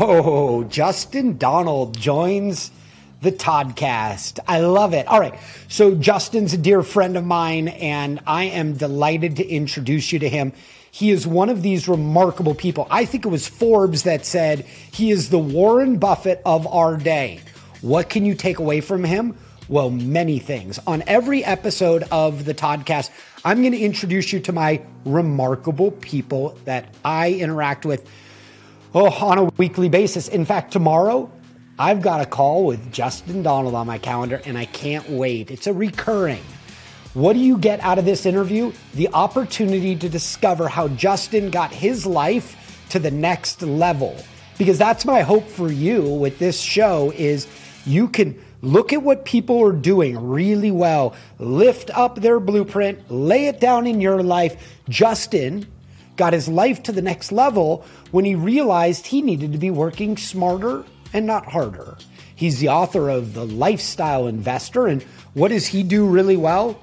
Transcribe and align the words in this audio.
Oh, 0.00 0.62
Justin 0.62 1.38
Donald 1.38 1.98
joins 1.98 2.70
the 3.20 3.32
Toddcast. 3.32 4.38
I 4.46 4.60
love 4.60 4.94
it. 4.94 5.08
All 5.08 5.18
right. 5.18 5.34
So, 5.66 5.96
Justin's 5.96 6.54
a 6.54 6.56
dear 6.56 6.84
friend 6.84 7.16
of 7.16 7.24
mine, 7.24 7.66
and 7.66 8.20
I 8.24 8.44
am 8.44 8.74
delighted 8.74 9.34
to 9.38 9.44
introduce 9.44 10.12
you 10.12 10.20
to 10.20 10.28
him. 10.28 10.52
He 10.92 11.10
is 11.10 11.26
one 11.26 11.48
of 11.48 11.62
these 11.62 11.88
remarkable 11.88 12.54
people. 12.54 12.86
I 12.92 13.06
think 13.06 13.26
it 13.26 13.28
was 13.28 13.48
Forbes 13.48 14.04
that 14.04 14.24
said 14.24 14.60
he 14.92 15.10
is 15.10 15.30
the 15.30 15.38
Warren 15.40 15.98
Buffett 15.98 16.42
of 16.46 16.68
our 16.68 16.96
day. 16.96 17.40
What 17.80 18.08
can 18.08 18.24
you 18.24 18.36
take 18.36 18.60
away 18.60 18.80
from 18.80 19.02
him? 19.02 19.36
Well, 19.68 19.90
many 19.90 20.38
things. 20.38 20.78
On 20.86 21.02
every 21.08 21.44
episode 21.44 22.04
of 22.12 22.44
the 22.44 22.54
Toddcast, 22.54 23.10
I'm 23.44 23.62
going 23.62 23.72
to 23.72 23.80
introduce 23.80 24.32
you 24.32 24.38
to 24.40 24.52
my 24.52 24.80
remarkable 25.04 25.90
people 25.90 26.56
that 26.66 26.94
I 27.04 27.32
interact 27.32 27.84
with 27.84 28.08
oh, 28.94 29.10
on 29.10 29.38
a 29.38 29.44
weekly 29.56 29.88
basis. 29.88 30.28
In 30.28 30.44
fact, 30.44 30.72
tomorrow 30.72 31.30
I've 31.78 32.02
got 32.02 32.20
a 32.20 32.26
call 32.26 32.64
with 32.64 32.92
Justin 32.92 33.42
Donald 33.42 33.74
on 33.74 33.86
my 33.86 33.98
calendar 33.98 34.40
and 34.44 34.58
I 34.58 34.64
can't 34.64 35.08
wait. 35.08 35.50
It's 35.50 35.66
a 35.66 35.72
recurring. 35.72 36.42
What 37.14 37.32
do 37.34 37.38
you 37.38 37.58
get 37.58 37.80
out 37.80 37.98
of 37.98 38.04
this 38.04 38.26
interview? 38.26 38.72
The 38.94 39.08
opportunity 39.12 39.96
to 39.96 40.08
discover 40.08 40.68
how 40.68 40.88
Justin 40.88 41.50
got 41.50 41.72
his 41.72 42.04
life 42.04 42.86
to 42.90 42.98
the 42.98 43.10
next 43.10 43.62
level. 43.62 44.16
Because 44.58 44.78
that's 44.78 45.04
my 45.04 45.22
hope 45.22 45.46
for 45.48 45.70
you 45.70 46.02
with 46.02 46.38
this 46.38 46.60
show 46.60 47.12
is 47.16 47.46
you 47.86 48.08
can 48.08 48.40
look 48.60 48.92
at 48.92 49.02
what 49.02 49.24
people 49.24 49.64
are 49.64 49.72
doing 49.72 50.28
really 50.28 50.70
well, 50.70 51.14
lift 51.38 51.90
up 51.96 52.16
their 52.16 52.40
blueprint, 52.40 53.10
lay 53.10 53.46
it 53.46 53.60
down 53.60 53.86
in 53.86 54.00
your 54.00 54.22
life. 54.22 54.78
Justin 54.88 55.66
got 56.18 56.34
his 56.34 56.48
life 56.48 56.82
to 56.82 56.92
the 56.92 57.00
next 57.00 57.32
level 57.32 57.84
when 58.10 58.26
he 58.26 58.34
realized 58.34 59.06
he 59.06 59.22
needed 59.22 59.52
to 59.52 59.58
be 59.58 59.70
working 59.70 60.18
smarter 60.18 60.84
and 61.14 61.24
not 61.24 61.46
harder. 61.46 61.96
He's 62.34 62.58
the 62.58 62.68
author 62.68 63.08
of 63.08 63.32
The 63.32 63.46
Lifestyle 63.46 64.26
Investor. 64.26 64.86
And 64.86 65.02
what 65.32 65.48
does 65.48 65.68
he 65.68 65.82
do 65.82 66.06
really 66.06 66.36
well? 66.36 66.78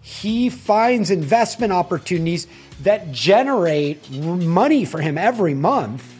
He 0.00 0.50
finds 0.50 1.10
investment 1.10 1.72
opportunities 1.72 2.46
that 2.82 3.10
generate 3.10 4.10
money 4.10 4.84
for 4.84 5.00
him 5.00 5.18
every 5.18 5.54
month, 5.54 6.14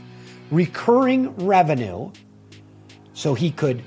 recurring 0.51 1.35
revenue, 1.47 2.11
so 3.13 3.35
he 3.35 3.51
could 3.51 3.83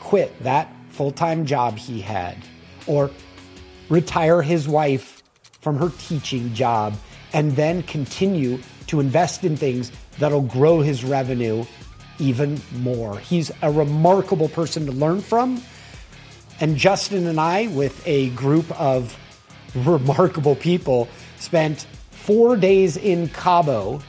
quit 0.00 0.42
that 0.42 0.72
full 0.90 1.10
time 1.10 1.44
job 1.44 1.76
he 1.76 2.00
had 2.00 2.36
or 2.86 3.10
retire 3.88 4.42
his 4.42 4.68
wife 4.68 5.22
from 5.60 5.78
her 5.78 5.90
teaching 5.98 6.54
job 6.54 6.94
and 7.32 7.56
then 7.56 7.82
continue 7.82 8.58
to 8.86 9.00
invest 9.00 9.44
in 9.44 9.56
things 9.56 9.92
that'll 10.18 10.42
grow 10.42 10.80
his 10.80 11.04
revenue 11.04 11.64
even 12.18 12.60
more. 12.76 13.18
He's 13.18 13.50
a 13.62 13.70
remarkable 13.70 14.48
person 14.48 14.86
to 14.86 14.92
learn 14.92 15.20
from. 15.20 15.62
And 16.60 16.76
Justin 16.76 17.26
and 17.26 17.38
I, 17.38 17.66
with 17.66 18.06
a 18.06 18.30
group 18.30 18.70
of 18.80 19.16
remarkable 19.74 20.56
people, 20.56 21.08
spent 21.38 21.86
four 22.10 22.56
days 22.56 22.96
in 22.96 23.28
Cabo 23.28 24.00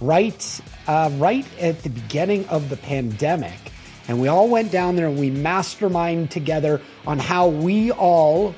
right, 0.00 0.60
uh, 0.86 1.10
right 1.14 1.46
at 1.60 1.82
the 1.82 1.90
beginning 1.90 2.46
of 2.48 2.68
the 2.68 2.76
pandemic. 2.76 3.58
And 4.08 4.20
we 4.20 4.28
all 4.28 4.48
went 4.48 4.70
down 4.70 4.96
there 4.96 5.06
and 5.06 5.18
we 5.18 5.30
mastermind 5.30 6.30
together 6.30 6.80
on 7.06 7.18
how 7.18 7.48
we 7.48 7.90
all 7.90 8.54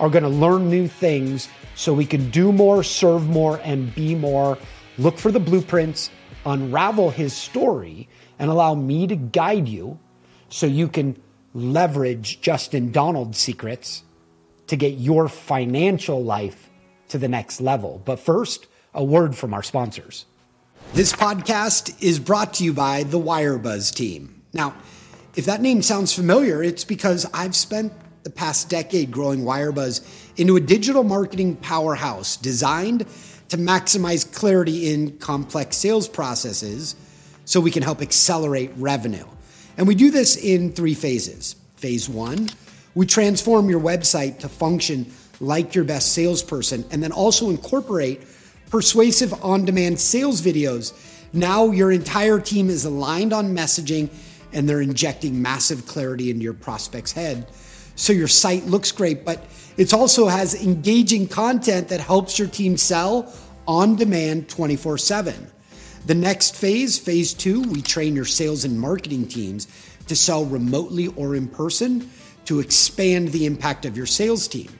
are 0.00 0.08
going 0.08 0.22
to 0.22 0.30
learn 0.30 0.70
new 0.70 0.88
things 0.88 1.48
so 1.78 1.94
we 1.94 2.04
can 2.04 2.28
do 2.30 2.50
more, 2.50 2.82
serve 2.82 3.28
more, 3.28 3.60
and 3.62 3.94
be 3.94 4.16
more. 4.16 4.58
Look 4.98 5.16
for 5.16 5.30
the 5.30 5.38
blueprints, 5.38 6.10
unravel 6.44 7.10
his 7.10 7.32
story, 7.32 8.08
and 8.40 8.50
allow 8.50 8.74
me 8.74 9.06
to 9.06 9.14
guide 9.14 9.68
you 9.68 9.96
so 10.48 10.66
you 10.66 10.88
can 10.88 11.16
leverage 11.54 12.40
Justin 12.40 12.90
Donald's 12.90 13.38
secrets 13.38 14.02
to 14.66 14.74
get 14.74 14.94
your 14.94 15.28
financial 15.28 16.20
life 16.20 16.68
to 17.10 17.16
the 17.18 17.28
next 17.28 17.60
level. 17.60 18.02
But 18.04 18.18
first, 18.18 18.66
a 18.92 19.04
word 19.04 19.36
from 19.36 19.54
our 19.54 19.62
sponsors. 19.62 20.26
This 20.94 21.12
podcast 21.12 22.02
is 22.02 22.18
brought 22.18 22.54
to 22.54 22.64
you 22.64 22.72
by 22.72 23.04
the 23.04 23.20
Wirebuzz 23.20 23.94
team. 23.94 24.42
Now, 24.52 24.74
if 25.36 25.44
that 25.44 25.62
name 25.62 25.82
sounds 25.82 26.12
familiar, 26.12 26.60
it's 26.60 26.82
because 26.82 27.24
I've 27.32 27.54
spent 27.54 27.92
the 28.22 28.30
past 28.30 28.68
decade 28.68 29.10
growing 29.10 29.40
Wirebuzz 29.40 30.06
into 30.36 30.56
a 30.56 30.60
digital 30.60 31.04
marketing 31.04 31.56
powerhouse 31.56 32.36
designed 32.36 33.06
to 33.48 33.56
maximize 33.56 34.30
clarity 34.32 34.92
in 34.92 35.16
complex 35.18 35.76
sales 35.76 36.08
processes 36.08 36.96
so 37.44 37.60
we 37.60 37.70
can 37.70 37.82
help 37.82 38.02
accelerate 38.02 38.70
revenue. 38.76 39.26
And 39.76 39.86
we 39.86 39.94
do 39.94 40.10
this 40.10 40.36
in 40.36 40.72
three 40.72 40.94
phases. 40.94 41.56
Phase 41.76 42.08
one, 42.08 42.50
we 42.94 43.06
transform 43.06 43.70
your 43.70 43.80
website 43.80 44.40
to 44.40 44.48
function 44.48 45.10
like 45.40 45.74
your 45.74 45.84
best 45.84 46.12
salesperson 46.12 46.84
and 46.90 47.02
then 47.02 47.12
also 47.12 47.48
incorporate 47.48 48.22
persuasive 48.70 49.32
on 49.44 49.64
demand 49.64 49.98
sales 49.98 50.42
videos. 50.42 50.92
Now 51.32 51.70
your 51.70 51.92
entire 51.92 52.40
team 52.40 52.68
is 52.68 52.84
aligned 52.84 53.32
on 53.32 53.54
messaging 53.54 54.10
and 54.52 54.68
they're 54.68 54.80
injecting 54.80 55.40
massive 55.40 55.86
clarity 55.86 56.30
into 56.30 56.42
your 56.42 56.54
prospect's 56.54 57.12
head 57.12 57.46
so 57.98 58.12
your 58.12 58.28
site 58.28 58.64
looks 58.64 58.92
great, 58.92 59.24
but 59.24 59.44
it 59.76 59.92
also 59.92 60.28
has 60.28 60.54
engaging 60.64 61.26
content 61.26 61.88
that 61.88 61.98
helps 61.98 62.38
your 62.38 62.46
team 62.46 62.76
sell 62.76 63.32
on 63.66 63.96
demand 63.96 64.48
24 64.48 64.98
7. 64.98 65.50
The 66.06 66.14
next 66.14 66.54
phase, 66.54 66.96
phase 66.96 67.34
two, 67.34 67.60
we 67.62 67.82
train 67.82 68.14
your 68.14 68.24
sales 68.24 68.64
and 68.64 68.80
marketing 68.80 69.26
teams 69.26 69.66
to 70.06 70.14
sell 70.14 70.44
remotely 70.44 71.08
or 71.08 71.34
in 71.34 71.48
person 71.48 72.08
to 72.44 72.60
expand 72.60 73.28
the 73.28 73.46
impact 73.46 73.84
of 73.84 73.96
your 73.96 74.06
sales 74.06 74.46
team. 74.46 74.70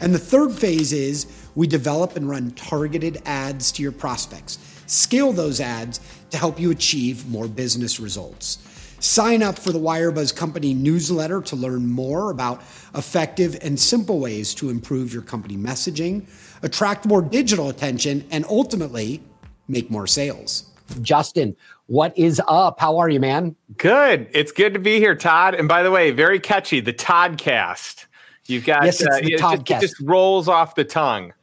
And 0.00 0.12
the 0.12 0.18
third 0.18 0.52
phase 0.52 0.92
is 0.92 1.26
we 1.54 1.68
develop 1.68 2.16
and 2.16 2.28
run 2.28 2.50
targeted 2.50 3.22
ads 3.24 3.70
to 3.72 3.82
your 3.82 3.92
prospects, 3.92 4.58
scale 4.88 5.32
those 5.32 5.60
ads 5.60 6.00
to 6.30 6.38
help 6.38 6.58
you 6.58 6.72
achieve 6.72 7.28
more 7.28 7.46
business 7.46 8.00
results. 8.00 8.58
Sign 9.04 9.42
up 9.42 9.58
for 9.58 9.70
the 9.70 9.78
Wirebuzz 9.78 10.34
Company 10.34 10.72
newsletter 10.72 11.42
to 11.42 11.56
learn 11.56 11.86
more 11.86 12.30
about 12.30 12.62
effective 12.94 13.58
and 13.60 13.78
simple 13.78 14.18
ways 14.18 14.54
to 14.54 14.70
improve 14.70 15.12
your 15.12 15.20
company 15.20 15.58
messaging, 15.58 16.26
attract 16.62 17.04
more 17.04 17.20
digital 17.20 17.68
attention, 17.68 18.26
and 18.30 18.46
ultimately 18.46 19.20
make 19.68 19.90
more 19.90 20.06
sales. 20.06 20.70
Justin, 21.02 21.54
what 21.86 22.16
is 22.16 22.40
up? 22.48 22.80
How 22.80 22.96
are 22.96 23.10
you, 23.10 23.20
man? 23.20 23.54
Good. 23.76 24.26
It's 24.32 24.52
good 24.52 24.72
to 24.72 24.80
be 24.80 25.00
here, 25.00 25.14
Todd. 25.14 25.54
And 25.54 25.68
by 25.68 25.82
the 25.82 25.90
way, 25.90 26.10
very 26.10 26.40
catchy, 26.40 26.80
the 26.80 26.94
Toddcast. 26.94 28.06
You've 28.46 28.64
got 28.64 28.84
yes, 28.84 29.02
it's 29.02 29.14
uh, 29.14 29.20
the 29.20 29.36
Toddcast. 29.36 29.76
It 29.76 29.80
just 29.82 30.00
rolls 30.00 30.48
off 30.48 30.76
the 30.76 30.84
tongue. 30.84 31.34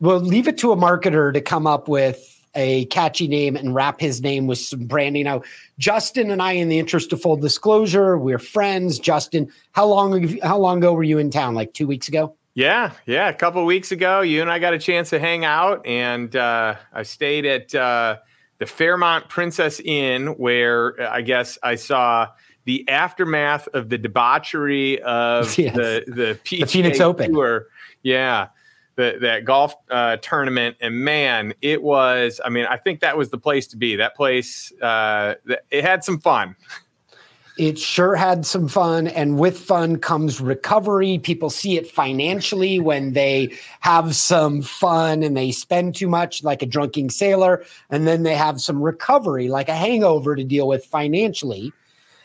Well, 0.00 0.18
leave 0.18 0.48
it 0.48 0.58
to 0.58 0.72
a 0.72 0.76
marketer 0.76 1.32
to 1.32 1.40
come 1.40 1.64
up 1.64 1.86
with 1.86 2.37
a 2.54 2.86
catchy 2.86 3.28
name 3.28 3.56
and 3.56 3.74
wrap 3.74 4.00
his 4.00 4.20
name 4.20 4.46
with 4.46 4.58
some 4.58 4.86
branding. 4.86 5.24
Now, 5.24 5.42
Justin 5.78 6.30
and 6.30 6.42
I, 6.42 6.52
in 6.52 6.68
the 6.68 6.78
interest 6.78 7.12
of 7.12 7.20
full 7.20 7.36
disclosure, 7.36 8.18
we're 8.18 8.38
friends. 8.38 8.98
Justin, 8.98 9.50
how 9.72 9.86
long 9.86 10.38
how 10.38 10.58
long 10.58 10.78
ago 10.78 10.92
were 10.92 11.02
you 11.02 11.18
in 11.18 11.30
town? 11.30 11.54
Like 11.54 11.74
two 11.74 11.86
weeks 11.86 12.08
ago? 12.08 12.34
Yeah, 12.54 12.90
yeah, 13.06 13.28
a 13.28 13.34
couple 13.34 13.64
weeks 13.64 13.92
ago, 13.92 14.20
you 14.20 14.40
and 14.40 14.50
I 14.50 14.58
got 14.58 14.74
a 14.74 14.80
chance 14.80 15.10
to 15.10 15.20
hang 15.20 15.44
out, 15.44 15.86
and 15.86 16.34
uh, 16.34 16.74
I 16.92 17.04
stayed 17.04 17.46
at 17.46 17.72
uh, 17.72 18.16
the 18.58 18.66
Fairmont 18.66 19.28
Princess 19.28 19.78
Inn, 19.78 20.26
where 20.38 21.00
uh, 21.00 21.08
I 21.08 21.22
guess 21.22 21.56
I 21.62 21.76
saw 21.76 22.26
the 22.64 22.88
aftermath 22.88 23.68
of 23.74 23.90
the 23.90 23.96
debauchery 23.96 25.00
of 25.02 25.56
yes. 25.58 25.76
the 25.76 26.04
the, 26.08 26.38
PGA 26.42 26.60
the 26.60 26.66
Phoenix 26.66 27.00
Open 27.00 27.32
tour. 27.32 27.68
Yeah, 28.02 28.48
that 28.98 29.44
golf 29.44 29.74
uh, 29.90 30.16
tournament, 30.16 30.76
and 30.80 30.94
man, 30.94 31.54
it 31.62 31.82
was. 31.82 32.40
I 32.44 32.48
mean, 32.48 32.66
I 32.66 32.76
think 32.76 33.00
that 33.00 33.16
was 33.16 33.30
the 33.30 33.38
place 33.38 33.66
to 33.68 33.76
be. 33.76 33.96
That 33.96 34.16
place, 34.16 34.72
uh, 34.82 35.34
it 35.70 35.84
had 35.84 36.04
some 36.04 36.18
fun. 36.18 36.56
It 37.58 37.78
sure 37.78 38.14
had 38.14 38.44
some 38.44 38.68
fun, 38.68 39.08
and 39.08 39.38
with 39.38 39.58
fun 39.58 39.98
comes 39.98 40.40
recovery. 40.40 41.18
People 41.18 41.50
see 41.50 41.76
it 41.76 41.90
financially 41.90 42.80
when 42.80 43.12
they 43.12 43.52
have 43.80 44.14
some 44.14 44.62
fun 44.62 45.22
and 45.22 45.36
they 45.36 45.50
spend 45.50 45.96
too 45.96 46.08
much, 46.08 46.44
like 46.44 46.62
a 46.62 46.66
drunken 46.66 47.08
sailor, 47.08 47.64
and 47.90 48.06
then 48.06 48.22
they 48.24 48.34
have 48.34 48.60
some 48.60 48.80
recovery, 48.80 49.48
like 49.48 49.68
a 49.68 49.74
hangover, 49.74 50.36
to 50.36 50.44
deal 50.44 50.68
with 50.68 50.84
financially. 50.84 51.72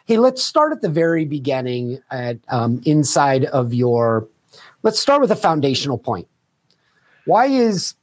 Hey, 0.05 0.17
let's 0.17 0.43
start 0.43 0.71
at 0.71 0.81
the 0.81 0.89
very 0.89 1.25
beginning. 1.25 1.99
At 2.11 2.37
um, 2.49 2.81
inside 2.85 3.45
of 3.45 3.73
your, 3.73 4.27
let's 4.83 4.99
start 4.99 5.21
with 5.21 5.31
a 5.31 5.35
foundational 5.35 5.97
point 5.97 6.27
why 7.25 7.45
is 7.45 7.95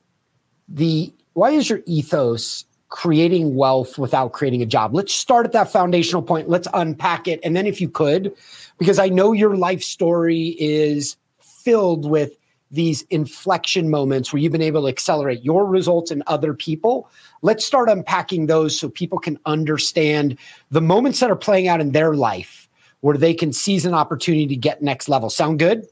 the 0.69 1.12
why 1.34 1.50
is 1.50 1.69
your 1.69 1.81
ethos 1.87 2.64
creating 2.88 3.55
wealth 3.55 3.99
without 3.99 4.32
creating 4.32 4.62
a 4.62 4.67
job? 4.67 4.94
Let's 4.94 5.12
start 5.12 5.46
at 5.46 5.52
that 5.52 5.70
foundational 5.70 6.22
point. 6.22 6.49
Let's 6.49 6.69
unpack 6.75 7.28
it. 7.28 7.40
And 7.44 7.56
then 7.56 7.67
if 7.67 7.81
you 7.81 7.88
could, 7.88 8.34
because 8.78 8.99
I 8.99 9.08
know 9.08 9.32
your 9.32 9.56
life 9.56 9.82
story 9.82 10.56
is 10.58 11.17
filled 11.40 12.08
with 12.08 12.37
these 12.70 13.02
inflection 13.11 13.90
moments 13.90 14.32
where 14.32 14.40
you've 14.40 14.52
been 14.52 14.62
able 14.62 14.82
to 14.82 14.88
accelerate 14.88 15.43
your 15.43 15.67
results 15.67 16.11
and 16.11 16.22
other 16.26 16.55
people. 16.55 17.11
Let's 17.43 17.64
start 17.64 17.88
unpacking 17.88 18.46
those 18.46 18.78
so 18.78 18.88
people 18.88 19.19
can 19.19 19.38
understand 19.44 20.38
the 20.70 20.81
moments 20.81 21.20
that 21.20 21.31
are 21.31 21.37
playing 21.37 21.67
out 21.67 21.81
in 21.81 21.93
their 21.93 22.14
life 22.14 22.69
where 23.00 23.17
they 23.17 23.34
can 23.34 23.52
seize 23.52 23.87
an 23.87 23.94
opportunity 23.94 24.46
to 24.46 24.56
get 24.56 24.82
next 24.82 25.08
level. 25.08 25.31
Sound 25.31 25.58
good? 25.58 25.88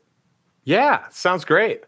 Yeah, 0.65 1.09
sounds 1.11 1.45
great. 1.45 1.83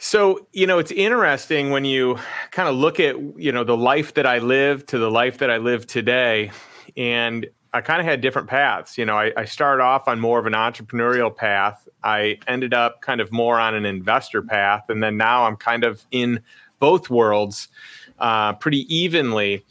So, 0.00 0.46
you 0.52 0.66
know, 0.66 0.78
it's 0.78 0.92
interesting 0.92 1.70
when 1.70 1.84
you 1.84 2.18
kind 2.52 2.68
of 2.68 2.76
look 2.76 3.00
at, 3.00 3.16
you 3.36 3.50
know, 3.50 3.64
the 3.64 3.76
life 3.76 4.14
that 4.14 4.26
I 4.26 4.38
lived 4.38 4.88
to 4.90 4.98
the 4.98 5.10
life 5.10 5.38
that 5.38 5.50
I 5.50 5.56
live 5.56 5.88
today. 5.88 6.52
And 6.96 7.46
I 7.74 7.80
kind 7.80 8.00
of 8.00 8.06
had 8.06 8.20
different 8.20 8.48
paths. 8.48 8.96
You 8.96 9.04
know, 9.04 9.16
I, 9.16 9.32
I, 9.36 9.44
started 9.44 9.82
off 9.82 10.06
on 10.06 10.20
more 10.20 10.38
of 10.38 10.46
an 10.46 10.52
entrepreneurial 10.52 11.34
path. 11.34 11.86
I 12.04 12.38
ended 12.46 12.72
up 12.72 13.02
kind 13.02 13.20
of 13.20 13.32
more 13.32 13.58
on 13.58 13.74
an 13.74 13.84
investor 13.84 14.40
path. 14.40 14.84
And 14.88 15.02
then 15.02 15.16
now 15.16 15.44
I'm 15.44 15.56
kind 15.56 15.82
of 15.82 16.06
in 16.12 16.42
both 16.78 17.10
worlds 17.10 17.66
uh, 18.20 18.52
pretty 18.54 18.92
evenly. 18.94 19.64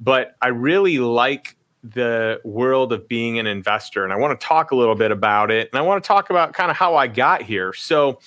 But 0.00 0.34
I 0.40 0.48
really 0.48 0.98
like 0.98 1.56
the 1.84 2.40
world 2.42 2.92
of 2.94 3.06
being 3.06 3.38
an 3.38 3.46
investor. 3.46 4.02
And 4.02 4.14
I 4.14 4.16
want 4.16 4.38
to 4.38 4.46
talk 4.46 4.70
a 4.70 4.76
little 4.76 4.94
bit 4.94 5.10
about 5.10 5.50
it. 5.50 5.68
And 5.70 5.78
I 5.78 5.82
want 5.82 6.02
to 6.02 6.08
talk 6.08 6.30
about 6.30 6.54
kind 6.54 6.70
of 6.70 6.76
how 6.76 6.96
I 6.96 7.06
got 7.06 7.42
here. 7.42 7.74
So, 7.74 8.18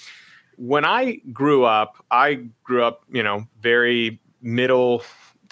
when 0.57 0.86
I 0.86 1.21
grew 1.31 1.63
up, 1.63 2.04
I 2.12 2.45
grew 2.63 2.83
up, 2.83 3.04
you 3.12 3.24
know, 3.24 3.48
very 3.62 4.19
middle 4.42 5.04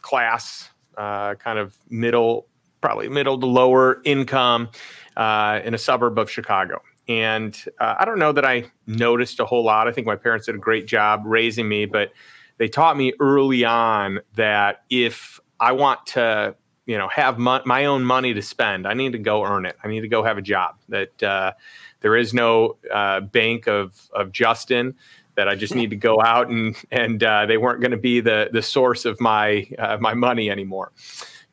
class, 0.01 0.69
uh, 0.97 1.35
kind 1.35 1.59
of 1.59 1.77
middle, 1.89 2.47
probably 2.81 3.07
middle 3.07 3.39
to 3.39 3.45
lower 3.45 4.01
income 4.03 4.69
uh, 5.15 5.61
in 5.63 5.73
a 5.73 5.77
suburb 5.77 6.17
of 6.17 6.29
Chicago. 6.29 6.81
And 7.07 7.55
uh, 7.79 7.95
I 7.99 8.05
don't 8.05 8.17
know 8.17 8.31
that 8.31 8.45
I 8.45 8.71
noticed 8.87 9.39
a 9.39 9.45
whole 9.45 9.63
lot. 9.63 9.87
I 9.87 9.91
think 9.91 10.07
my 10.07 10.15
parents 10.15 10.47
did 10.47 10.55
a 10.55 10.59
great 10.59 10.87
job 10.87 11.21
raising 11.25 11.69
me, 11.69 11.85
but 11.85 12.11
they 12.57 12.67
taught 12.67 12.97
me 12.97 13.13
early 13.19 13.63
on 13.63 14.21
that 14.35 14.83
if 14.89 15.39
I 15.59 15.73
want 15.73 16.05
to, 16.07 16.55
you 16.87 16.97
know, 16.97 17.07
have 17.09 17.37
my 17.37 17.85
own 17.85 18.03
money 18.03 18.33
to 18.33 18.41
spend, 18.41 18.87
I 18.87 18.93
need 18.93 19.11
to 19.11 19.19
go 19.19 19.43
earn 19.43 19.65
it. 19.65 19.75
I 19.83 19.87
need 19.87 20.01
to 20.01 20.07
go 20.07 20.23
have 20.23 20.37
a 20.37 20.41
job. 20.41 20.75
That 20.89 21.21
uh, 21.23 21.53
there 22.01 22.15
is 22.15 22.33
no 22.33 22.77
uh, 22.93 23.21
bank 23.21 23.67
of 23.67 24.09
of 24.13 24.31
Justin 24.31 24.95
that 25.35 25.49
I 25.49 25.55
just 25.55 25.75
need 25.75 25.89
to 25.89 25.95
go 25.95 26.21
out 26.21 26.49
and 26.49 26.75
and 26.91 27.23
uh, 27.23 27.45
they 27.45 27.57
weren't 27.57 27.81
going 27.81 27.91
to 27.91 27.97
be 27.97 28.21
the 28.21 28.49
the 28.51 28.61
source 28.61 29.05
of 29.05 29.19
my 29.19 29.67
uh, 29.77 29.97
my 29.99 30.13
money 30.13 30.49
anymore. 30.49 30.91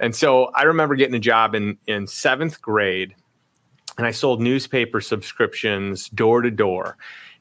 And 0.00 0.14
so 0.14 0.46
I 0.54 0.62
remember 0.62 0.94
getting 0.94 1.14
a 1.14 1.20
job 1.20 1.54
in 1.54 1.78
in 1.86 2.06
seventh 2.06 2.60
grade, 2.62 3.14
and 3.98 4.06
I 4.06 4.10
sold 4.10 4.40
newspaper 4.40 5.00
subscriptions 5.00 6.08
door 6.08 6.42
to 6.42 6.50
door. 6.50 6.96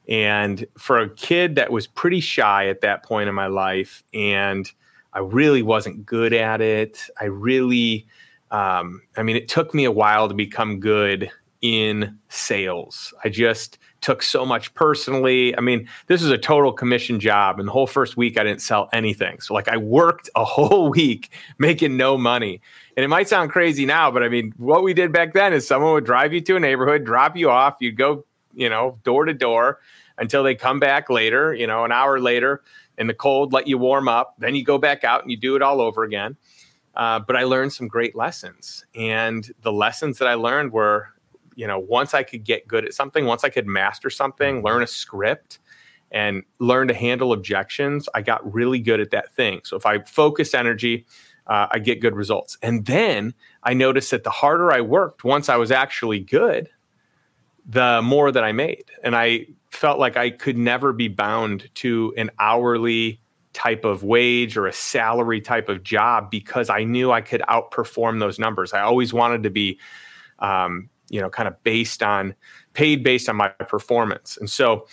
And 0.08 0.66
for 0.76 0.98
a 0.98 1.08
kid 1.08 1.54
that 1.54 1.70
was 1.70 1.86
pretty 1.86 2.20
shy 2.20 2.66
at 2.66 2.80
that 2.80 3.04
point 3.04 3.28
in 3.28 3.34
my 3.34 3.46
life, 3.46 4.02
and 4.12 4.70
I 5.12 5.20
really 5.20 5.62
wasn't 5.62 6.04
good 6.04 6.32
at 6.32 6.60
it. 6.60 6.98
I 7.20 7.26
really, 7.26 8.06
um, 8.50 9.02
I 9.16 9.22
mean, 9.22 9.36
it 9.36 9.48
took 9.48 9.74
me 9.74 9.84
a 9.84 9.92
while 9.92 10.28
to 10.28 10.34
become 10.34 10.80
good 10.80 11.30
in 11.62 12.18
sales. 12.28 13.14
I 13.24 13.28
just 13.28 13.78
took 14.00 14.22
so 14.22 14.44
much 14.44 14.74
personally. 14.74 15.56
I 15.56 15.60
mean, 15.60 15.88
this 16.08 16.22
is 16.22 16.30
a 16.30 16.36
total 16.36 16.72
commission 16.72 17.20
job. 17.20 17.60
And 17.60 17.68
the 17.68 17.72
whole 17.72 17.86
first 17.86 18.16
week, 18.16 18.38
I 18.38 18.42
didn't 18.42 18.60
sell 18.60 18.88
anything. 18.92 19.40
So, 19.40 19.54
like, 19.54 19.68
I 19.68 19.76
worked 19.76 20.28
a 20.34 20.44
whole 20.44 20.90
week 20.96 21.30
making 21.58 21.96
no 21.96 22.18
money. 22.18 22.60
And 22.96 23.04
it 23.04 23.08
might 23.08 23.28
sound 23.28 23.50
crazy 23.50 23.86
now, 23.86 24.10
but 24.10 24.22
I 24.22 24.28
mean, 24.28 24.52
what 24.58 24.82
we 24.82 24.92
did 24.92 25.12
back 25.12 25.32
then 25.32 25.52
is 25.52 25.66
someone 25.66 25.92
would 25.94 26.04
drive 26.04 26.32
you 26.34 26.40
to 26.42 26.56
a 26.56 26.60
neighborhood, 26.60 27.04
drop 27.04 27.36
you 27.36 27.48
off, 27.48 27.76
you'd 27.80 27.96
go, 27.96 28.26
you 28.52 28.68
know, 28.68 28.98
door 29.04 29.24
to 29.24 29.32
door 29.32 29.78
until 30.18 30.42
they 30.42 30.54
come 30.54 30.78
back 30.78 31.08
later, 31.08 31.54
you 31.54 31.66
know, 31.66 31.84
an 31.84 31.92
hour 31.92 32.20
later 32.20 32.62
in 32.98 33.06
the 33.06 33.14
cold, 33.14 33.52
let 33.52 33.66
you 33.66 33.78
warm 33.78 34.08
up. 34.08 34.34
Then 34.38 34.54
you 34.54 34.64
go 34.64 34.76
back 34.76 35.04
out 35.04 35.22
and 35.22 35.30
you 35.30 35.36
do 35.36 35.56
it 35.56 35.62
all 35.62 35.80
over 35.80 36.02
again. 36.02 36.36
Uh, 36.94 37.20
but 37.20 37.36
I 37.36 37.44
learned 37.44 37.72
some 37.72 37.88
great 37.88 38.14
lessons. 38.14 38.84
And 38.94 39.50
the 39.62 39.72
lessons 39.72 40.18
that 40.18 40.28
I 40.28 40.34
learned 40.34 40.72
were 40.72 41.08
you 41.54 41.66
know, 41.66 41.78
once 41.78 42.14
I 42.14 42.22
could 42.22 42.44
get 42.44 42.66
good 42.66 42.84
at 42.84 42.94
something, 42.94 43.24
once 43.24 43.44
I 43.44 43.48
could 43.48 43.66
master 43.66 44.10
something, 44.10 44.56
mm-hmm. 44.56 44.66
learn 44.66 44.82
a 44.82 44.86
script, 44.86 45.58
and 46.12 46.42
learn 46.58 46.88
to 46.88 46.94
handle 46.94 47.32
objections, 47.32 48.08
I 48.14 48.22
got 48.22 48.52
really 48.52 48.78
good 48.78 49.00
at 49.00 49.10
that 49.10 49.34
thing. 49.34 49.62
So 49.64 49.76
if 49.76 49.86
I 49.86 50.00
focus 50.02 50.52
energy, 50.54 51.06
uh, 51.46 51.68
I 51.70 51.78
get 51.78 52.00
good 52.00 52.14
results. 52.14 52.58
And 52.62 52.84
then 52.84 53.34
I 53.62 53.74
noticed 53.74 54.10
that 54.10 54.22
the 54.22 54.30
harder 54.30 54.70
I 54.70 54.82
worked, 54.82 55.24
once 55.24 55.48
I 55.48 55.56
was 55.56 55.70
actually 55.70 56.20
good, 56.20 56.68
the 57.66 58.00
more 58.02 58.30
that 58.30 58.44
I 58.44 58.52
made. 58.52 58.84
And 59.02 59.16
I 59.16 59.46
felt 59.70 59.98
like 59.98 60.16
I 60.16 60.30
could 60.30 60.58
never 60.58 60.92
be 60.92 61.08
bound 61.08 61.68
to 61.76 62.12
an 62.16 62.30
hourly 62.38 63.20
type 63.52 63.84
of 63.84 64.02
wage 64.02 64.56
or 64.56 64.66
a 64.66 64.72
salary 64.72 65.40
type 65.40 65.68
of 65.68 65.82
job 65.82 66.30
because 66.30 66.70
I 66.70 66.84
knew 66.84 67.12
I 67.12 67.20
could 67.20 67.42
outperform 67.48 68.20
those 68.20 68.38
numbers. 68.38 68.72
I 68.72 68.80
always 68.80 69.12
wanted 69.12 69.42
to 69.44 69.50
be 69.50 69.78
um, 70.38 70.88
you 71.12 71.20
know, 71.20 71.30
kind 71.30 71.46
of 71.46 71.62
based 71.62 72.02
on 72.02 72.34
paid 72.72 73.04
based 73.04 73.28
on 73.28 73.36
my 73.36 73.48
performance. 73.48 74.36
And 74.38 74.50
so 74.50 74.88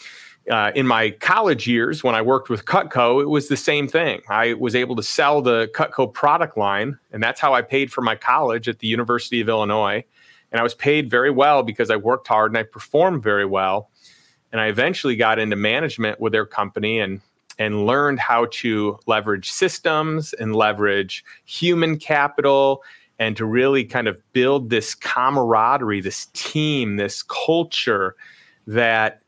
uh, 0.51 0.71
in 0.75 0.85
my 0.85 1.11
college 1.11 1.67
years, 1.67 2.03
when 2.03 2.13
I 2.13 2.21
worked 2.21 2.49
with 2.49 2.65
Cutco, 2.65 3.21
it 3.21 3.29
was 3.29 3.47
the 3.47 3.57
same 3.57 3.87
thing. 3.87 4.21
I 4.29 4.53
was 4.53 4.75
able 4.75 4.95
to 4.97 5.03
sell 5.03 5.41
the 5.41 5.69
Cutco 5.75 6.13
product 6.13 6.57
line, 6.57 6.99
and 7.11 7.23
that's 7.23 7.39
how 7.39 7.53
I 7.53 7.61
paid 7.61 7.91
for 7.91 8.01
my 8.01 8.15
college 8.15 8.67
at 8.67 8.79
the 8.79 8.87
University 8.87 9.41
of 9.41 9.49
Illinois. 9.49 10.03
And 10.51 10.59
I 10.59 10.63
was 10.63 10.73
paid 10.73 11.09
very 11.09 11.31
well 11.31 11.63
because 11.63 11.89
I 11.89 11.95
worked 11.95 12.27
hard 12.27 12.51
and 12.51 12.57
I 12.57 12.63
performed 12.63 13.23
very 13.23 13.45
well. 13.45 13.89
And 14.51 14.59
I 14.59 14.67
eventually 14.67 15.15
got 15.15 15.37
into 15.39 15.55
management 15.55 16.19
with 16.19 16.33
their 16.33 16.45
company 16.45 16.99
and 16.99 17.21
and 17.59 17.85
learned 17.85 18.19
how 18.19 18.47
to 18.49 18.97
leverage 19.05 19.51
systems 19.51 20.31
and 20.33 20.55
leverage 20.55 21.25
human 21.43 21.99
capital 21.99 22.81
and 23.19 23.35
to 23.37 23.45
really 23.45 23.83
kind 23.83 24.07
of 24.07 24.17
build 24.33 24.69
this 24.69 24.95
camaraderie, 24.95 26.01
this 26.01 26.27
team, 26.33 26.95
this 26.95 27.21
culture 27.23 28.15
that 28.65 29.21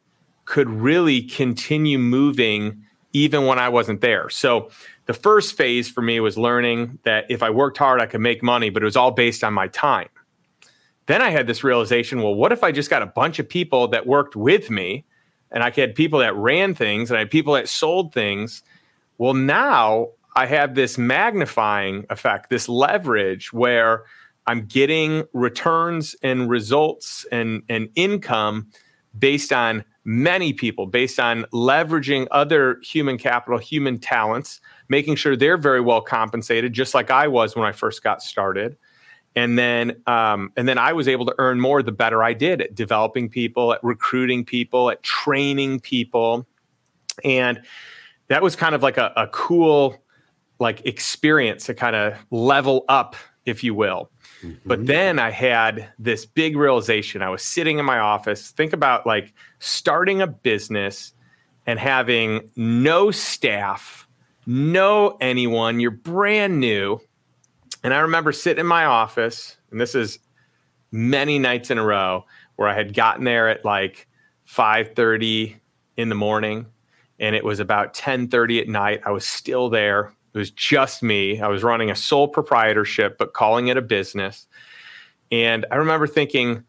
could 0.45 0.69
really 0.69 1.21
continue 1.21 1.99
moving 1.99 2.83
even 3.13 3.45
when 3.45 3.59
I 3.59 3.69
wasn't 3.69 4.01
there. 4.01 4.29
So 4.29 4.69
the 5.05 5.13
first 5.13 5.57
phase 5.57 5.89
for 5.89 6.01
me 6.01 6.19
was 6.21 6.38
learning 6.38 6.99
that 7.03 7.25
if 7.29 7.43
I 7.43 7.49
worked 7.49 7.77
hard, 7.77 8.01
I 8.01 8.05
could 8.05 8.21
make 8.21 8.41
money, 8.41 8.69
but 8.69 8.81
it 8.81 8.85
was 8.85 8.95
all 8.95 9.11
based 9.11 9.43
on 9.43 9.53
my 9.53 9.67
time. 9.67 10.07
Then 11.07 11.21
I 11.21 11.29
had 11.29 11.47
this 11.47 11.63
realization 11.63 12.21
well, 12.21 12.35
what 12.35 12.53
if 12.53 12.63
I 12.63 12.71
just 12.71 12.89
got 12.89 13.01
a 13.01 13.07
bunch 13.07 13.39
of 13.39 13.49
people 13.49 13.89
that 13.89 14.07
worked 14.07 14.36
with 14.36 14.69
me 14.69 15.03
and 15.51 15.63
I 15.63 15.69
had 15.69 15.95
people 15.95 16.19
that 16.19 16.36
ran 16.36 16.74
things 16.74 17.10
and 17.10 17.17
I 17.17 17.21
had 17.21 17.31
people 17.31 17.53
that 17.55 17.67
sold 17.67 18.13
things? 18.13 18.63
Well, 19.17 19.33
now 19.33 20.10
I 20.35 20.45
have 20.45 20.75
this 20.75 20.97
magnifying 20.97 22.05
effect, 22.09 22.50
this 22.50 22.69
leverage 22.69 23.51
where 23.51 24.05
I'm 24.47 24.65
getting 24.65 25.23
returns 25.33 26.15
and 26.23 26.50
results 26.50 27.25
and, 27.31 27.63
and 27.69 27.89
income 27.95 28.69
based 29.17 29.51
on 29.51 29.83
many 30.03 30.53
people, 30.53 30.88
based 30.88 31.19
on 31.19 31.43
leveraging 31.53 32.27
other 32.31 32.79
human 32.81 33.17
capital, 33.17 33.59
human 33.59 34.00
talents, 34.00 34.61
making 34.89 35.15
sure 35.15 35.35
they're 35.35 35.57
very 35.57 35.81
well 35.81 36.01
compensated, 36.01 36.73
just 36.73 36.93
like 36.93 37.11
I 37.11 37.27
was 37.27 37.55
when 37.55 37.65
I 37.65 37.71
first 37.71 38.01
got 38.01 38.21
started. 38.21 38.77
And 39.35 39.57
then, 39.57 40.01
um, 40.07 40.51
and 40.57 40.67
then 40.67 40.77
I 40.77 40.91
was 40.93 41.07
able 41.07 41.25
to 41.27 41.35
earn 41.38 41.61
more 41.61 41.83
the 41.83 41.91
better 41.91 42.23
I 42.23 42.33
did 42.33 42.61
at 42.61 42.75
developing 42.75 43.29
people, 43.29 43.73
at 43.73 43.83
recruiting 43.83 44.43
people, 44.43 44.89
at 44.89 45.03
training 45.03 45.79
people, 45.81 46.45
and 47.23 47.61
that 48.27 48.41
was 48.41 48.55
kind 48.55 48.75
of 48.75 48.81
like 48.81 48.97
a, 48.97 49.13
a 49.15 49.27
cool 49.27 50.00
like 50.62 50.86
experience 50.86 51.65
to 51.65 51.74
kind 51.74 51.96
of 51.96 52.13
level 52.30 52.86
up, 52.88 53.15
if 53.46 53.63
you 53.63 53.74
will. 53.74 54.12
Mm-hmm. 54.44 54.70
But 54.70 54.86
then 54.86 55.18
I 55.18 55.32
had 55.32 55.91
this 55.98 56.25
big 56.25 56.56
realization. 56.56 57.24
I 57.24 57.30
was 57.30 57.44
sitting 57.44 57.80
in 57.80 57.86
my 57.86 57.98
office. 57.98 58.51
Think 58.51 58.72
about 58.72 59.06
like 59.06 59.34
starting 59.60 60.22
a 60.22 60.27
business 60.27 61.13
and 61.65 61.80
having 61.80 62.50
no 62.56 63.10
staff, 63.10 64.08
no 64.46 65.18
anyone. 65.20 65.80
You're 65.80 65.91
brand 65.91 66.60
new. 66.60 67.00
And 67.84 67.94
I 67.94 68.00
remember 68.00 68.32
sitting 68.32 68.62
in 68.62 68.68
my 68.68 68.86
office, 68.86 69.58
and 69.72 69.82
this 69.82 69.96
is 69.96 70.20
many 70.91 71.39
nights 71.39 71.72
in 71.72 71.80
a 71.80 71.84
row 71.84 72.25
where 72.56 72.70
I 72.70 72.75
had 72.75 72.94
gotten 72.94 73.24
there 73.24 73.50
at 73.50 73.65
like 73.65 74.08
5:30 74.46 75.56
in 75.98 76.10
the 76.10 76.15
morning 76.15 76.68
and 77.20 77.36
it 77.36 77.44
was 77.44 77.60
about 77.60 77.94
10:30 77.94 78.62
at 78.62 78.68
night. 78.68 79.01
I 79.06 79.12
was 79.12 79.25
still 79.25 79.70
there 79.70 80.13
it 80.33 80.38
was 80.38 80.51
just 80.51 81.03
me. 81.03 81.41
I 81.41 81.47
was 81.47 81.63
running 81.63 81.91
a 81.91 81.95
sole 81.95 82.27
proprietorship, 82.27 83.17
but 83.17 83.33
calling 83.33 83.67
it 83.67 83.77
a 83.77 83.81
business. 83.81 84.47
And 85.31 85.65
I 85.71 85.75
remember 85.75 86.07
thinking, 86.07 86.63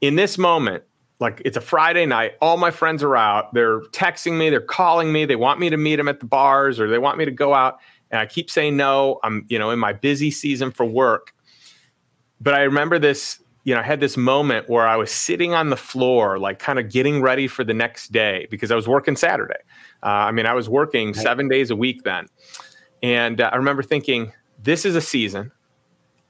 in 0.00 0.16
this 0.16 0.38
moment, 0.38 0.84
like 1.20 1.42
it's 1.44 1.56
a 1.56 1.60
Friday 1.60 2.06
night, 2.06 2.32
all 2.40 2.56
my 2.56 2.70
friends 2.70 3.02
are 3.02 3.16
out. 3.16 3.52
They're 3.54 3.80
texting 3.80 4.38
me, 4.38 4.50
they're 4.50 4.60
calling 4.60 5.12
me, 5.12 5.24
they 5.24 5.36
want 5.36 5.60
me 5.60 5.70
to 5.70 5.76
meet 5.76 5.96
them 5.96 6.08
at 6.08 6.20
the 6.20 6.26
bars 6.26 6.80
or 6.80 6.88
they 6.88 6.98
want 6.98 7.18
me 7.18 7.24
to 7.24 7.30
go 7.30 7.54
out. 7.54 7.78
And 8.10 8.20
I 8.20 8.26
keep 8.26 8.50
saying 8.50 8.76
no. 8.76 9.20
I'm, 9.22 9.46
you 9.48 9.58
know, 9.58 9.70
in 9.70 9.78
my 9.78 9.92
busy 9.92 10.30
season 10.30 10.70
for 10.70 10.84
work. 10.84 11.32
But 12.40 12.54
I 12.54 12.62
remember 12.62 12.98
this 12.98 13.40
you 13.64 13.74
know, 13.74 13.80
I 13.80 13.84
had 13.84 14.00
this 14.00 14.16
moment 14.16 14.68
where 14.68 14.86
I 14.86 14.96
was 14.96 15.10
sitting 15.10 15.54
on 15.54 15.70
the 15.70 15.76
floor, 15.76 16.38
like 16.38 16.58
kind 16.58 16.78
of 16.78 16.90
getting 16.90 17.22
ready 17.22 17.48
for 17.48 17.64
the 17.64 17.72
next 17.72 18.12
day 18.12 18.46
because 18.50 18.70
I 18.70 18.76
was 18.76 18.86
working 18.86 19.16
Saturday. 19.16 19.54
Uh, 20.02 20.08
I 20.28 20.32
mean, 20.32 20.44
I 20.44 20.52
was 20.52 20.68
working 20.68 21.14
seven 21.14 21.48
days 21.48 21.70
a 21.70 21.76
week 21.76 22.04
then. 22.04 22.26
And 23.04 23.42
uh, 23.42 23.50
I 23.52 23.56
remember 23.56 23.82
thinking, 23.82 24.32
this 24.62 24.86
is 24.86 24.96
a 24.96 25.00
season. 25.02 25.52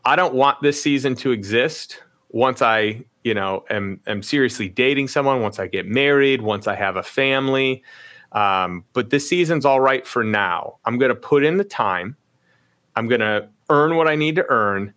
I 0.04 0.16
don't 0.16 0.34
want 0.34 0.60
this 0.60 0.82
season 0.82 1.14
to 1.16 1.30
exist 1.30 2.02
once 2.30 2.62
I, 2.62 3.04
you 3.22 3.32
know, 3.32 3.64
am, 3.70 4.00
am 4.08 4.24
seriously 4.24 4.68
dating 4.68 5.06
someone, 5.06 5.40
once 5.40 5.60
I 5.60 5.68
get 5.68 5.86
married, 5.86 6.42
once 6.42 6.66
I 6.66 6.74
have 6.74 6.96
a 6.96 7.04
family. 7.04 7.84
Um, 8.32 8.84
but 8.92 9.10
this 9.10 9.28
season's 9.28 9.64
all 9.64 9.78
right 9.78 10.04
for 10.04 10.24
now. 10.24 10.78
I'm 10.84 10.98
going 10.98 11.10
to 11.10 11.14
put 11.14 11.44
in 11.44 11.58
the 11.58 11.64
time. 11.64 12.16
I'm 12.96 13.06
going 13.06 13.20
to 13.20 13.48
earn 13.70 13.94
what 13.94 14.08
I 14.08 14.16
need 14.16 14.34
to 14.34 14.44
earn 14.48 14.94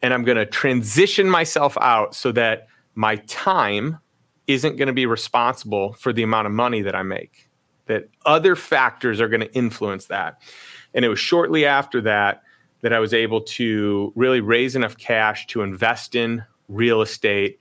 and 0.00 0.14
I'm 0.14 0.24
going 0.24 0.38
to 0.38 0.46
transition 0.46 1.28
myself 1.28 1.76
out 1.78 2.14
so 2.14 2.32
that 2.32 2.68
my 2.94 3.16
time 3.26 3.98
isn't 4.46 4.76
going 4.76 4.86
to 4.86 4.94
be 4.94 5.04
responsible 5.04 5.92
for 5.92 6.14
the 6.14 6.22
amount 6.22 6.46
of 6.46 6.54
money 6.54 6.80
that 6.80 6.94
I 6.94 7.02
make, 7.02 7.50
that 7.84 8.08
other 8.24 8.56
factors 8.56 9.20
are 9.20 9.28
going 9.28 9.42
to 9.42 9.54
influence 9.54 10.06
that. 10.06 10.40
And 10.94 11.04
it 11.04 11.08
was 11.08 11.18
shortly 11.18 11.66
after 11.66 12.00
that 12.02 12.42
that 12.82 12.92
I 12.92 12.98
was 13.00 13.12
able 13.12 13.40
to 13.40 14.12
really 14.14 14.40
raise 14.40 14.76
enough 14.76 14.96
cash 14.96 15.46
to 15.48 15.62
invest 15.62 16.14
in 16.14 16.44
real 16.68 17.02
estate 17.02 17.58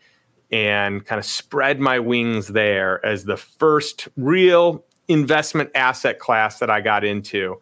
and 0.52 1.06
kind 1.06 1.20
of 1.20 1.26
spread 1.26 1.80
my 1.80 2.00
wings 2.00 2.48
there 2.48 3.06
as 3.06 3.26
the 3.26 3.38
first 3.38 4.08
real 4.16 4.86
investment 5.08 5.70
asset 5.76 6.20
class 6.20 6.60
that 6.60 6.70
I 6.70 6.82
got 6.82 7.04
into. 7.04 7.60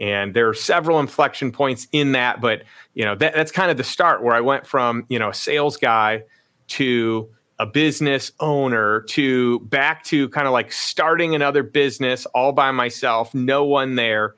And 0.00 0.34
there 0.34 0.48
are 0.48 0.54
several 0.54 0.98
inflection 0.98 1.52
points 1.52 1.86
in 1.92 2.12
that, 2.12 2.40
but 2.40 2.64
you 2.94 3.04
know 3.04 3.14
that, 3.16 3.34
that's 3.34 3.52
kind 3.52 3.70
of 3.70 3.76
the 3.76 3.84
start 3.84 4.22
where 4.22 4.34
I 4.34 4.40
went 4.40 4.66
from 4.66 5.06
you 5.08 5.18
know 5.18 5.30
a 5.30 5.34
sales 5.34 5.76
guy 5.76 6.24
to 6.68 7.28
a 7.60 7.66
business 7.66 8.32
owner 8.40 9.02
to 9.02 9.60
back 9.60 10.02
to 10.04 10.28
kind 10.30 10.46
of 10.46 10.52
like 10.52 10.72
starting 10.72 11.34
another 11.34 11.62
business 11.62 12.26
all 12.26 12.52
by 12.52 12.72
myself, 12.72 13.32
no 13.32 13.64
one 13.64 13.94
there, 13.94 14.34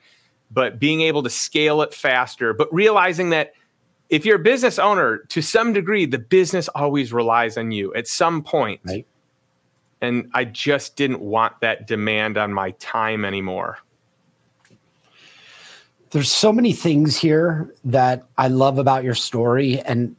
but 0.50 0.78
being 0.78 1.00
able 1.00 1.22
to 1.22 1.30
scale 1.30 1.82
it 1.82 1.92
faster, 1.92 2.52
but 2.52 2.72
realizing 2.72 3.30
that 3.30 3.52
if 4.08 4.24
you're 4.24 4.36
a 4.36 4.42
business 4.42 4.78
owner, 4.78 5.18
to 5.28 5.42
some 5.42 5.72
degree, 5.72 6.06
the 6.06 6.18
business 6.18 6.68
always 6.68 7.12
relies 7.12 7.58
on 7.58 7.72
you 7.72 7.92
at 7.94 8.06
some 8.06 8.42
point. 8.42 8.80
Right. 8.84 9.06
And 10.00 10.30
I 10.34 10.44
just 10.44 10.94
didn't 10.96 11.20
want 11.20 11.60
that 11.60 11.86
demand 11.86 12.36
on 12.36 12.52
my 12.52 12.72
time 12.72 13.24
anymore 13.24 13.78
there's 16.10 16.32
so 16.32 16.52
many 16.52 16.72
things 16.72 17.16
here 17.16 17.74
that 17.84 18.24
I 18.38 18.48
love 18.48 18.78
about 18.78 19.04
your 19.04 19.14
story. 19.14 19.80
And 19.80 20.16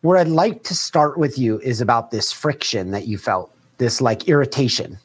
where 0.00 0.16
I'd 0.16 0.28
like 0.28 0.62
to 0.64 0.74
start 0.74 1.18
with 1.18 1.38
you 1.38 1.60
is 1.60 1.80
about 1.80 2.10
this 2.10 2.32
friction 2.32 2.90
that 2.92 3.06
you 3.06 3.18
felt, 3.18 3.54
this 3.78 4.00
like 4.00 4.28
irritation 4.28 4.98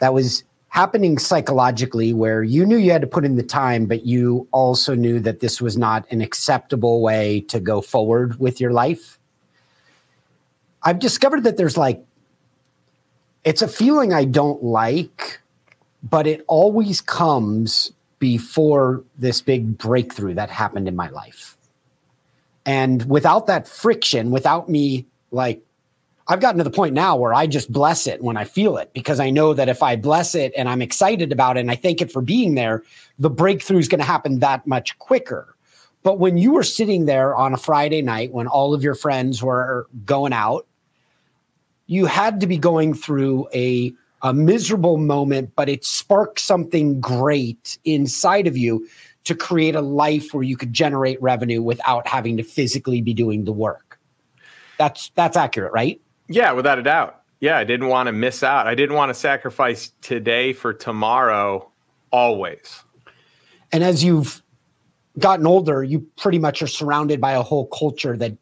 that 0.00 0.12
was 0.12 0.44
happening 0.72 1.18
psychologically, 1.18 2.14
where 2.14 2.42
you 2.42 2.64
knew 2.64 2.78
you 2.78 2.92
had 2.92 3.02
to 3.02 3.06
put 3.06 3.26
in 3.26 3.36
the 3.36 3.42
time, 3.42 3.84
but 3.84 4.06
you 4.06 4.48
also 4.52 4.94
knew 4.94 5.20
that 5.20 5.40
this 5.40 5.60
was 5.60 5.76
not 5.76 6.10
an 6.10 6.22
acceptable 6.22 7.02
way 7.02 7.42
to 7.42 7.60
go 7.60 7.82
forward 7.82 8.40
with 8.40 8.58
your 8.58 8.72
life. 8.72 9.18
I've 10.82 10.98
discovered 10.98 11.44
that 11.44 11.58
there's 11.58 11.76
like, 11.76 12.02
it's 13.44 13.60
a 13.60 13.68
feeling 13.68 14.14
I 14.14 14.24
don't 14.24 14.64
like, 14.64 15.42
but 16.02 16.26
it 16.26 16.42
always 16.48 17.02
comes 17.02 17.92
before 18.18 19.04
this 19.18 19.42
big 19.42 19.76
breakthrough 19.76 20.32
that 20.32 20.48
happened 20.48 20.88
in 20.88 20.96
my 20.96 21.10
life. 21.10 21.58
And 22.64 23.06
without 23.10 23.46
that 23.48 23.68
friction, 23.68 24.30
without 24.30 24.70
me 24.70 25.04
like, 25.30 25.60
I've 26.32 26.40
gotten 26.40 26.56
to 26.56 26.64
the 26.64 26.70
point 26.70 26.94
now 26.94 27.14
where 27.14 27.34
I 27.34 27.46
just 27.46 27.70
bless 27.70 28.06
it 28.06 28.22
when 28.22 28.38
I 28.38 28.44
feel 28.44 28.78
it 28.78 28.94
because 28.94 29.20
I 29.20 29.28
know 29.28 29.52
that 29.52 29.68
if 29.68 29.82
I 29.82 29.96
bless 29.96 30.34
it 30.34 30.54
and 30.56 30.66
I'm 30.66 30.80
excited 30.80 31.30
about 31.30 31.58
it 31.58 31.60
and 31.60 31.70
I 31.70 31.76
thank 31.76 32.00
it 32.00 32.10
for 32.10 32.22
being 32.22 32.54
there, 32.54 32.82
the 33.18 33.28
breakthrough 33.28 33.76
is 33.76 33.86
going 33.86 33.98
to 33.98 34.06
happen 34.06 34.38
that 34.38 34.66
much 34.66 34.98
quicker. 34.98 35.54
But 36.02 36.18
when 36.18 36.38
you 36.38 36.52
were 36.52 36.62
sitting 36.62 37.04
there 37.04 37.36
on 37.36 37.52
a 37.52 37.58
Friday 37.58 38.00
night 38.00 38.32
when 38.32 38.46
all 38.46 38.72
of 38.72 38.82
your 38.82 38.94
friends 38.94 39.42
were 39.42 39.86
going 40.06 40.32
out, 40.32 40.66
you 41.86 42.06
had 42.06 42.40
to 42.40 42.46
be 42.46 42.56
going 42.56 42.94
through 42.94 43.48
a 43.54 43.92
a 44.22 44.32
miserable 44.32 44.96
moment, 44.96 45.50
but 45.54 45.68
it 45.68 45.84
sparked 45.84 46.38
something 46.38 47.00
great 47.00 47.76
inside 47.84 48.46
of 48.46 48.56
you 48.56 48.88
to 49.24 49.34
create 49.34 49.74
a 49.74 49.80
life 49.82 50.32
where 50.32 50.44
you 50.44 50.56
could 50.56 50.72
generate 50.72 51.20
revenue 51.20 51.60
without 51.60 52.06
having 52.06 52.38
to 52.38 52.42
physically 52.42 53.02
be 53.02 53.12
doing 53.12 53.44
the 53.44 53.52
work. 53.52 53.98
That's 54.78 55.10
that's 55.14 55.36
accurate, 55.36 55.72
right? 55.72 56.00
Yeah, 56.28 56.52
without 56.52 56.78
a 56.78 56.82
doubt. 56.82 57.20
Yeah, 57.40 57.58
I 57.58 57.64
didn't 57.64 57.88
want 57.88 58.06
to 58.06 58.12
miss 58.12 58.42
out. 58.42 58.66
I 58.66 58.74
didn't 58.74 58.94
want 58.94 59.10
to 59.10 59.14
sacrifice 59.14 59.92
today 60.00 60.52
for 60.52 60.72
tomorrow 60.72 61.70
always. 62.10 62.84
And 63.72 63.82
as 63.82 64.04
you've 64.04 64.42
gotten 65.18 65.46
older, 65.46 65.82
you 65.82 66.06
pretty 66.16 66.38
much 66.38 66.62
are 66.62 66.68
surrounded 66.68 67.20
by 67.20 67.32
a 67.32 67.42
whole 67.42 67.66
culture 67.66 68.16
that 68.16 68.36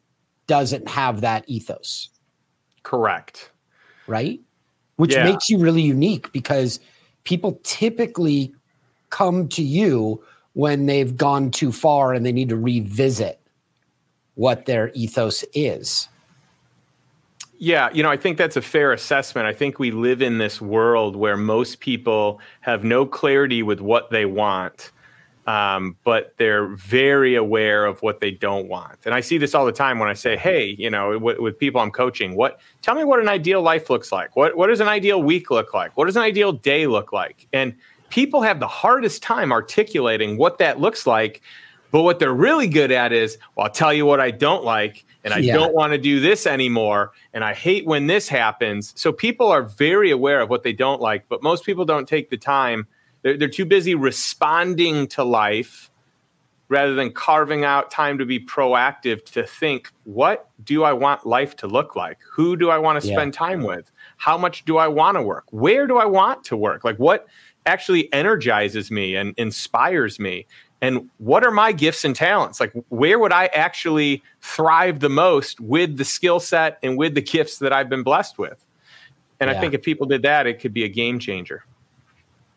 doesn't 0.47 0.87
have 0.87 1.21
that 1.21 1.45
ethos. 1.47 2.09
Correct. 2.83 3.51
Right? 4.07 4.41
which 5.01 5.15
yeah. 5.15 5.23
makes 5.23 5.49
you 5.49 5.57
really 5.57 5.81
unique 5.81 6.31
because 6.31 6.79
people 7.23 7.59
typically 7.63 8.53
come 9.09 9.47
to 9.47 9.63
you 9.63 10.23
when 10.53 10.85
they've 10.85 11.17
gone 11.17 11.49
too 11.49 11.71
far 11.71 12.13
and 12.13 12.23
they 12.23 12.31
need 12.31 12.49
to 12.49 12.55
revisit 12.55 13.41
what 14.35 14.67
their 14.67 14.91
ethos 14.93 15.43
is. 15.55 16.07
Yeah, 17.63 17.89
you 17.93 18.01
know, 18.01 18.09
I 18.09 18.17
think 18.17 18.39
that's 18.39 18.57
a 18.57 18.61
fair 18.61 18.91
assessment. 18.91 19.45
I 19.45 19.53
think 19.53 19.77
we 19.77 19.91
live 19.91 20.23
in 20.23 20.39
this 20.39 20.59
world 20.59 21.15
where 21.15 21.37
most 21.37 21.79
people 21.79 22.41
have 22.61 22.83
no 22.83 23.05
clarity 23.05 23.61
with 23.61 23.79
what 23.81 24.09
they 24.09 24.25
want 24.25 24.91
um, 25.47 25.97
but 26.05 26.35
they're 26.37 26.69
very 26.69 27.35
aware 27.35 27.85
of 27.85 28.01
what 28.01 28.21
they 28.21 28.31
don't 28.31 28.69
want. 28.69 28.99
And 29.05 29.13
I 29.13 29.21
see 29.21 29.37
this 29.37 29.55
all 29.55 29.65
the 29.67 29.73
time 29.73 29.99
when 29.99 30.09
I 30.09 30.13
say, 30.13 30.37
"Hey, 30.37 30.75
you 30.79 30.89
know, 30.89 31.15
w- 31.15 31.43
with 31.43 31.59
people 31.59 31.81
I'm 31.81 31.91
coaching, 31.91 32.37
what? 32.37 32.61
Tell 32.81 32.95
me 32.95 33.03
what 33.03 33.19
an 33.19 33.27
ideal 33.29 33.61
life 33.61 33.91
looks 33.91 34.13
like. 34.13 34.37
What 34.37 34.57
what 34.57 34.67
does 34.69 34.79
an 34.81 34.87
ideal 34.87 35.21
week 35.21 35.51
look 35.51 35.75
like? 35.75 35.97
What 35.97 36.05
does 36.05 36.15
an 36.15 36.23
ideal 36.23 36.53
day 36.53 36.87
look 36.87 37.13
like?" 37.13 37.49
And 37.53 37.75
people 38.09 38.41
have 38.43 38.61
the 38.61 38.69
hardest 38.69 39.23
time 39.23 39.51
articulating 39.51 40.37
what 40.37 40.59
that 40.59 40.79
looks 40.79 41.07
like. 41.07 41.41
But 41.91 42.03
what 42.03 42.19
they're 42.19 42.33
really 42.33 42.67
good 42.67 42.91
at 42.91 43.13
is, 43.13 43.37
well, 43.55 43.65
I'll 43.67 43.73
tell 43.73 43.93
you 43.93 44.05
what 44.05 44.21
I 44.21 44.31
don't 44.31 44.63
like, 44.63 45.05
and 45.23 45.33
I 45.33 45.39
yeah. 45.39 45.53
don't 45.53 45.73
want 45.73 45.93
to 45.93 45.97
do 45.97 46.19
this 46.19 46.47
anymore, 46.47 47.11
and 47.33 47.43
I 47.43 47.53
hate 47.53 47.85
when 47.85 48.07
this 48.07 48.27
happens. 48.27 48.93
So 48.95 49.11
people 49.11 49.47
are 49.47 49.63
very 49.63 50.11
aware 50.11 50.41
of 50.41 50.49
what 50.49 50.63
they 50.63 50.73
don't 50.73 51.01
like, 51.01 51.25
but 51.29 51.43
most 51.43 51.65
people 51.65 51.85
don't 51.85 52.07
take 52.07 52.29
the 52.29 52.37
time 52.37 52.87
they're, 53.21 53.37
they're 53.37 53.47
too 53.47 53.65
busy 53.65 53.95
responding 53.95 55.07
to 55.09 55.23
life 55.23 55.89
rather 56.69 56.95
than 56.95 57.11
carving 57.11 57.65
out 57.65 57.91
time 57.91 58.17
to 58.17 58.25
be 58.25 58.39
proactive 58.39 59.25
to 59.25 59.45
think, 59.45 59.91
what 60.05 60.49
do 60.63 60.83
I 60.83 60.93
want 60.93 61.25
life 61.25 61.55
to 61.57 61.67
look 61.67 61.97
like? 61.97 62.17
Who 62.31 62.55
do 62.55 62.69
I 62.69 62.77
want 62.77 63.01
to 63.01 63.05
spend 63.05 63.33
yeah. 63.33 63.39
time 63.39 63.63
with? 63.63 63.91
How 64.17 64.37
much 64.37 64.63
do 64.63 64.77
I 64.77 64.87
want 64.87 65.17
to 65.17 65.21
work? 65.21 65.45
Where 65.51 65.85
do 65.85 65.97
I 65.97 66.05
want 66.05 66.45
to 66.45 66.55
work? 66.55 66.85
Like, 66.85 66.95
what 66.95 67.27
actually 67.65 68.11
energizes 68.13 68.89
me 68.89 69.15
and 69.15 69.33
inspires 69.37 70.17
me? 70.17 70.47
And 70.81 71.09
what 71.19 71.45
are 71.45 71.51
my 71.51 71.71
gifts 71.71 72.03
and 72.03 72.15
talents? 72.15 72.59
Like, 72.59 72.73
where 72.89 73.19
would 73.19 73.31
I 73.31 73.45
actually 73.47 74.23
thrive 74.41 74.99
the 74.99 75.09
most 75.09 75.59
with 75.59 75.97
the 75.97 76.05
skill 76.05 76.39
set 76.39 76.79
and 76.81 76.97
with 76.97 77.13
the 77.13 77.21
gifts 77.21 77.59
that 77.59 77.71
I've 77.71 77.87
been 77.87 78.01
blessed 78.01 78.39
with? 78.39 78.63
And 79.39 79.49
yeah. 79.49 79.57
I 79.57 79.59
think 79.59 79.75
if 79.75 79.83
people 79.83 80.07
did 80.07 80.23
that, 80.23 80.47
it 80.47 80.59
could 80.59 80.73
be 80.73 80.83
a 80.83 80.89
game 80.89 81.19
changer. 81.19 81.63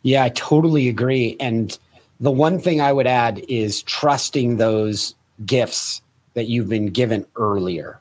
Yeah, 0.02 0.24
I 0.24 0.30
totally 0.30 0.88
agree. 0.88 1.36
And 1.38 1.78
the 2.18 2.30
one 2.30 2.58
thing 2.58 2.80
I 2.80 2.92
would 2.92 3.06
add 3.06 3.44
is 3.48 3.82
trusting 3.82 4.56
those 4.56 5.14
gifts 5.44 6.00
that 6.32 6.46
you've 6.46 6.68
been 6.68 6.86
given 6.86 7.26
earlier. 7.36 8.00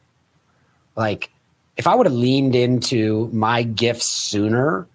Like, 0.95 1.31
if 1.75 1.87
I 1.87 1.95
would 1.95 2.05
have 2.05 2.13
leaned 2.13 2.55
into 2.55 3.29
my 3.33 3.63
gifts 3.63 4.05
sooner, 4.05 4.87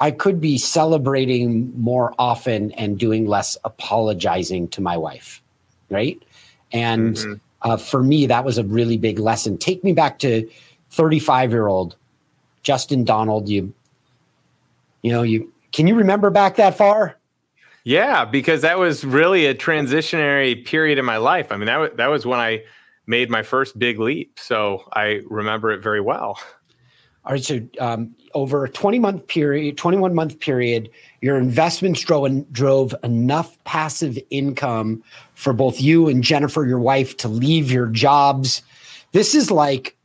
I 0.00 0.10
could 0.10 0.40
be 0.40 0.58
celebrating 0.58 1.72
more 1.80 2.14
often 2.18 2.72
and 2.72 2.98
doing 2.98 3.26
less 3.26 3.56
apologizing 3.64 4.68
to 4.68 4.80
my 4.80 4.96
wife. 4.96 5.42
Right. 5.90 6.22
And 6.72 7.16
mm-hmm. 7.16 7.32
uh, 7.62 7.76
for 7.76 8.02
me, 8.02 8.26
that 8.26 8.44
was 8.44 8.58
a 8.58 8.64
really 8.64 8.96
big 8.96 9.18
lesson. 9.18 9.58
Take 9.58 9.82
me 9.82 9.92
back 9.92 10.18
to 10.20 10.48
35 10.90 11.50
year 11.50 11.66
old 11.66 11.96
Justin 12.62 13.04
Donald. 13.04 13.48
You, 13.48 13.72
you 15.02 15.10
know, 15.10 15.22
you 15.22 15.52
can 15.72 15.86
you 15.86 15.94
remember 15.94 16.30
back 16.30 16.56
that 16.56 16.76
far? 16.76 17.16
Yeah, 17.84 18.24
because 18.24 18.62
that 18.62 18.78
was 18.78 19.04
really 19.04 19.46
a 19.46 19.54
transitionary 19.54 20.64
period 20.64 20.98
in 20.98 21.04
my 21.04 21.16
life. 21.16 21.50
I 21.50 21.56
mean, 21.56 21.66
that 21.66 21.76
was, 21.76 21.90
that 21.96 22.08
was 22.08 22.26
when 22.26 22.38
I 22.38 22.62
made 23.06 23.30
my 23.30 23.42
first 23.42 23.78
big 23.78 23.98
leap. 23.98 24.38
So 24.38 24.84
I 24.92 25.22
remember 25.26 25.70
it 25.70 25.82
very 25.82 26.00
well. 26.00 26.38
All 27.24 27.32
right. 27.32 27.42
So 27.42 27.60
um, 27.80 28.14
over 28.38 28.64
a 28.64 28.70
20 28.70 28.98
month 28.98 29.26
period, 29.26 29.76
21 29.76 30.14
month 30.14 30.38
period, 30.38 30.88
your 31.20 31.36
investments 31.36 32.00
drove, 32.00 32.52
drove 32.52 32.94
enough 33.02 33.62
passive 33.64 34.18
income 34.30 35.02
for 35.34 35.52
both 35.52 35.80
you 35.80 36.08
and 36.08 36.22
Jennifer, 36.22 36.64
your 36.66 36.78
wife, 36.78 37.16
to 37.18 37.28
leave 37.28 37.70
your 37.70 37.86
jobs 37.86 38.62
This 39.12 39.34
is 39.34 39.50
like, 39.50 39.96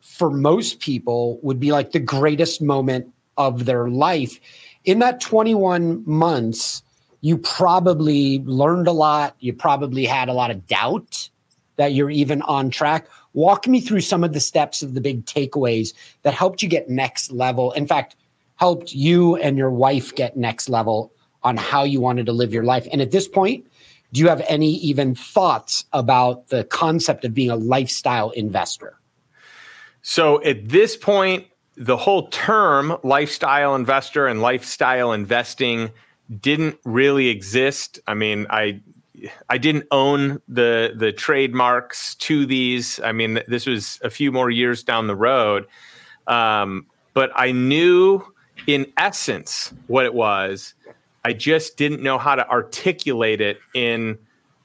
for 0.00 0.30
most 0.30 0.80
people, 0.80 1.38
would 1.42 1.60
be 1.60 1.72
like 1.72 1.92
the 1.92 2.00
greatest 2.00 2.60
moment 2.60 3.12
of 3.36 3.64
their 3.64 3.88
life. 3.88 4.38
In 4.84 4.98
that 4.98 5.20
21 5.20 6.02
months, 6.06 6.82
you 7.20 7.38
probably 7.38 8.40
learned 8.40 8.88
a 8.88 8.92
lot. 8.92 9.36
You 9.40 9.52
probably 9.52 10.04
had 10.04 10.28
a 10.28 10.32
lot 10.32 10.50
of 10.50 10.66
doubt 10.66 11.30
that 11.76 11.94
you're 11.94 12.10
even 12.10 12.42
on 12.42 12.70
track. 12.70 13.06
Walk 13.32 13.68
me 13.68 13.80
through 13.80 14.00
some 14.00 14.24
of 14.24 14.32
the 14.32 14.40
steps 14.40 14.82
of 14.82 14.94
the 14.94 15.00
big 15.00 15.24
takeaways 15.24 15.92
that 16.22 16.34
helped 16.34 16.62
you 16.62 16.68
get 16.68 16.88
next 16.88 17.30
level. 17.30 17.72
In 17.72 17.86
fact, 17.86 18.16
helped 18.56 18.92
you 18.92 19.36
and 19.36 19.56
your 19.56 19.70
wife 19.70 20.14
get 20.14 20.36
next 20.36 20.68
level 20.68 21.12
on 21.42 21.56
how 21.56 21.84
you 21.84 22.00
wanted 22.00 22.26
to 22.26 22.32
live 22.32 22.52
your 22.52 22.64
life. 22.64 22.86
And 22.92 23.00
at 23.00 23.10
this 23.10 23.28
point, 23.28 23.66
do 24.12 24.20
you 24.20 24.28
have 24.28 24.42
any 24.48 24.72
even 24.76 25.14
thoughts 25.14 25.84
about 25.92 26.48
the 26.48 26.64
concept 26.64 27.24
of 27.24 27.32
being 27.32 27.50
a 27.50 27.56
lifestyle 27.56 28.30
investor? 28.30 28.98
So 30.02 30.42
at 30.42 30.68
this 30.68 30.96
point, 30.96 31.46
the 31.76 31.96
whole 31.96 32.28
term 32.28 32.96
lifestyle 33.02 33.74
investor 33.74 34.26
and 34.26 34.42
lifestyle 34.42 35.12
investing 35.12 35.90
didn't 36.40 36.78
really 36.84 37.28
exist. 37.28 37.98
I 38.06 38.14
mean, 38.14 38.46
I 38.50 38.80
I 39.48 39.58
didn't 39.58 39.86
own 39.90 40.40
the 40.48 40.92
the 40.96 41.12
trademarks 41.12 42.14
to 42.16 42.46
these. 42.46 43.00
I 43.00 43.12
mean, 43.12 43.40
this 43.46 43.66
was 43.66 43.98
a 44.02 44.10
few 44.10 44.32
more 44.32 44.50
years 44.50 44.82
down 44.82 45.06
the 45.06 45.16
road, 45.16 45.66
um, 46.26 46.86
but 47.14 47.30
I 47.34 47.52
knew 47.52 48.22
in 48.66 48.92
essence 48.96 49.72
what 49.86 50.04
it 50.04 50.14
was. 50.14 50.74
I 51.24 51.34
just 51.34 51.76
didn't 51.76 52.02
know 52.02 52.16
how 52.16 52.34
to 52.34 52.48
articulate 52.48 53.40
it 53.40 53.58
in 53.74 54.18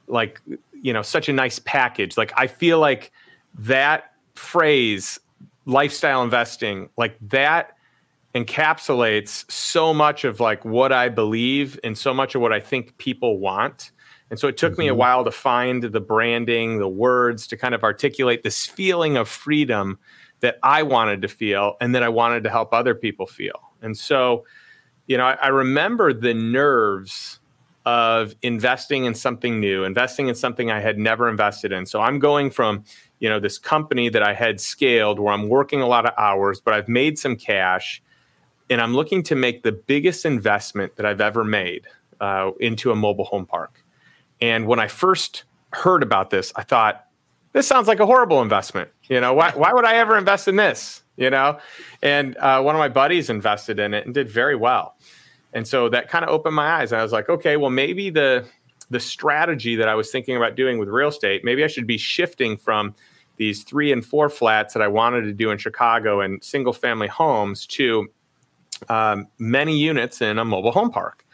like 0.08 0.42
you 0.82 0.94
know 0.94 1.02
such 1.02 1.30
a 1.30 1.34
nice 1.34 1.60
package. 1.60 2.18
Like 2.18 2.32
I 2.38 2.48
feel 2.48 2.80
like 2.80 3.12
that 3.56 4.14
phrase 4.36 5.20
lifestyle 5.66 6.22
investing 6.24 6.90
like 6.98 7.18
that 7.22 7.76
encapsulates 8.36 9.50
so 9.50 9.94
much 9.94 10.26
of 10.26 10.40
like 10.40 10.64
what 10.66 10.92
I 10.92 11.10
believe 11.10 11.80
and 11.84 11.98
so 11.98 12.14
much 12.14 12.36
of 12.36 12.42
what 12.42 12.52
I 12.52 12.60
think 12.60 12.98
people 12.98 13.40
want. 13.40 13.92
And 14.36 14.39
so 14.42 14.50
it 14.50 14.58
took 14.58 14.74
mm-hmm. 14.74 14.82
me 14.82 14.88
a 14.89 14.92
mm-hmm. 14.92 15.00
while 15.00 15.24
to 15.24 15.32
find 15.32 15.82
the 15.82 16.01
branding, 16.01 16.77
the 16.77 16.89
words 16.89 17.48
to 17.48 17.56
kind 17.56 17.74
of 17.74 17.86
articulate 17.86 18.44
this 18.44 18.65
feeling 18.65 19.15
of 19.15 19.30
freedom 19.30 19.98
that 20.42 20.60
I 20.62 20.84
wanted 20.84 21.22
to 21.22 21.30
feel 21.30 21.77
and 21.80 21.96
that 21.96 22.04
I 22.04 22.10
wanted 22.10 22.44
to 22.44 22.50
help 22.50 22.74
other 22.74 22.96
people 22.96 23.27
feel. 23.27 23.72
And 23.82 23.98
so, 23.98 24.44
you 25.08 25.15
know, 25.15 25.24
I, 25.24 25.38
I 25.42 25.48
remember 25.48 26.12
the 26.12 26.34
nerves 26.34 27.39
of 27.86 28.36
investing 28.42 29.06
in 29.06 29.15
something 29.15 29.62
new, 29.62 29.86
investing 29.86 30.27
in 30.27 30.36
something 30.36 30.70
I 30.70 30.82
had 30.82 30.98
never 30.98 31.30
invested 31.30 31.72
in. 31.72 31.86
So 31.86 32.01
I'm 32.01 32.20
going 32.20 32.51
from, 32.51 32.84
you 33.20 33.30
know, 33.30 33.39
this 33.39 33.58
company 33.58 34.10
that 34.10 34.22
I 34.22 34.34
had 34.34 34.60
scaled 34.60 35.18
where 35.18 35.34
I'm 35.34 35.48
working 35.48 35.80
a 35.80 35.88
lot 35.88 36.06
of 36.06 36.12
hours, 36.18 36.60
but 36.60 36.74
I've 36.74 36.89
made 36.89 37.18
some 37.18 37.38
cash 37.38 38.04
and 38.70 38.82
I'm 38.82 38.94
looking 38.94 39.24
to 39.24 39.36
make 39.36 39.63
the 39.63 39.72
biggest 39.72 40.25
investment 40.25 40.98
that 40.98 41.06
I've 41.06 41.22
ever 41.22 41.46
made 41.46 41.88
uh, 42.20 42.51
into 42.60 42.92
a 42.92 42.96
mobile 42.98 43.24
home 43.24 43.46
park. 43.46 43.85
And 44.42 44.68
when 44.68 44.80
I 44.80 44.88
first 44.88 45.44
heard 45.72 46.04
about 46.04 46.30
this, 46.30 46.51
I 46.56 46.63
thought, 46.63 47.06
this 47.54 47.68
sounds 47.68 47.88
like 47.88 48.00
a 48.00 48.06
horrible 48.06 48.42
investment. 48.42 48.89
You 49.08 49.22
know, 49.22 49.34
why, 49.34 49.51
why 49.51 49.72
would 49.72 49.86
I 49.86 49.96
ever 49.96 50.18
invest 50.18 50.48
in 50.48 50.58
this? 50.58 51.04
You 51.15 51.30
know, 51.30 51.60
and 52.04 52.36
uh, 52.38 52.62
one 52.62 52.75
of 52.75 52.80
my 52.80 52.89
buddies 52.89 53.30
invested 53.30 53.80
in 53.80 53.94
it 53.94 54.06
and 54.06 54.13
did 54.13 54.30
very 54.30 54.56
well. 54.56 54.98
And 55.54 55.65
so 55.65 55.88
that 55.88 56.10
kind 56.10 56.25
of 56.25 56.30
opened 56.30 56.56
my 56.56 56.68
eyes. 56.68 56.92
I 56.92 57.01
was 57.01 57.13
like, 57.13 57.30
okay, 57.30 57.56
well, 57.56 57.70
maybe 57.70 58.10
the 58.10 58.46
the 58.92 59.00
strategy 59.00 59.75
that 59.77 59.88
I 59.88 59.96
was 59.96 60.12
thinking 60.12 60.36
about 60.36 60.56
doing 60.56 60.77
with 60.77 60.89
real 60.89 61.08
estate, 61.08 61.44
maybe 61.44 61.63
I 61.63 61.68
should 61.68 61.88
be 61.88 61.98
shifting 61.98 62.58
from 62.58 62.94
these 63.38 63.63
three 63.63 63.92
and 63.92 64.06
four 64.06 64.30
flats 64.30 64.74
that 64.74 64.84
I 64.84 64.88
wanted 64.88 65.22
to 65.22 65.34
do 65.34 65.51
in 65.51 65.58
Chicago 65.58 66.22
and 66.22 66.44
single 66.44 66.74
family 66.74 67.08
homes 67.08 67.66
to 67.68 68.07
um, 68.90 69.27
many 69.40 69.77
units 69.77 70.22
in 70.22 70.38
a 70.38 70.46
mobile 70.46 70.72
home 70.72 70.92
park. 70.92 71.25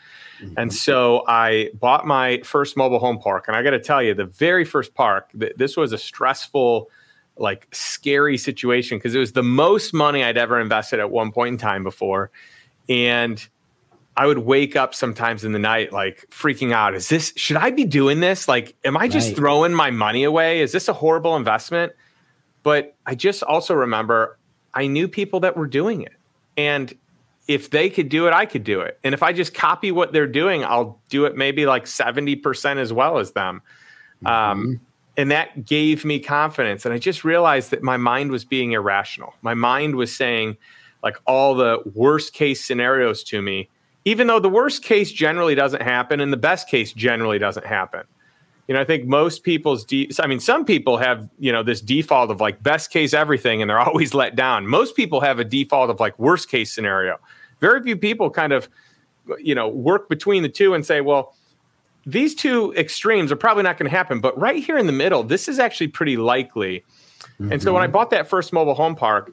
Mm-hmm. 0.41 0.53
And 0.57 0.73
so 0.73 1.23
I 1.27 1.69
bought 1.73 2.05
my 2.05 2.41
first 2.43 2.75
mobile 2.75 2.99
home 2.99 3.19
park. 3.19 3.47
And 3.47 3.55
I 3.55 3.63
got 3.63 3.71
to 3.71 3.79
tell 3.79 4.01
you, 4.01 4.13
the 4.13 4.25
very 4.25 4.65
first 4.65 4.93
park, 4.93 5.29
th- 5.39 5.53
this 5.57 5.77
was 5.77 5.93
a 5.93 5.97
stressful, 5.97 6.89
like 7.37 7.67
scary 7.71 8.37
situation 8.37 8.97
because 8.97 9.15
it 9.15 9.19
was 9.19 9.33
the 9.33 9.43
most 9.43 9.93
money 9.93 10.23
I'd 10.23 10.37
ever 10.37 10.59
invested 10.59 10.99
at 10.99 11.11
one 11.11 11.31
point 11.31 11.53
in 11.53 11.57
time 11.57 11.83
before. 11.83 12.31
And 12.89 13.45
I 14.17 14.27
would 14.27 14.39
wake 14.39 14.75
up 14.75 14.93
sometimes 14.93 15.45
in 15.45 15.51
the 15.53 15.59
night, 15.59 15.93
like 15.93 16.27
freaking 16.29 16.73
out. 16.73 16.93
Is 16.93 17.07
this, 17.07 17.33
should 17.35 17.57
I 17.57 17.71
be 17.71 17.85
doing 17.85 18.19
this? 18.19 18.47
Like, 18.47 18.75
am 18.83 18.97
I 18.97 19.07
just 19.07 19.29
right. 19.29 19.37
throwing 19.37 19.73
my 19.73 19.89
money 19.89 20.23
away? 20.23 20.61
Is 20.61 20.71
this 20.71 20.87
a 20.87 20.93
horrible 20.93 21.35
investment? 21.35 21.93
But 22.63 22.95
I 23.05 23.15
just 23.15 23.41
also 23.43 23.73
remember 23.73 24.37
I 24.73 24.87
knew 24.87 25.07
people 25.07 25.39
that 25.41 25.55
were 25.55 25.67
doing 25.67 26.01
it. 26.01 26.13
And 26.57 26.93
if 27.53 27.69
they 27.69 27.89
could 27.89 28.09
do 28.09 28.27
it, 28.27 28.33
I 28.33 28.45
could 28.45 28.63
do 28.63 28.81
it. 28.81 28.99
And 29.03 29.13
if 29.13 29.23
I 29.23 29.33
just 29.33 29.53
copy 29.53 29.91
what 29.91 30.13
they're 30.13 30.27
doing, 30.27 30.63
I'll 30.63 30.99
do 31.09 31.25
it 31.25 31.35
maybe 31.35 31.65
like 31.65 31.85
70% 31.85 32.77
as 32.77 32.93
well 32.93 33.17
as 33.17 33.31
them. 33.31 33.61
Um, 34.25 34.31
mm-hmm. 34.31 34.51
Um, 34.51 34.81
and 35.17 35.31
that 35.31 35.65
gave 35.65 36.05
me 36.05 36.19
confidence. 36.19 36.85
And 36.85 36.93
I 36.93 36.97
just 36.97 37.23
realized 37.23 37.71
that 37.71 37.83
my 37.83 37.97
mind 37.97 38.31
was 38.31 38.45
being 38.45 38.71
irrational. 38.71 39.33
My 39.41 39.53
mind 39.53 39.95
was 39.95 40.15
saying, 40.15 40.57
like, 41.03 41.17
all 41.25 41.53
the 41.53 41.79
worst 41.93 42.33
case 42.33 42.63
scenarios 42.63 43.23
to 43.25 43.41
me, 43.41 43.69
even 44.05 44.27
though 44.27 44.39
the 44.39 44.49
worst 44.49 44.83
case 44.83 45.11
generally 45.11 45.53
doesn't 45.53 45.81
happen 45.81 46.19
and 46.21 46.31
the 46.31 46.37
best 46.37 46.69
case 46.69 46.93
generally 46.93 47.39
doesn't 47.39 47.65
happen. 47.65 48.03
You 48.67 48.75
know, 48.75 48.81
I 48.81 48.85
think 48.85 49.05
most 49.05 49.43
people's, 49.43 49.83
de- 49.83 50.09
I 50.19 50.27
mean, 50.27 50.39
some 50.39 50.63
people 50.63 50.97
have, 50.97 51.27
you 51.39 51.51
know, 51.51 51.61
this 51.61 51.81
default 51.81 52.31
of 52.31 52.39
like 52.39 52.63
best 52.63 52.89
case 52.89 53.13
everything 53.13 53.61
and 53.61 53.69
they're 53.69 53.79
always 53.87 54.13
let 54.13 54.35
down. 54.35 54.65
Most 54.65 54.95
people 54.95 55.19
have 55.19 55.39
a 55.39 55.43
default 55.43 55.89
of 55.89 55.99
like 55.99 56.17
worst 56.17 56.49
case 56.49 56.71
scenario 56.71 57.19
very 57.61 57.81
few 57.81 57.95
people 57.95 58.29
kind 58.29 58.51
of, 58.51 58.67
you 59.39 59.55
know, 59.55 59.69
work 59.69 60.09
between 60.09 60.43
the 60.43 60.49
two 60.49 60.73
and 60.73 60.85
say, 60.85 60.99
well, 60.99 61.35
these 62.05 62.35
two 62.35 62.73
extremes 62.75 63.31
are 63.31 63.35
probably 63.35 63.63
not 63.63 63.77
going 63.77 63.89
to 63.89 63.95
happen. 63.95 64.19
But 64.19 64.37
right 64.37 64.61
here 64.61 64.77
in 64.77 64.87
the 64.87 64.91
middle, 64.91 65.23
this 65.23 65.47
is 65.47 65.59
actually 65.59 65.87
pretty 65.87 66.17
likely. 66.17 66.83
Mm-hmm. 67.39 67.53
And 67.53 67.63
so 67.63 67.71
when 67.71 67.81
I 67.81 67.85
mm-hmm. 67.85 67.93
bought 67.93 68.09
that 68.09 68.27
first 68.27 68.51
mobile 68.51 68.73
home 68.73 68.95
park, 68.95 69.31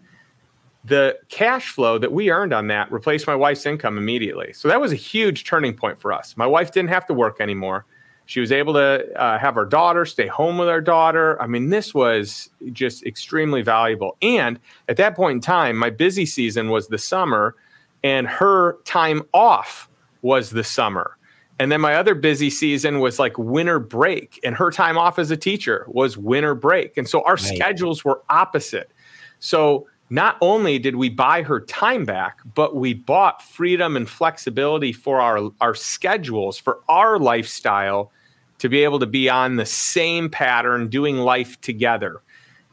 the 0.85 1.19
cash 1.29 1.71
flow 1.71 1.99
that 1.99 2.12
we 2.12 2.31
earned 2.31 2.53
on 2.53 2.69
that 2.69 2.91
replaced 2.93 3.27
my 3.27 3.35
wife's 3.35 3.67
income 3.67 3.99
immediately. 3.99 4.53
So 4.53 4.69
that 4.69 4.81
was 4.81 4.93
a 4.93 4.97
huge 4.97 5.45
turning 5.45 5.75
point 5.75 6.01
for 6.01 6.12
us. 6.12 6.37
My 6.37 6.47
wife 6.47 6.73
didn't 6.73 6.91
have 6.91 7.07
to 7.07 7.14
work 7.14 7.41
anymore. 7.41 7.85
She 8.27 8.41
was 8.41 8.53
able 8.53 8.75
to 8.75 9.11
uh, 9.19 9.38
have 9.38 9.57
our 9.57 9.64
daughter 9.64 10.05
stay 10.05 10.27
home 10.27 10.59
with 10.59 10.69
our 10.69 10.83
daughter. 10.83 11.41
I 11.41 11.47
mean, 11.47 11.71
this 11.71 11.95
was 11.95 12.51
just 12.73 13.05
extremely 13.07 13.62
valuable. 13.62 14.19
And 14.21 14.61
at 14.87 14.99
that 14.99 15.17
point 15.17 15.37
in 15.37 15.41
time, 15.41 15.77
my 15.77 15.88
busy 15.88 16.27
season 16.27 16.69
was 16.69 16.88
the 16.88 16.99
summer 16.99 17.57
and 18.03 18.27
her 18.27 18.79
time 18.85 19.23
off 19.35 19.89
was 20.23 20.51
the 20.51 20.65
summer. 20.65 21.17
And 21.61 21.73
then 21.73 21.81
my 21.81 21.95
other 21.95 22.15
busy 22.15 22.51
season 22.51 23.01
was 23.01 23.19
like 23.19 23.37
winter 23.37 23.81
break, 23.81 24.39
and 24.45 24.55
her 24.55 24.71
time 24.71 24.97
off 24.97 25.19
as 25.19 25.31
a 25.31 25.37
teacher 25.37 25.85
was 25.89 26.17
winter 26.17 26.55
break. 26.55 26.97
And 26.97 27.09
so 27.09 27.23
our 27.25 27.35
right. 27.35 27.41
schedules 27.41 28.05
were 28.05 28.23
opposite. 28.29 28.93
So 29.41 29.87
not 30.11 30.37
only 30.41 30.79
did 30.79 30.97
we 30.97 31.09
buy 31.09 31.43
her 31.43 31.61
time 31.61 32.05
back, 32.05 32.39
but 32.55 32.77
we 32.77 32.95
bought 32.95 33.43
freedom 33.43 33.97
and 33.97 34.09
flexibility 34.09 34.93
for 34.93 35.21
our, 35.21 35.51
our 35.61 35.75
schedules, 35.75 36.59
for 36.59 36.81
our 36.89 37.19
lifestyle 37.19 38.13
to 38.59 38.69
be 38.69 38.83
able 38.85 38.99
to 39.01 39.07
be 39.07 39.29
on 39.29 39.57
the 39.57 39.67
same 39.67 40.31
pattern, 40.31 40.89
doing 40.89 41.19
life 41.19 41.61
together. 41.61 42.23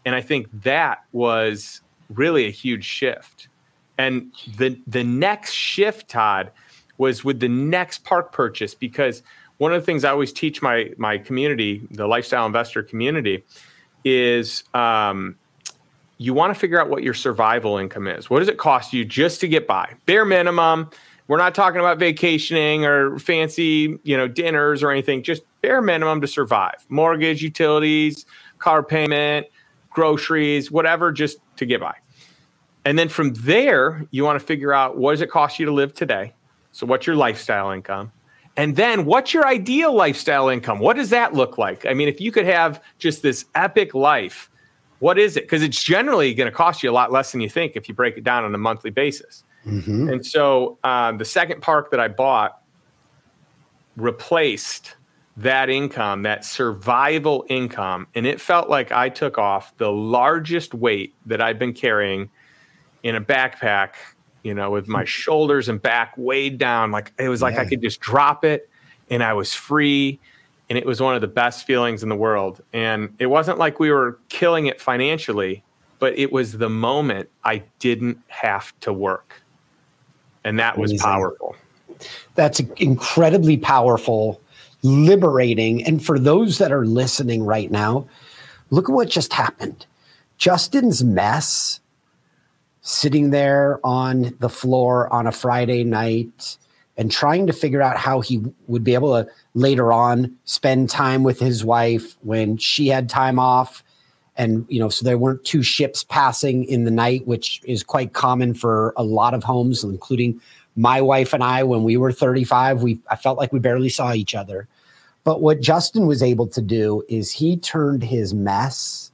And 0.05 0.15
I 0.15 0.21
think 0.21 0.47
that 0.63 1.03
was 1.11 1.81
really 2.09 2.45
a 2.45 2.51
huge 2.51 2.85
shift. 2.85 3.49
And 3.97 4.31
the 4.57 4.79
the 4.87 5.03
next 5.03 5.53
shift, 5.53 6.09
Todd, 6.09 6.51
was 6.97 7.23
with 7.23 7.39
the 7.39 7.49
next 7.49 8.03
park 8.03 8.31
purchase 8.31 8.73
because 8.73 9.23
one 9.57 9.73
of 9.73 9.81
the 9.81 9.85
things 9.85 10.03
I 10.03 10.11
always 10.11 10.33
teach 10.33 10.61
my 10.61 10.91
my 10.97 11.17
community, 11.17 11.81
the 11.91 12.07
lifestyle 12.07 12.45
investor 12.45 12.83
community, 12.83 13.43
is 14.03 14.63
um, 14.73 15.35
you 16.17 16.33
want 16.33 16.53
to 16.53 16.59
figure 16.59 16.79
out 16.79 16.89
what 16.89 17.03
your 17.03 17.13
survival 17.13 17.77
income 17.77 18.07
is. 18.07 18.29
What 18.29 18.39
does 18.39 18.47
it 18.47 18.57
cost 18.57 18.93
you 18.93 19.05
just 19.05 19.41
to 19.41 19.47
get 19.47 19.67
by? 19.67 19.93
Bare 20.05 20.25
minimum. 20.25 20.89
We're 21.27 21.37
not 21.37 21.55
talking 21.55 21.79
about 21.79 21.97
vacationing 21.97 22.85
or 22.85 23.17
fancy, 23.17 23.99
you 24.03 24.15
know, 24.15 24.27
dinners 24.27 24.83
or 24.83 24.91
anything. 24.91 25.23
Just 25.23 25.41
bare 25.61 25.81
minimum 25.81 26.21
to 26.21 26.27
survive. 26.27 26.85
Mortgage, 26.89 27.41
utilities, 27.41 28.25
car 28.59 28.83
payment, 28.83 29.47
groceries, 29.89 30.69
whatever, 30.69 31.11
just 31.11 31.39
to 31.57 31.65
get 31.65 31.81
by. 31.81 31.95
And 32.85 32.97
then 32.99 33.09
from 33.09 33.33
there, 33.33 34.05
you 34.11 34.23
want 34.23 34.39
to 34.39 34.45
figure 34.45 34.71
out 34.71 34.97
what 34.97 35.11
does 35.11 35.21
it 35.21 35.31
cost 35.31 35.59
you 35.59 35.65
to 35.65 35.73
live 35.73 35.93
today? 35.93 36.33
So 36.71 36.85
what's 36.85 37.07
your 37.07 37.15
lifestyle 37.15 37.71
income? 37.71 38.11
And 38.57 38.75
then 38.75 39.05
what's 39.05 39.33
your 39.33 39.45
ideal 39.45 39.93
lifestyle 39.93 40.49
income? 40.49 40.79
What 40.79 40.95
does 40.95 41.09
that 41.09 41.33
look 41.33 41.57
like? 41.57 41.85
I 41.85 41.93
mean, 41.93 42.07
if 42.07 42.21
you 42.21 42.31
could 42.31 42.45
have 42.45 42.81
just 42.99 43.21
this 43.21 43.45
epic 43.55 43.93
life, 43.93 44.49
what 44.99 45.17
is 45.17 45.35
it? 45.35 45.43
Because 45.43 45.63
it's 45.63 45.83
generally 45.83 46.33
going 46.33 46.49
to 46.49 46.55
cost 46.55 46.83
you 46.83 46.89
a 46.89 46.93
lot 46.93 47.11
less 47.11 47.31
than 47.31 47.41
you 47.41 47.49
think 47.49 47.73
if 47.75 47.89
you 47.89 47.95
break 47.95 48.17
it 48.17 48.23
down 48.23 48.45
on 48.45 48.55
a 48.55 48.57
monthly 48.57 48.91
basis. 48.91 49.43
Mm-hmm. 49.65 50.09
And 50.09 50.25
so 50.25 50.77
um, 50.83 51.17
the 51.17 51.25
second 51.25 51.61
park 51.61 51.91
that 51.91 51.99
I 51.99 52.07
bought 52.07 52.61
replaced 53.97 54.95
that 55.37 55.69
income, 55.69 56.23
that 56.23 56.45
survival 56.45 57.45
income, 57.49 58.07
and 58.15 58.25
it 58.25 58.39
felt 58.39 58.69
like 58.69 58.91
I 58.91 59.09
took 59.09 59.37
off 59.37 59.75
the 59.77 59.91
largest 59.91 60.73
weight 60.73 61.13
that 61.25 61.41
I've 61.41 61.59
been 61.59 61.73
carrying 61.73 62.29
in 63.05 63.15
a 63.15 63.21
backpack, 63.21 63.91
you 64.41 64.53
know, 64.53 64.71
with 64.71 64.87
my 64.87 65.05
shoulders 65.05 65.69
and 65.69 65.79
back 65.79 66.13
weighed 66.17 66.57
down. 66.57 66.91
Like 66.91 67.13
it 67.19 67.29
was 67.29 67.41
like 67.41 67.53
yeah. 67.53 67.61
I 67.61 67.65
could 67.65 67.81
just 67.81 68.01
drop 68.01 68.43
it 68.43 68.67
and 69.09 69.23
I 69.23 69.33
was 69.33 69.53
free. 69.53 70.19
And 70.67 70.77
it 70.79 70.85
was 70.87 70.99
one 70.99 71.13
of 71.13 71.21
the 71.21 71.27
best 71.27 71.67
feelings 71.67 72.01
in 72.01 72.09
the 72.09 72.15
world. 72.15 72.61
And 72.73 73.13
it 73.19 73.27
wasn't 73.27 73.59
like 73.59 73.79
we 73.79 73.91
were 73.91 74.17
killing 74.29 74.65
it 74.65 74.81
financially, 74.81 75.63
but 75.99 76.17
it 76.17 76.31
was 76.31 76.53
the 76.53 76.69
moment 76.69 77.29
I 77.43 77.61
didn't 77.77 78.17
have 78.27 78.77
to 78.79 78.91
work. 78.91 79.43
And 80.43 80.59
that 80.59 80.75
was 80.75 80.89
Amazing. 80.89 81.05
powerful. 81.05 81.55
That's 82.33 82.59
incredibly 82.77 83.57
powerful 83.57 84.41
liberating. 84.81 85.83
And 85.83 86.03
for 86.03 86.17
those 86.17 86.57
that 86.57 86.71
are 86.71 86.87
listening 86.87 87.43
right 87.43 87.69
now, 87.69 88.07
look 88.71 88.89
at 88.89 88.93
what 88.93 89.09
just 89.09 89.31
happened. 89.31 89.85
Justin's 90.39 91.03
mess 91.03 91.79
sitting 92.85 93.31
there 93.31 93.79
on 93.83 94.35
the 94.39 94.47
floor 94.47 95.11
on 95.11 95.25
a 95.25 95.31
Friday 95.31 95.83
night 95.83 96.55
and 96.97 97.11
trying 97.11 97.47
to 97.47 97.51
figure 97.51 97.81
out 97.81 97.97
how 97.97 98.21
he 98.21 98.43
would 98.67 98.83
be 98.83 98.93
able 98.93 99.11
to 99.11 99.29
later 99.55 99.91
on 99.91 100.37
spend 100.45 100.87
time 100.87 101.23
with 101.23 101.39
his 101.39 101.65
wife 101.65 102.15
when 102.21 102.57
she 102.57 102.87
had 102.87 103.09
time 103.09 103.39
off. 103.39 103.83
And 104.37 104.67
you 104.69 104.79
know 104.79 104.89
so 104.89 105.03
there 105.03 105.17
weren't 105.17 105.43
two 105.43 105.63
ships 105.63 106.03
passing 106.03 106.63
in 106.65 106.83
the 106.83 106.91
night 106.91 107.25
which 107.25 107.59
is 107.65 107.81
quite 107.81 108.13
common 108.13 108.53
for 108.53 108.93
a 108.97 109.03
lot 109.03 109.33
of 109.33 109.43
homes 109.43 109.83
including 109.83 110.39
my 110.75 111.01
wife 111.01 111.33
and 111.33 111.43
I. 111.43 111.63
When 111.63 111.83
we 111.83 111.97
were 111.97 112.11
35 112.11 112.83
we 112.83 112.99
I 113.09 113.15
felt 113.15 113.39
like 113.39 113.51
we 113.51 113.59
barely 113.59 113.89
saw 113.89 114.13
each 114.13 114.35
other. 114.35 114.67
But 115.23 115.41
what 115.41 115.59
Justin 115.59 116.05
was 116.05 116.21
able 116.21 116.45
to 116.49 116.61
do 116.61 117.03
is 117.09 117.31
he 117.31 117.57
turned 117.57 118.03
his 118.03 118.31
mess 118.31 119.11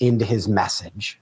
into 0.00 0.24
his 0.24 0.48
message. 0.48 1.20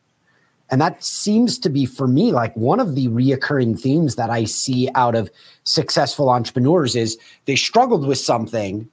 And 0.71 0.81
that 0.81 1.03
seems 1.05 1.59
to 1.61 1.69
be 1.69 1.87
for 1.87 2.09
me 2.09 2.33
like 2.33 2.55
one 2.57 2.81
of 2.81 2.95
the 2.95 3.09
reoccurring 3.09 3.79
themes 3.81 4.17
that 4.17 4.31
I 4.31 4.45
see 4.45 4.91
out 4.95 5.15
of 5.15 5.31
successful 5.65 6.29
entrepreneurs 6.29 6.97
is 6.97 7.17
they 7.45 7.57
struggled 7.57 8.07
with 8.07 8.19
something, 8.19 8.89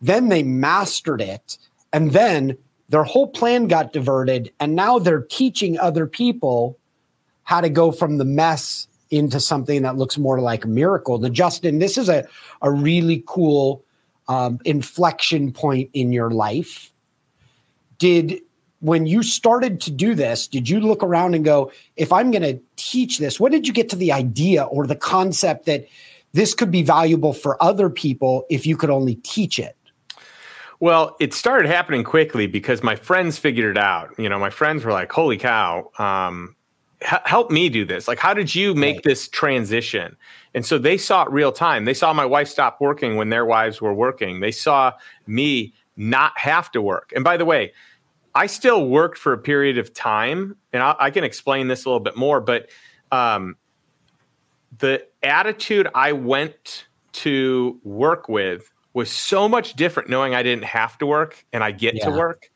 then 0.00 0.28
they 0.28 0.42
mastered 0.42 1.20
it, 1.20 1.58
and 1.92 2.10
then 2.12 2.56
their 2.88 3.04
whole 3.04 3.28
plan 3.28 3.68
got 3.68 3.92
diverted 3.92 4.52
and 4.60 4.76
now 4.76 4.98
they're 4.98 5.22
teaching 5.22 5.78
other 5.78 6.06
people 6.06 6.78
how 7.44 7.60
to 7.60 7.70
go 7.70 7.90
from 7.90 8.18
the 8.18 8.24
mess 8.24 8.86
into 9.10 9.40
something 9.40 9.82
that 9.82 9.96
looks 9.96 10.18
more 10.18 10.40
like 10.40 10.64
a 10.64 10.68
miracle. 10.68 11.18
Now, 11.18 11.28
Justin, 11.28 11.78
this 11.78 11.96
is 11.96 12.08
a, 12.08 12.26
a 12.60 12.70
really 12.70 13.24
cool 13.26 13.84
um, 14.28 14.58
inflection 14.64 15.52
point 15.52 15.90
in 15.92 16.12
your 16.12 16.30
life. 16.30 16.92
Did 17.98 18.40
when 18.82 19.06
you 19.06 19.22
started 19.22 19.80
to 19.80 19.92
do 19.92 20.12
this, 20.12 20.48
did 20.48 20.68
you 20.68 20.80
look 20.80 21.04
around 21.04 21.34
and 21.34 21.44
go, 21.44 21.70
if 21.96 22.12
I'm 22.12 22.32
going 22.32 22.42
to 22.42 22.60
teach 22.74 23.18
this, 23.18 23.38
what 23.38 23.52
did 23.52 23.66
you 23.66 23.72
get 23.72 23.88
to 23.90 23.96
the 23.96 24.10
idea 24.10 24.64
or 24.64 24.88
the 24.88 24.96
concept 24.96 25.66
that 25.66 25.86
this 26.32 26.52
could 26.52 26.72
be 26.72 26.82
valuable 26.82 27.32
for 27.32 27.62
other 27.62 27.88
people 27.88 28.44
if 28.50 28.66
you 28.66 28.76
could 28.76 28.90
only 28.90 29.14
teach 29.14 29.60
it? 29.60 29.76
Well, 30.80 31.16
it 31.20 31.32
started 31.32 31.68
happening 31.70 32.02
quickly 32.02 32.48
because 32.48 32.82
my 32.82 32.96
friends 32.96 33.38
figured 33.38 33.76
it 33.76 33.80
out. 33.80 34.18
You 34.18 34.28
know, 34.28 34.40
my 34.40 34.50
friends 34.50 34.84
were 34.84 34.90
like, 34.90 35.12
"Holy 35.12 35.38
cow! 35.38 35.88
Um, 35.96 36.56
h- 37.02 37.20
help 37.24 37.52
me 37.52 37.68
do 37.68 37.84
this. 37.84 38.08
Like, 38.08 38.18
how 38.18 38.34
did 38.34 38.52
you 38.52 38.74
make 38.74 38.96
right. 38.96 39.04
this 39.04 39.28
transition?" 39.28 40.16
And 40.54 40.66
so 40.66 40.78
they 40.78 40.98
saw 40.98 41.22
it 41.22 41.30
real 41.30 41.52
time. 41.52 41.84
They 41.84 41.94
saw 41.94 42.12
my 42.12 42.26
wife 42.26 42.48
stop 42.48 42.80
working 42.80 43.14
when 43.14 43.28
their 43.28 43.44
wives 43.44 43.80
were 43.80 43.94
working. 43.94 44.40
They 44.40 44.50
saw 44.50 44.94
me 45.24 45.72
not 45.96 46.36
have 46.36 46.72
to 46.72 46.82
work. 46.82 47.12
And 47.14 47.22
by 47.22 47.36
the 47.36 47.44
way, 47.44 47.72
I 48.34 48.46
still 48.46 48.88
worked 48.88 49.18
for 49.18 49.32
a 49.32 49.38
period 49.38 49.78
of 49.78 49.92
time, 49.92 50.56
and 50.72 50.82
I, 50.82 50.94
I 50.98 51.10
can 51.10 51.24
explain 51.24 51.68
this 51.68 51.84
a 51.84 51.88
little 51.88 52.00
bit 52.00 52.16
more. 52.16 52.40
But 52.40 52.70
um, 53.10 53.56
the 54.78 55.06
attitude 55.22 55.88
I 55.94 56.12
went 56.12 56.86
to 57.12 57.78
work 57.84 58.28
with 58.28 58.72
was 58.94 59.10
so 59.10 59.48
much 59.48 59.74
different, 59.74 60.08
knowing 60.08 60.34
I 60.34 60.42
didn't 60.42 60.64
have 60.64 60.98
to 60.98 61.06
work 61.06 61.44
and 61.52 61.62
I 61.64 61.70
get 61.70 61.94
yeah. 61.94 62.06
to 62.06 62.10
work. 62.10 62.50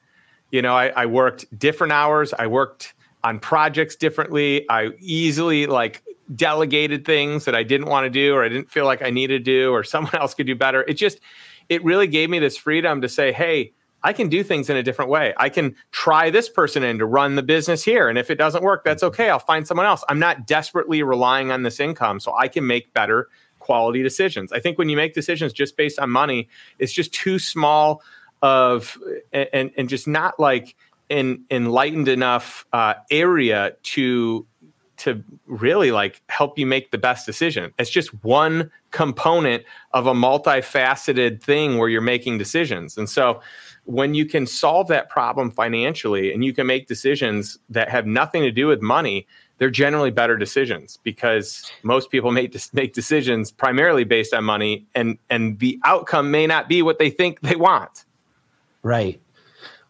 You 0.51 0.63
know, 0.63 0.75
I, 0.75 0.89
I 0.89 1.07
worked 1.07 1.59
different 1.59 1.93
hours. 1.93 2.33
I 2.39 2.47
worked 2.47 2.95
on 3.25 3.39
projects 3.41 3.97
differently. 3.97 4.67
I 4.71 4.91
easily 5.01 5.67
like 5.67 6.03
delegated 6.35 7.05
things 7.05 7.45
that 7.45 7.55
I 7.55 7.63
didn't 7.63 7.89
want 7.89 8.05
to 8.05 8.11
do 8.11 8.35
or 8.35 8.45
I 8.45 8.49
didn't 8.49 8.71
feel 8.71 8.85
like 8.85 9.03
I 9.03 9.11
needed 9.11 9.45
to 9.45 9.51
do 9.51 9.73
or 9.73 9.85
someone 9.85 10.15
else 10.15 10.35
could 10.35 10.47
do 10.47 10.55
better. 10.55 10.83
It 10.83 10.95
just 10.95 11.21
it 11.69 11.83
really 11.85 12.07
gave 12.07 12.31
me 12.31 12.39
this 12.39 12.57
freedom 12.57 13.01
to 13.01 13.09
say, 13.09 13.33
"Hey, 13.33 13.73
I 14.07 14.13
can 14.13 14.29
do 14.29 14.45
things 14.45 14.71
in 14.71 14.77
a 14.77 14.85
different 14.85 15.11
way. 15.11 15.35
I 15.37 15.49
can 15.49 15.75
try 15.91 16.31
this 16.31 16.49
person 16.49 16.85
in 16.85 16.99
to 16.99 17.07
run 17.07 17.35
the 17.35 17.43
business 17.43 17.83
here 17.83 18.09
and 18.09 18.17
if 18.17 18.31
it 18.31 18.37
doesn't 18.37 18.63
work, 18.63 18.85
that's 18.85 19.03
okay. 19.03 19.29
I'll 19.29 19.41
find 19.41 19.67
someone 19.67 19.85
else. 19.85 20.05
I'm 20.09 20.21
not 20.21 20.47
desperately 20.47 21.03
relying 21.03 21.51
on 21.51 21.65
this 21.65 21.81
income 21.81 22.21
so 22.21 22.33
I 22.33 22.47
can 22.47 22.69
make 22.69 22.95
better 22.95 23.29
quality 23.59 24.05
decisions. 24.05 24.53
I 24.53 24.61
think 24.61 24.79
when 24.79 24.89
you 24.89 24.97
make 24.97 25.13
decisions 25.13 25.53
just 25.53 25.77
based 25.77 25.99
on 25.99 26.09
money, 26.09 26.49
it's 26.79 26.93
just 26.93 27.13
too 27.13 27.41
small 27.41 28.01
of 28.43 28.97
and 29.33 29.73
and 29.77 29.89
just 29.89 30.07
not 30.07 30.39
like 30.39 30.77
an 31.11 31.45
enlightened 31.51 32.07
enough 32.07 32.65
uh, 32.73 32.95
area 33.11 33.73
to 33.83 34.47
to 34.99 35.23
really 35.47 35.91
like 35.91 36.23
help 36.29 36.59
you 36.59 36.67
make 36.67 36.91
the 36.91 36.99
best 36.99 37.27
decision. 37.27 37.73
It's 37.79 37.91
just 37.91 38.11
one 38.25 38.71
component 38.93 39.65
of 39.93 40.07
a 40.07 40.15
multifaceted 40.15 41.43
thing 41.43 41.79
where 41.79 41.89
you're 41.89 42.01
making 42.01 42.39
decisions. 42.39 42.97
And 42.97 43.09
so 43.09 43.41
when 43.87 44.15
you 44.15 44.27
can 44.27 44.47
solve 44.47 44.89
that 44.89 45.09
problem 45.09 45.51
financially 45.51 46.33
and 46.33 46.45
you 46.45 46.53
can 46.53 46.67
make 46.67 46.87
decisions 46.87 47.59
that 47.71 47.89
have 47.89 48.07
nothing 48.07 48.43
to 48.43 48.51
do 48.51 48.67
with 48.67 48.83
money, 48.83 49.27
they're 49.59 49.71
generally 49.71 50.11
better 50.11 50.37
decisions 50.37 50.99
because 51.03 51.71
most 51.83 52.11
people 52.11 52.31
make 52.33 52.55
make 52.75 52.93
decisions 52.93 53.51
primarily 53.51 54.05
based 54.05 54.35
on 54.35 54.45
money 54.45 54.87
and 54.95 55.19
and 55.31 55.59
the 55.61 55.81
outcome 55.85 56.31
may 56.31 56.47
not 56.47 56.69
be 56.69 56.83
what 56.83 56.99
they 56.99 57.11
think 57.11 57.41
they 57.41 57.57
want. 57.57 58.05
Right. 58.83 59.21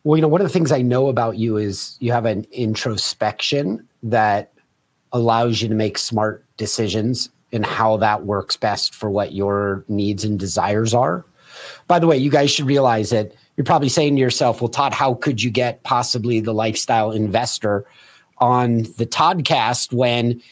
Well, 0.04 0.16
you 0.16 0.22
know, 0.22 0.28
one 0.28 0.40
of 0.40 0.46
the 0.46 0.52
things 0.52 0.70
I 0.70 0.82
know 0.82 1.08
about 1.08 1.36
you 1.36 1.56
is 1.56 1.96
you 1.98 2.12
have 2.12 2.26
an 2.26 2.46
introspection 2.52 3.86
that 4.04 4.52
allows 5.12 5.60
you 5.60 5.68
to 5.68 5.74
make 5.74 5.98
smart 5.98 6.44
decisions 6.56 7.28
and 7.52 7.66
how 7.66 7.96
that 7.96 8.24
works 8.24 8.56
best 8.56 8.94
for 8.94 9.10
what 9.10 9.32
your 9.32 9.84
needs 9.88 10.24
and 10.24 10.38
desires 10.38 10.94
are. 10.94 11.24
By 11.88 11.98
the 11.98 12.06
way, 12.06 12.16
you 12.16 12.30
guys 12.30 12.50
should 12.50 12.66
realize 12.66 13.10
that 13.10 13.32
you're 13.56 13.64
probably 13.64 13.88
saying 13.88 14.16
to 14.16 14.20
yourself, 14.20 14.60
well, 14.60 14.68
Todd, 14.68 14.92
how 14.92 15.14
could 15.14 15.42
you 15.42 15.50
get 15.50 15.82
possibly 15.82 16.40
the 16.40 16.52
lifestyle 16.52 17.10
investor 17.10 17.86
on 18.38 18.82
the 18.98 19.06
Toddcast 19.06 19.92
when, 19.92 20.42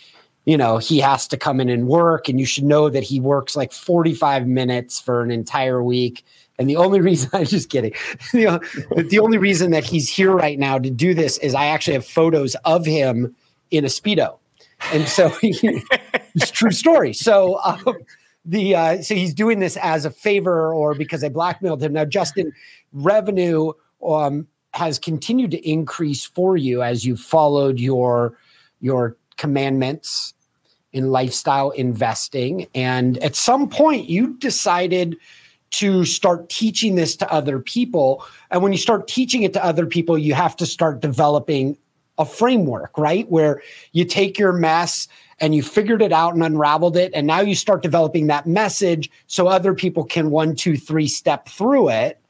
you 0.46 0.56
know, 0.56 0.78
he 0.78 1.00
has 1.00 1.28
to 1.28 1.36
come 1.36 1.60
in 1.60 1.68
and 1.68 1.86
work 1.86 2.28
and 2.28 2.40
you 2.40 2.46
should 2.46 2.64
know 2.64 2.88
that 2.88 3.02
he 3.02 3.20
works 3.20 3.56
like 3.56 3.72
45 3.72 4.46
minutes 4.46 5.00
for 5.00 5.22
an 5.22 5.30
entire 5.30 5.82
week. 5.82 6.24
And 6.58 6.68
the 6.68 6.76
only 6.76 7.00
reason 7.02 7.30
I'm 7.32 7.44
just 7.44 7.68
kidding. 7.68 7.92
you 8.32 8.44
know, 8.44 8.60
the 8.96 9.18
only 9.18 9.38
reason 9.38 9.70
that 9.72 9.84
he's 9.84 10.08
here 10.08 10.32
right 10.32 10.58
now 10.58 10.78
to 10.78 10.90
do 10.90 11.14
this 11.14 11.38
is 11.38 11.54
I 11.54 11.66
actually 11.66 11.94
have 11.94 12.06
photos 12.06 12.54
of 12.64 12.86
him 12.86 13.34
in 13.70 13.84
a 13.84 13.88
Speedo 13.88 14.38
and 14.92 15.08
so 15.08 15.28
he, 15.40 15.82
it's 16.34 16.50
true 16.50 16.70
story. 16.70 17.12
So 17.12 17.60
um, 17.64 17.96
the 18.44 18.74
uh, 18.74 19.02
so 19.02 19.14
he's 19.14 19.34
doing 19.34 19.60
this 19.60 19.76
as 19.78 20.04
a 20.04 20.10
favor 20.10 20.72
or 20.72 20.94
because 20.94 21.24
I 21.24 21.28
blackmailed 21.28 21.82
him. 21.82 21.92
Now, 21.92 22.04
Justin, 22.04 22.52
revenue 22.92 23.72
um, 24.06 24.46
has 24.72 24.98
continued 24.98 25.50
to 25.52 25.68
increase 25.68 26.24
for 26.24 26.56
you 26.56 26.82
as 26.82 27.04
you 27.04 27.16
followed 27.16 27.78
your 27.80 28.36
your 28.80 29.16
commandments 29.36 30.34
in 30.92 31.10
lifestyle 31.10 31.70
investing, 31.70 32.66
and 32.74 33.18
at 33.18 33.34
some 33.34 33.68
point 33.68 34.08
you 34.08 34.36
decided 34.38 35.16
to 35.70 36.04
start 36.04 36.48
teaching 36.48 36.94
this 36.94 37.16
to 37.16 37.32
other 37.32 37.58
people. 37.58 38.24
And 38.52 38.62
when 38.62 38.70
you 38.70 38.78
start 38.78 39.08
teaching 39.08 39.42
it 39.42 39.52
to 39.54 39.64
other 39.64 39.86
people, 39.86 40.16
you 40.16 40.32
have 40.34 40.54
to 40.56 40.66
start 40.66 41.00
developing 41.00 41.76
a 42.16 42.24
framework, 42.24 42.96
right? 42.96 43.28
Where 43.28 43.60
you 43.90 44.04
take 44.04 44.38
your 44.38 44.52
mess 44.52 45.08
and 45.40 45.54
you 45.54 45.62
figured 45.62 46.02
it 46.02 46.12
out 46.12 46.34
and 46.34 46.42
unraveled 46.42 46.96
it. 46.96 47.12
And 47.14 47.26
now 47.26 47.40
you 47.40 47.54
start 47.54 47.82
developing 47.82 48.26
that 48.28 48.46
message 48.46 49.10
so 49.26 49.46
other 49.46 49.74
people 49.74 50.04
can 50.04 50.30
one, 50.30 50.54
two, 50.54 50.76
three 50.76 51.08
step 51.08 51.48
through 51.48 51.90
it. 51.90 52.20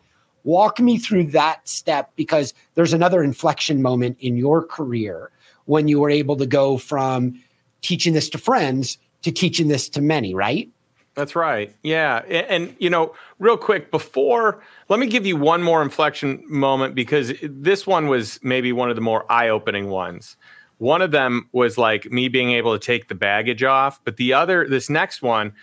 Walk 0.44 0.78
me 0.78 0.98
through 0.98 1.24
that 1.28 1.66
step 1.68 2.10
because 2.16 2.52
there's 2.74 2.92
another 2.92 3.22
inflection 3.22 3.80
moment 3.80 4.18
in 4.20 4.36
your 4.36 4.62
career 4.62 5.30
when 5.64 5.88
you 5.88 6.00
were 6.00 6.10
able 6.10 6.36
to 6.36 6.46
go 6.46 6.76
from 6.76 7.40
teaching 7.80 8.12
this 8.12 8.28
to 8.30 8.38
friends 8.38 8.98
to 9.22 9.32
teaching 9.32 9.68
this 9.68 9.88
to 9.88 10.02
many, 10.02 10.34
right? 10.34 10.70
That's 11.14 11.36
right. 11.36 11.74
Yeah. 11.82 12.22
And, 12.26 12.46
and, 12.48 12.76
you 12.78 12.90
know, 12.90 13.14
real 13.38 13.56
quick 13.56 13.90
before, 13.90 14.62
let 14.88 14.98
me 14.98 15.06
give 15.06 15.24
you 15.24 15.36
one 15.36 15.62
more 15.62 15.80
inflection 15.80 16.44
moment 16.46 16.94
because 16.94 17.32
this 17.42 17.86
one 17.86 18.08
was 18.08 18.40
maybe 18.42 18.72
one 18.72 18.90
of 18.90 18.96
the 18.96 19.02
more 19.02 19.30
eye 19.30 19.48
opening 19.48 19.88
ones. 19.88 20.36
One 20.84 21.00
of 21.00 21.12
them 21.12 21.48
was 21.52 21.78
like 21.78 22.12
me 22.12 22.28
being 22.28 22.50
able 22.50 22.78
to 22.78 22.78
take 22.78 23.08
the 23.08 23.14
baggage 23.14 23.62
off. 23.62 24.04
But 24.04 24.18
the 24.18 24.34
other, 24.34 24.68
this 24.68 24.90
next 24.90 25.22
one, 25.22 25.54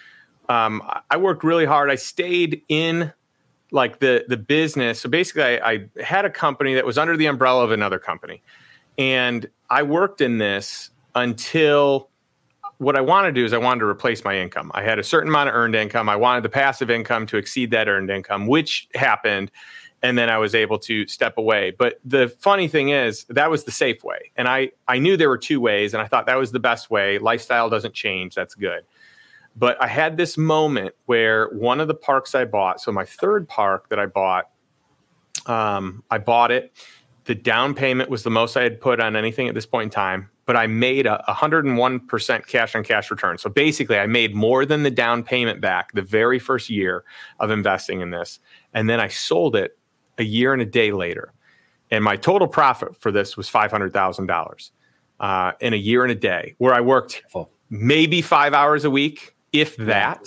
um, 0.50 0.82
I 1.12 1.18
worked 1.18 1.44
really 1.44 1.66
hard. 1.66 1.92
I 1.92 1.96
stayed 1.96 2.64
in 2.70 3.14
like 3.72 4.00
the 4.00 4.26
the 4.28 4.36
business. 4.36 5.00
So 5.00 5.10
basically, 5.10 5.44
I, 5.44 5.74
I 5.74 5.90
had 6.04 6.26
a 6.26 6.30
company 6.32 6.74
that 6.74 6.88
was 6.88 6.98
under 6.98 7.16
the 7.16 7.28
umbrella 7.28 7.64
of 7.64 7.72
another 7.72 8.00
company, 8.00 8.42
and 8.98 9.48
I 9.70 9.84
worked 9.84 10.22
in 10.22 10.40
this 10.40 10.90
until 11.14 12.10
what 12.80 12.98
I 12.98 13.02
wanted 13.02 13.28
to 13.28 13.34
do 13.34 13.46
is 13.46 13.54
I 13.54 13.60
wanted 13.60 13.82
to 13.82 13.86
replace 13.86 14.24
my 14.26 14.36
income. 14.36 14.72
I 14.74 14.82
had 14.82 14.98
a 14.98 15.04
certain 15.04 15.30
amount 15.30 15.50
of 15.50 15.56
earned 15.56 15.76
income. 15.76 16.10
I 16.10 16.16
wanted 16.16 16.42
the 16.42 16.50
passive 16.50 16.90
income 16.90 17.28
to 17.28 17.38
exceed 17.38 17.70
that 17.70 17.88
earned 17.88 18.10
income, 18.10 18.48
which 18.48 18.88
happened. 18.96 19.52
And 20.04 20.18
then 20.18 20.30
I 20.30 20.38
was 20.40 20.56
able 20.56 20.80
to 20.80 21.08
step 21.08 21.38
away. 21.38 21.72
But 21.78 22.00
the 22.04 22.30
funny 22.40 22.68
thing 22.68 22.90
is, 22.90 23.26
that 23.26 23.52
was 23.52 23.66
the 23.66 23.72
safe 23.72 24.04
way. 24.04 24.32
And 24.36 24.48
I, 24.48 24.72
I 24.88 24.98
knew 24.98 25.16
there 25.16 25.30
were 25.30 25.38
two 25.38 25.60
ways, 25.60 25.94
and 25.94 26.02
I 26.02 26.08
thought 26.08 26.26
that 26.26 26.38
was 26.38 26.52
the 26.52 26.60
best 26.60 26.90
way. 26.90 27.20
Lifestyle 27.20 27.70
doesn't 27.70 27.94
change. 27.94 28.34
That's 28.34 28.56
good. 28.56 28.84
But 29.56 29.82
I 29.82 29.88
had 29.88 30.18
this 30.18 30.38
moment 30.38 30.96
where 31.06 31.50
one 31.50 31.80
of 31.80 31.88
the 31.88 31.94
parks 31.94 32.34
I 32.34 32.46
bought, 32.46 32.82
so 32.82 32.92
my 32.92 33.06
third 33.06 33.48
park 33.48 33.90
that 33.90 34.00
I 34.00 34.06
bought, 34.08 34.50
um, 35.46 36.04
I 36.10 36.18
bought 36.18 36.52
it. 36.52 36.74
The 37.26 37.36
down 37.36 37.76
payment 37.76 38.10
was 38.10 38.24
the 38.24 38.32
most 38.32 38.58
I 38.58 38.64
had 38.64 38.82
put 38.82 39.00
on 39.00 39.16
anything 39.16 39.48
at 39.48 39.54
this 39.54 39.66
point 39.66 39.86
in 39.86 39.90
time 39.92 40.32
but 40.52 40.58
I 40.58 40.68
made 40.68 41.06
a 41.06 41.24
101% 41.30 42.48
cash 42.48 42.76
on 42.76 42.84
cash 42.84 43.10
return. 43.10 43.38
So 43.38 43.50
basically, 43.50 43.98
I 43.98 44.06
made 44.06 44.36
more 44.36 44.66
than 44.66 44.84
the 44.84 44.92
down 44.92 45.24
payment 45.24 45.62
back 45.62 45.94
the 45.94 46.02
very 46.02 46.40
first 46.40 46.70
year 46.70 47.06
of 47.40 47.52
investing 47.52 48.02
in 48.02 48.10
this. 48.10 48.40
And 48.74 48.90
then 48.90 49.00
I 49.00 49.08
sold 49.08 49.56
it 49.56 49.78
a 50.22 50.24
year 50.24 50.54
and 50.54 50.62
a 50.62 50.66
day 50.66 50.92
later. 50.92 51.34
And 51.90 52.04
my 52.04 52.16
total 52.16 52.48
profit 52.48 52.96
for 53.02 53.12
this 53.12 53.36
was 53.36 53.50
$500,000 53.50 54.72
uh, 55.20 55.52
in 55.60 55.74
a 55.74 55.78
year 55.78 56.04
and 56.04 56.12
a 56.12 56.16
day, 56.16 56.56
where 56.58 56.74
I 56.74 56.80
worked 56.80 57.22
maybe 57.70 58.22
five 58.22 58.54
hours 58.54 58.86
a 58.86 58.90
week, 58.90 59.36
if 59.52 59.76
that. 59.78 60.26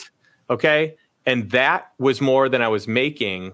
Okay. 0.50 0.96
And 1.24 1.50
that 1.52 1.92
was 1.98 2.20
more 2.20 2.50
than 2.50 2.60
I 2.60 2.68
was 2.68 2.86
making 2.86 3.52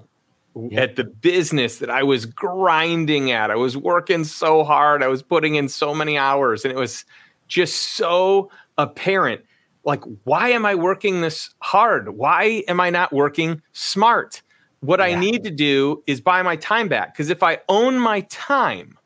at 0.73 0.97
the 0.97 1.05
business 1.05 1.79
that 1.79 1.91
I 1.91 2.03
was 2.03 2.27
grinding 2.27 3.31
at. 3.31 3.51
I 3.51 3.57
was 3.57 3.77
working 3.77 4.25
so 4.25 4.65
hard. 4.65 5.03
I 5.03 5.09
was 5.09 5.23
putting 5.23 5.55
in 5.55 5.69
so 5.69 5.95
many 5.95 6.19
hours, 6.19 6.65
and 6.65 6.73
it 6.73 6.77
was 6.77 7.05
just 7.47 7.77
so 7.93 8.51
apparent. 8.77 9.43
Like, 9.85 10.03
why 10.25 10.49
am 10.51 10.67
I 10.67 10.75
working 10.75 11.21
this 11.21 11.55
hard? 11.61 12.17
Why 12.17 12.65
am 12.67 12.81
I 12.81 12.91
not 12.91 13.13
working 13.13 13.63
smart? 13.73 14.43
What 14.81 15.01
yeah. 15.01 15.07
I 15.07 15.15
need 15.15 15.45
to 15.45 15.51
do 15.51 16.03
is 16.07 16.21
buy 16.21 16.43
my 16.43 16.57
time 16.57 16.89
back. 16.89 17.15
Because 17.15 17.31
if 17.31 17.43
I 17.43 17.59
own 17.69 17.99
my 17.99 18.23
time, 18.23 18.99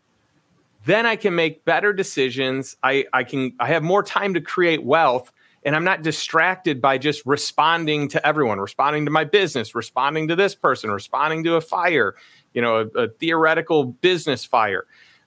then 0.84 1.06
I 1.06 1.16
can 1.16 1.34
make 1.34 1.64
better 1.64 1.92
decisions. 1.92 2.76
I, 2.82 3.06
I 3.12 3.24
can 3.24 3.54
I 3.58 3.68
have 3.68 3.82
more 3.82 4.02
time 4.02 4.34
to 4.34 4.40
create 4.40 4.84
wealth 4.84 5.32
and 5.64 5.74
I'm 5.74 5.84
not 5.84 6.02
distracted 6.02 6.80
by 6.80 6.98
just 6.98 7.24
responding 7.24 8.08
to 8.08 8.26
everyone, 8.26 8.60
responding 8.60 9.06
to 9.06 9.10
my 9.10 9.24
business, 9.24 9.74
responding 9.74 10.28
to 10.28 10.36
this 10.36 10.54
person, 10.54 10.90
responding 10.90 11.42
to 11.44 11.54
a 11.54 11.60
fire, 11.60 12.14
you 12.52 12.60
know, 12.60 12.90
a, 12.94 12.98
a 12.98 13.08
theoretical 13.08 13.84
business 13.84 14.44
fire. 14.44 14.86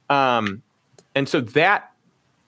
Um, 0.10 0.62
and 1.16 1.28
so 1.28 1.42
that 1.42 1.92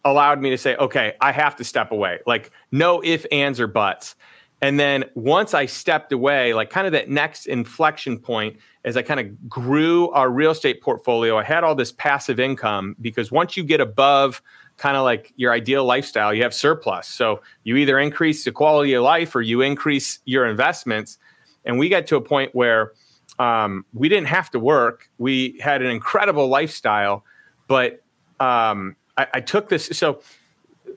allowed 0.05 0.39
me 0.39 0.51
to 0.51 0.57
say, 0.57 0.75
okay, 0.75 1.13
I 1.19 1.31
have 1.31 1.55
to 1.57 1.63
step 1.63 1.91
away. 1.91 2.19
Like 2.27 2.51
no 2.71 3.01
if, 3.01 3.25
ands, 3.31 3.59
or 3.59 3.67
buts. 3.67 4.15
And 4.62 4.80
then 4.80 5.06
once 5.15 5.54
I 5.54 5.65
stepped 5.65 6.12
away, 6.12 6.54
like 6.54 6.69
kind 6.69 6.86
of 6.86 6.93
that 6.93 7.10
next 7.10 7.45
inflection 7.45 8.19
point, 8.19 8.58
as 8.84 8.98
I 8.98 9.02
kind 9.02 9.19
of 9.19 9.50
grew 9.50 10.10
our 10.10 10.30
real 10.30 10.52
estate 10.52 10.82
portfolio, 10.82 11.38
I 11.38 11.43
had 11.43 11.63
all 11.63 11.76
this 11.76 11.91
passive 11.91 12.39
income 12.39 12.95
because 13.00 13.32
once 13.32 13.56
you 13.56 13.63
get 13.63 13.80
above 13.80 14.41
kind 14.78 14.98
of 14.98 15.04
like 15.04 15.34
your 15.36 15.54
ideal 15.54 15.86
lifestyle, 15.86 16.34
you 16.34 16.43
have 16.43 16.54
surplus. 16.54 17.08
So 17.08 17.41
you 17.63 17.78
either 17.78 18.00
increase 18.00 18.43
the 18.43 18.52
quality 18.52 18.93
of 18.93 19.04
life 19.04 19.36
or 19.36 19.41
you 19.41 19.62
increase 19.62 20.19
your 20.26 20.45
investments. 20.45 21.17
And 21.65 21.80
we 21.80 21.88
got 21.89 22.08
to 22.08 22.15
a 22.17 22.22
point 22.22 22.54
where 22.54 22.93
um, 23.38 23.86
we 23.93 24.10
didn't 24.10 24.28
have 24.28 24.50
to 24.52 24.60
work. 24.60 25.10
We 25.17 25.58
had 25.62 25.82
an 25.82 25.89
incredible 25.89 26.48
lifestyle, 26.48 27.24
but 27.67 28.04
um, 28.39 28.95
I, 29.17 29.28
I 29.36 29.41
took 29.41 29.69
this. 29.69 29.88
So, 29.93 30.22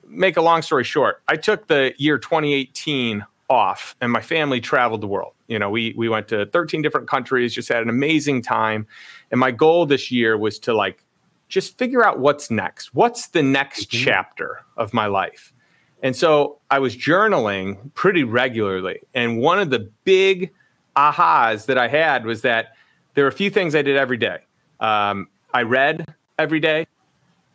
make 0.07 0.37
a 0.37 0.41
long 0.41 0.61
story 0.61 0.83
short, 0.83 1.21
I 1.27 1.35
took 1.35 1.67
the 1.67 1.93
year 1.97 2.17
2018 2.17 3.25
off, 3.53 3.95
and 4.01 4.11
my 4.11 4.21
family 4.21 4.59
traveled 4.59 5.01
the 5.01 5.07
world. 5.07 5.33
You 5.47 5.59
know, 5.59 5.69
we 5.69 5.93
we 5.95 6.09
went 6.09 6.27
to 6.29 6.45
13 6.47 6.81
different 6.81 7.07
countries, 7.07 7.53
just 7.53 7.69
had 7.69 7.81
an 7.81 7.89
amazing 7.89 8.41
time. 8.41 8.87
And 9.31 9.39
my 9.39 9.51
goal 9.51 9.85
this 9.85 10.11
year 10.11 10.37
was 10.37 10.59
to 10.59 10.73
like 10.73 11.03
just 11.47 11.77
figure 11.77 12.05
out 12.05 12.19
what's 12.19 12.49
next. 12.49 12.93
What's 12.93 13.27
the 13.27 13.43
next 13.43 13.91
mm-hmm. 13.91 14.05
chapter 14.05 14.65
of 14.75 14.93
my 14.93 15.05
life? 15.05 15.53
And 16.01 16.15
so 16.15 16.59
I 16.69 16.79
was 16.79 16.97
journaling 16.97 17.93
pretty 17.93 18.23
regularly. 18.23 18.99
And 19.13 19.37
one 19.37 19.59
of 19.59 19.69
the 19.69 19.89
big 20.03 20.51
ahas 20.97 21.67
that 21.67 21.77
I 21.77 21.87
had 21.87 22.25
was 22.25 22.41
that 22.41 22.73
there 23.13 23.23
were 23.23 23.29
a 23.29 23.33
few 23.33 23.49
things 23.49 23.73
I 23.75 23.81
did 23.81 23.95
every 23.95 24.17
day. 24.17 24.39
Um, 24.79 25.29
I 25.53 25.61
read 25.61 26.13
every 26.37 26.59
day. 26.59 26.87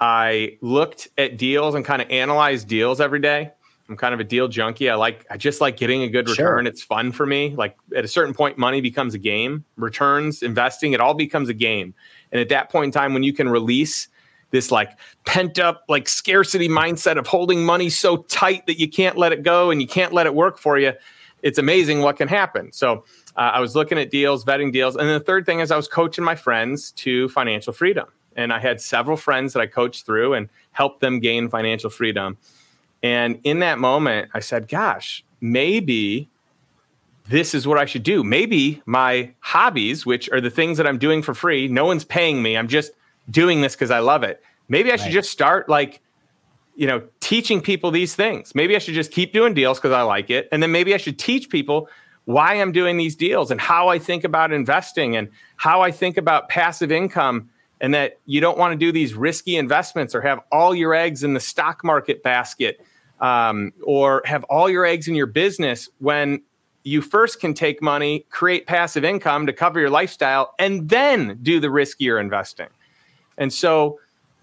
I 0.01 0.57
looked 0.61 1.09
at 1.19 1.37
deals 1.37 1.75
and 1.75 1.85
kind 1.85 2.01
of 2.01 2.09
analyzed 2.11 2.69
deals 2.69 3.01
every 3.01 3.21
day. 3.21 3.53
I'm 3.89 3.97
kind 3.97 4.13
of 4.13 4.21
a 4.21 4.25
deal 4.25 4.49
junkie. 4.49 4.91
I 4.91 4.97
like 4.97 5.25
I 5.31 5.37
just 5.37 5.61
like 5.61 5.79
getting 5.79 6.03
a 6.03 6.09
good 6.09 6.29
return. 6.29 6.65
Sure. 6.65 6.67
It's 6.67 6.83
fun 6.83 7.11
for 7.11 7.25
me. 7.25 7.55
Like 7.57 7.77
at 7.97 8.05
a 8.05 8.09
certain 8.09 8.35
point, 8.35 8.59
money 8.59 8.81
becomes 8.81 9.15
a 9.15 9.19
game. 9.19 9.65
Returns, 9.77 10.43
investing, 10.43 10.93
it 10.93 11.01
all 11.01 11.15
becomes 11.15 11.49
a 11.49 11.55
game. 11.55 11.95
And 12.31 12.41
at 12.41 12.51
that 12.51 12.71
point 12.71 12.87
in 12.87 12.91
time, 12.91 13.15
when 13.15 13.23
you 13.23 13.33
can 13.33 13.49
release 13.49 14.09
this 14.51 14.71
like 14.71 14.99
pent 15.25 15.59
up 15.59 15.85
like 15.89 16.09
scarcity 16.09 16.69
mindset 16.69 17.19
of 17.19 17.27
holding 17.27 17.65
money 17.65 17.89
so 17.89 18.19
tight 18.19 18.67
that 18.67 18.79
you 18.79 18.89
can't 18.89 19.17
let 19.17 19.33
it 19.33 19.43
go 19.43 19.71
and 19.71 19.81
you 19.81 19.89
can't 19.89 20.13
let 20.13 20.27
it 20.27 20.35
work 20.35 20.59
for 20.59 20.79
you, 20.79 20.93
it's 21.43 21.59
amazing 21.59 22.01
what 22.01 22.17
can 22.17 22.29
happen. 22.29 22.73
So 22.73 23.05
uh, 23.37 23.53
I 23.55 23.61
was 23.61 23.75
looking 23.75 23.99
at 23.99 24.11
deals, 24.11 24.45
vetting 24.45 24.73
deals, 24.73 24.97
and 24.97 25.09
then 25.09 25.19
the 25.19 25.25
third 25.25 25.47
thing 25.47 25.61
is 25.61 25.71
I 25.71 25.77
was 25.77 25.89
coaching 25.89 26.25
my 26.25 26.35
friends 26.35 26.93
to 26.93 27.29
financial 27.31 27.73
freedom. 27.73 28.09
And 28.37 28.53
I 28.53 28.61
had 28.61 28.81
several 28.81 29.17
friends 29.17 29.53
that 29.55 29.61
I 29.61 29.67
coached 29.67 30.07
through 30.07 30.35
and 30.35 30.49
helped 30.73 31.01
them 31.01 31.19
gain 31.19 31.49
financial 31.49 31.91
freedom. 31.91 32.39
And 33.03 33.41
in 33.45 33.61
that 33.61 33.79
moment, 33.79 34.31
I 34.35 34.41
said, 34.41 34.69
gosh, 34.69 35.25
maybe 35.41 36.29
this 37.29 37.55
is 37.55 37.67
what 37.67 37.79
I 37.79 37.85
should 37.85 38.03
do. 38.03 38.25
Maybe 38.25 38.83
my 38.87 39.33
hobbies, 39.41 40.07
which 40.07 40.31
are 40.31 40.41
the 40.41 40.51
things 40.51 40.79
that 40.79 40.87
I'm 40.87 40.99
doing 40.99 41.23
for 41.23 41.35
free, 41.35 41.69
no 41.69 41.85
one's 41.85 42.05
paying 42.05 42.43
me. 42.43 42.57
I'm 42.57 42.69
just 42.69 42.93
doing 43.31 43.61
this 43.61 43.75
because 43.75 43.91
I 43.91 43.99
love 43.99 44.23
it. 44.23 44.43
Maybe 44.69 44.93
I 44.93 44.97
should 44.97 45.13
just 45.13 45.31
start 45.31 45.69
like, 45.69 46.01
you 46.75 46.87
know, 46.87 47.03
teaching 47.21 47.61
people 47.61 47.91
these 47.91 48.15
things. 48.15 48.55
Maybe 48.55 48.77
I 48.77 48.79
should 48.79 48.95
just 48.95 49.11
keep 49.11 49.33
doing 49.33 49.55
deals 49.55 49.79
because 49.79 49.93
I 49.93 50.03
like 50.03 50.31
it. 50.31 50.49
And 50.53 50.63
then 50.63 50.73
maybe 50.73 50.95
I 50.95 50.97
should 50.97 51.19
teach 51.19 51.51
people 51.51 51.89
why 52.25 52.55
I'm 52.55 52.73
doing 52.73 52.99
these 52.99 53.17
deals 53.17 53.51
and 53.51 53.61
how 53.61 53.89
I 53.89 53.99
think 53.99 54.25
about 54.25 54.53
investing 54.53 55.17
and 55.17 55.29
how 55.57 55.81
I 55.81 55.91
think 55.91 56.17
about 56.17 56.49
passive 56.49 56.93
income 56.93 57.49
and 57.81 57.95
that 57.95 58.19
you 58.27 58.41
don't 58.41 58.59
want 58.59 58.73
to 58.73 58.77
do 58.77 58.93
these 58.93 59.15
risky 59.15 59.57
investments 59.57 60.15
or 60.15 60.21
have 60.21 60.41
all 60.53 60.75
your 60.75 60.95
eggs 60.95 61.25
in 61.25 61.35
the 61.35 61.41
stock 61.41 61.83
market 61.85 62.23
basket 62.23 62.81
um, 63.21 63.73
or 63.83 64.23
have 64.25 64.45
all 64.45 64.71
your 64.71 64.85
eggs 64.85 65.09
in 65.09 65.15
your 65.15 65.27
business 65.27 65.89
when 65.99 66.43
you 66.85 67.03
first 67.03 67.41
can 67.41 67.55
take 67.55 67.83
money, 67.83 68.25
create 68.31 68.67
passive 68.67 69.05
income 69.05 69.47
to 69.47 69.53
cover 69.53 69.81
your 69.81 69.91
lifestyle, 69.91 70.55
and 70.59 70.89
then 70.89 71.39
do 71.43 71.61
the 71.61 71.69
riskier 71.69 72.21
investing. 72.21 72.69
And 73.37 73.53
so 73.53 74.01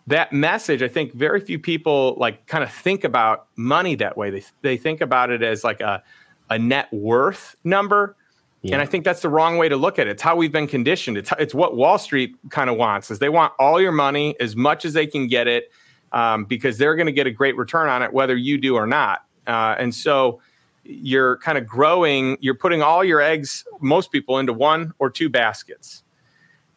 that 0.08 0.32
message, 0.32 0.84
I 0.84 0.88
think 0.88 1.14
very 1.14 1.40
few 1.40 1.58
people 1.58 2.16
like 2.18 2.46
kind 2.48 2.64
of 2.64 2.72
think 2.72 3.04
about 3.04 3.48
money 3.56 3.96
that 3.96 4.18
way. 4.18 4.30
They, 4.30 4.44
they 4.62 4.78
think 4.78 5.02
about 5.02 5.32
it 5.32 5.42
as 5.42 5.64
like 5.64 5.82
a, 5.82 6.04
a 6.50 6.60
net 6.60 6.92
worth 6.94 7.56
number. 7.64 8.16
Yeah. 8.62 8.76
And 8.76 8.82
I 8.82 8.86
think 8.86 9.04
that's 9.04 9.22
the 9.22 9.30
wrong 9.30 9.58
way 9.58 9.70
to 9.70 9.78
look 9.78 10.00
at 10.00 10.08
it. 10.08 10.12
It's 10.12 10.22
how 10.22 10.36
we've 10.36 10.52
been 10.52 10.68
conditioned. 10.68 11.18
It's, 11.18 11.32
it's 11.40 11.54
what 11.54 11.76
Wall 11.76 11.98
Street 11.98 12.36
kind 12.50 12.70
of 12.70 12.78
wants 12.78 13.10
is 13.12 13.20
they 13.20 13.30
want 13.30 13.54
all 13.60 13.82
your 13.82 13.92
money 13.92 14.36
as 14.40 14.56
much 14.56 14.86
as 14.86 14.94
they 14.94 15.08
can 15.08 15.28
get 15.28 15.48
it 15.48 15.72
um, 16.16 16.46
because 16.46 16.78
they're 16.80 16.96
going 16.96 17.06
to 17.06 17.12
get 17.12 17.28
a 17.28 17.32
great 17.32 17.56
return 17.58 17.90
on 17.90 18.02
it, 18.02 18.12
whether 18.12 18.36
you 18.36 18.58
do 18.58 18.76
or 18.76 18.88
not. 18.88 19.26
Uh, 19.46 19.76
and 19.78 19.94
so 19.94 20.42
you're 20.84 21.38
kind 21.38 21.58
of 21.58 21.68
growing, 21.68 22.38
you're 22.40 22.56
putting 22.56 22.82
all 22.82 23.04
your 23.04 23.22
eggs, 23.22 23.66
most 23.82 24.12
people, 24.12 24.40
into 24.40 24.54
one 24.54 24.94
or 24.98 25.10
two 25.10 25.30
baskets. 25.30 26.04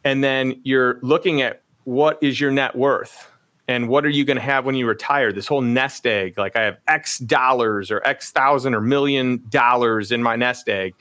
And 0.05 0.23
then 0.23 0.61
you're 0.65 0.99
looking 1.03 1.41
at 1.41 1.63
what 1.85 2.19
is 2.21 2.41
your 2.41 2.51
net 2.51 2.75
worth 2.75 3.31
and 3.69 3.89
what 3.89 4.05
are 4.05 4.11
you 4.11 4.25
going 4.25 4.37
to 4.37 4.43
have 4.43 4.65
when 4.65 4.75
you 4.75 4.87
retire? 4.87 5.31
This 5.33 5.47
whole 5.47 5.61
nest 5.61 6.07
egg, 6.07 6.39
like 6.39 6.57
I 6.57 6.63
have 6.63 6.79
X 6.89 7.19
dollars 7.19 7.91
or 7.91 8.03
X 8.07 8.31
thousand 8.33 8.75
or 8.75 8.81
million 8.81 9.45
dollars 9.51 10.11
in 10.11 10.23
my 10.23 10.37
nest 10.37 10.69
egg. 10.69 10.95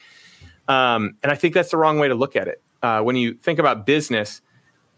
Um, 0.67 1.15
and 1.23 1.31
I 1.31 1.35
think 1.35 1.53
that's 1.53 1.71
the 1.71 1.77
wrong 1.77 1.97
way 1.97 2.09
to 2.09 2.15
look 2.15 2.35
at 2.35 2.47
it. 2.47 2.61
Uh, 2.83 3.01
when 3.01 3.15
you 3.15 3.33
think 3.33 3.57
about 3.57 3.85
business, 3.85 4.41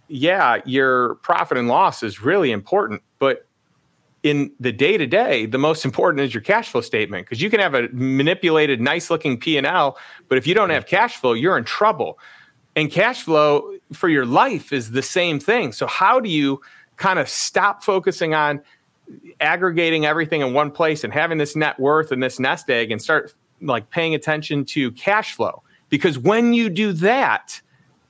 yeah, 0.08 0.58
your 0.66 1.16
profit 1.16 1.58
and 1.58 1.68
loss 1.68 2.02
is 2.02 2.22
really 2.22 2.52
important, 2.52 3.04
but 3.20 3.46
in 4.24 4.52
the 4.60 4.72
day 4.72 4.98
to 4.98 5.08
day, 5.08 5.46
the 5.46 5.58
most 5.58 5.86
important 5.86 6.22
is 6.22 6.34
your 6.34 6.42
cash 6.42 6.70
flow 6.70 6.82
statement 6.82 7.26
because 7.26 7.42
you 7.42 7.50
can 7.50 7.60
have 7.60 7.74
a 7.74 7.88
manipulated, 7.92 8.82
nice 8.82 9.10
looking 9.10 9.40
P 9.40 9.58
and 9.58 9.66
L, 9.66 9.98
but 10.28 10.38
if 10.38 10.46
you 10.46 10.54
don't 10.54 10.72
have 10.72 10.86
cash 10.86 11.16
flow, 11.18 11.34
you're 11.34 11.58
in 11.58 11.64
trouble. 11.64 12.20
And 12.76 12.92
cash 12.92 13.24
flow 13.24 13.74
for 13.94 14.10
your 14.10 14.26
life 14.26 14.74
is 14.74 14.92
the 14.92 15.02
same 15.02 15.40
thing. 15.40 15.72
So 15.72 15.88
how 15.88 16.20
do 16.20 16.30
you 16.30 16.62
kind 16.98 17.20
of 17.20 17.30
stop 17.30 17.84
focusing 17.84 18.34
on 18.34 18.62
aggregating 19.40 20.06
everything 20.06 20.42
in 20.42 20.54
one 20.54 20.72
place 20.72 21.04
and 21.04 21.14
having 21.14 21.38
this 21.38 21.56
net 21.56 21.80
worth 21.80 22.12
and 22.12 22.22
this 22.22 22.40
nest 22.40 22.70
egg 22.70 22.92
and 22.92 23.02
start 23.02 23.34
like 23.62 23.90
paying 23.90 24.16
attention 24.16 24.66
to 24.66 24.92
cash 24.92 25.34
flow? 25.34 25.64
because 25.90 26.18
when 26.18 26.54
you 26.54 26.70
do 26.70 26.94
that, 26.94 27.62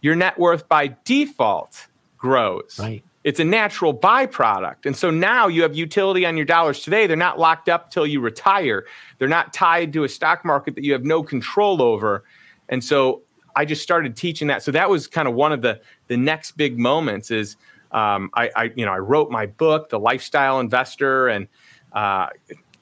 your 0.01 0.15
net 0.15 0.37
worth 0.37 0.67
by 0.67 0.95
default 1.03 1.87
grows. 2.17 2.77
Right. 2.79 3.03
It's 3.23 3.39
a 3.39 3.43
natural 3.43 3.93
byproduct. 3.93 4.85
And 4.85 4.95
so 4.95 5.11
now 5.11 5.47
you 5.47 5.61
have 5.63 5.75
utility 5.75 6.25
on 6.25 6.37
your 6.37 6.45
dollars 6.45 6.79
today. 6.79 7.05
They're 7.05 7.17
not 7.17 7.37
locked 7.37 7.67
up 7.67 7.91
till 7.91 8.07
you 8.07 8.21
retire. 8.21 8.85
They're 9.17 9.27
not 9.27 9.51
tied 9.51 9.91
to 9.93 10.05
a 10.05 10.09
stock 10.09 10.45
market 10.45 10.75
that 10.75 10.83
you 10.83 10.93
have 10.93 11.03
no 11.03 11.21
control 11.21 11.81
over. 11.81 12.23
And 12.69 12.83
so 12.83 13.23
I 13.55 13.65
just 13.65 13.81
started 13.81 14.15
teaching 14.15 14.47
that. 14.47 14.63
So 14.63 14.71
that 14.71 14.89
was 14.89 15.07
kind 15.07 15.27
of 15.27 15.33
one 15.33 15.51
of 15.51 15.61
the 15.61 15.81
the 16.07 16.17
next 16.17 16.51
big 16.53 16.79
moments 16.79 17.29
is 17.29 17.57
um, 17.91 18.29
I, 18.35 18.49
I, 18.55 18.71
you 18.75 18.85
know 18.85 18.93
I 18.93 18.99
wrote 18.99 19.31
my 19.31 19.47
book, 19.47 19.89
The 19.89 19.99
Lifestyle 19.99 20.59
Investor, 20.59 21.27
and 21.27 21.47
uh, 21.91 22.27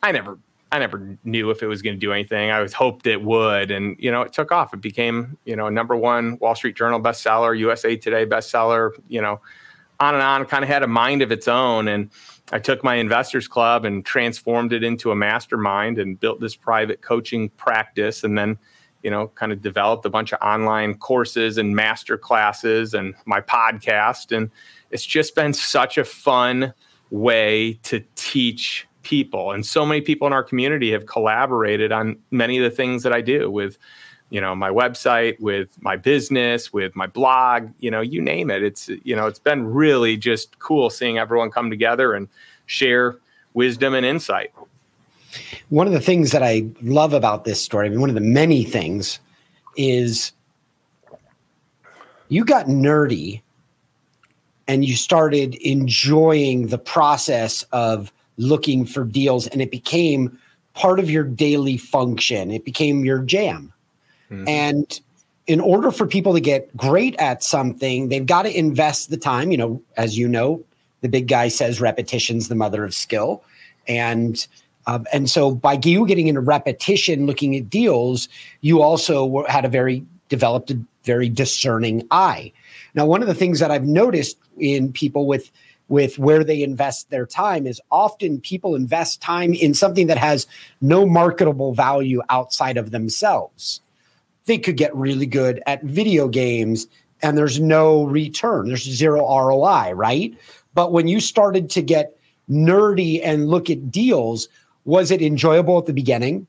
I 0.04 0.12
never 0.12 0.38
I 0.72 0.80
never 0.80 1.18
knew 1.24 1.50
if 1.50 1.64
it 1.64 1.68
was 1.68 1.82
going 1.82 1.96
to 1.96 2.00
do 2.00 2.12
anything. 2.12 2.52
I 2.52 2.60
was 2.62 2.74
hoped 2.74 3.08
it 3.08 3.22
would, 3.22 3.72
and 3.72 3.96
you 4.00 4.12
know, 4.12 4.22
it 4.22 4.34
took 4.34 4.52
off. 4.52 4.74
It 4.74 4.82
became 4.82 5.38
you 5.46 5.56
know 5.56 5.68
a 5.68 5.72
number 5.72 5.96
one 5.96 6.38
Wall 6.40 6.56
Street 6.56 6.76
Journal 6.76 7.02
bestseller, 7.02 7.58
USA 7.58 7.96
Today 7.96 8.26
bestseller. 8.26 8.92
You 9.08 9.22
know, 9.22 9.42
on 10.00 10.14
and 10.14 10.24
on. 10.24 10.46
Kind 10.46 10.64
of 10.64 10.70
had 10.70 10.84
a 10.84 10.88
mind 10.88 11.22
of 11.22 11.32
its 11.32 11.48
own, 11.48 11.88
and 11.88 12.10
I 12.52 12.60
took 12.60 12.84
my 12.84 12.96
investors 12.96 13.48
club 13.48 13.86
and 13.86 14.06
transformed 14.06 14.74
it 14.74 14.84
into 14.84 15.12
a 15.12 15.16
mastermind 15.16 16.00
and 16.00 16.20
built 16.20 16.40
this 16.40 16.56
private 16.56 17.02
coaching 17.02 17.50
practice, 17.50 18.24
and 18.24 18.38
then 18.38 18.58
you 19.04 19.12
know, 19.12 19.28
kind 19.36 19.52
of 19.52 19.62
developed 19.62 20.06
a 20.06 20.10
bunch 20.10 20.34
of 20.34 20.40
online 20.42 20.96
courses 20.96 21.58
and 21.58 21.76
master 21.76 22.18
classes 22.18 22.94
and 22.94 23.14
my 23.26 23.40
podcast, 23.40 24.36
and 24.36 24.50
it's 24.92 25.06
just 25.06 25.36
been 25.36 25.54
such 25.54 25.98
a 25.98 26.04
fun 26.04 26.74
way 27.10 27.74
to 27.84 28.04
teach 28.16 28.88
people 29.04 29.54
and 29.54 29.66
so 29.66 29.86
many 29.86 30.02
people 30.02 30.28
in 30.28 30.34
our 30.34 30.44
community 30.44 30.92
have 30.92 31.06
collaborated 31.06 31.94
on 31.94 32.18
many 32.30 32.58
of 32.58 32.64
the 32.64 32.70
things 32.70 33.04
that 33.04 33.14
i 33.14 33.22
do 33.22 33.50
with 33.50 33.78
you 34.30 34.42
know 34.42 34.56
my 34.56 34.70
website 34.70 35.40
with 35.40 35.70
my 35.82 35.96
business 35.96 36.74
with 36.74 36.96
my 36.96 37.08
blog 37.08 37.70
you 37.80 37.90
know 37.90 38.02
you 38.02 38.22
name 38.22 38.50
it 38.50 38.64
it's 38.64 38.90
you 39.04 39.16
know 39.16 39.28
it's 39.28 39.40
been 39.40 39.66
really 39.66 40.18
just 40.18 40.60
cool 40.60 40.90
seeing 40.90 41.18
everyone 41.18 41.50
come 41.50 41.70
together 41.70 42.14
and 42.14 42.28
share 42.66 43.18
wisdom 43.54 43.94
and 43.94 44.06
insight 44.06 44.52
one 45.70 45.88
of 45.88 45.94
the 45.94 46.02
things 46.02 46.32
that 46.32 46.44
i 46.44 46.66
love 46.82 47.14
about 47.14 47.46
this 47.46 47.62
story 47.62 47.88
i 47.88 47.90
mean 47.90 48.02
one 48.02 48.10
of 48.10 48.16
the 48.16 48.22
many 48.22 48.64
things 48.64 49.20
is 49.76 50.32
you 52.30 52.44
got 52.44 52.66
nerdy 52.66 53.42
and 54.68 54.84
you 54.84 54.96
started 54.96 55.56
enjoying 55.56 56.68
the 56.68 56.78
process 56.78 57.64
of 57.72 58.12
looking 58.38 58.86
for 58.86 59.04
deals 59.04 59.48
and 59.48 59.62
it 59.62 59.72
became 59.72 60.38
part 60.74 61.00
of 61.00 61.10
your 61.10 61.24
daily 61.24 61.78
function. 61.78 62.52
It 62.52 62.64
became 62.64 63.04
your 63.04 63.20
jam. 63.20 63.74
Mm-hmm. 64.32 64.48
And 64.48 65.00
in 65.48 65.60
order 65.60 65.92
for 65.92 66.06
people 66.06 66.34
to 66.34 66.42
get 66.42 66.76
great 66.76 67.16
at 67.20 67.44
something, 67.44 68.10
they've 68.10 68.26
got 68.26 68.44
to 68.44 68.58
invest 68.58 69.10
the 69.10 69.18
time. 69.18 69.52
You 69.52 69.58
know, 69.58 69.82
as 69.96 70.18
you 70.18 70.28
know, 70.28 70.64
the 71.02 71.10
big 71.10 71.28
guy 71.28 71.48
says 71.48 71.80
repetition's 71.80 72.48
the 72.48 72.56
mother 72.56 72.84
of 72.84 72.94
skill. 72.94 73.44
And 73.88 74.46
um, 74.88 75.06
and 75.12 75.30
so 75.30 75.52
by 75.52 75.80
you 75.84 76.08
getting 76.08 76.28
into 76.28 76.42
repetition, 76.42 77.26
looking 77.26 77.56
at 77.56 77.70
deals, 77.70 78.30
you 78.62 78.82
also 78.82 79.46
had 79.46 79.66
a 79.66 79.70
very 79.70 80.06
developed 80.30 80.72
a 80.72 80.80
very 81.04 81.30
discerning 81.30 82.06
eye. 82.12 82.52
Now, 82.94 83.06
one 83.06 83.22
of 83.22 83.28
the 83.28 83.34
things 83.34 83.60
that 83.60 83.72
I've 83.72 83.86
noticed 83.86 84.38
in 84.58 84.92
people 84.92 85.28
with 85.28 85.52
with 85.90 86.20
where 86.20 86.44
they 86.44 86.64
invest 86.64 87.10
their 87.10 87.26
time 87.26 87.66
is 87.66 87.80
often 87.92 88.42
people 88.42 88.76
invest 88.76 89.22
time 89.22 89.54
in 89.54 89.74
something 89.74 90.08
that 90.08 90.18
has 90.18 90.46
no 90.82 91.06
marketable 91.06 91.74
value 91.74 92.22
outside 92.30 92.76
of 92.76 92.92
themselves. 92.92 93.80
They 94.48 94.58
could 94.58 94.78
get 94.78 94.96
really 94.96 95.28
good 95.28 95.62
at 95.68 95.84
video 95.84 96.28
games 96.28 96.88
and 97.22 97.38
there's 97.38 97.60
no 97.60 98.04
return, 98.06 98.68
there's 98.68 98.84
zero 98.84 99.20
ROI, 99.20 99.92
right? 99.94 100.36
But 100.74 100.92
when 100.92 101.08
you 101.08 101.20
started 101.20 101.70
to 101.72 101.82
get 101.82 102.18
nerdy 102.50 103.22
and 103.24 103.50
look 103.50 103.70
at 103.70 103.92
deals, 103.92 104.48
was 104.86 105.12
it 105.12 105.22
enjoyable 105.22 105.78
at 105.78 105.86
the 105.86 105.94
beginning? 105.94 106.48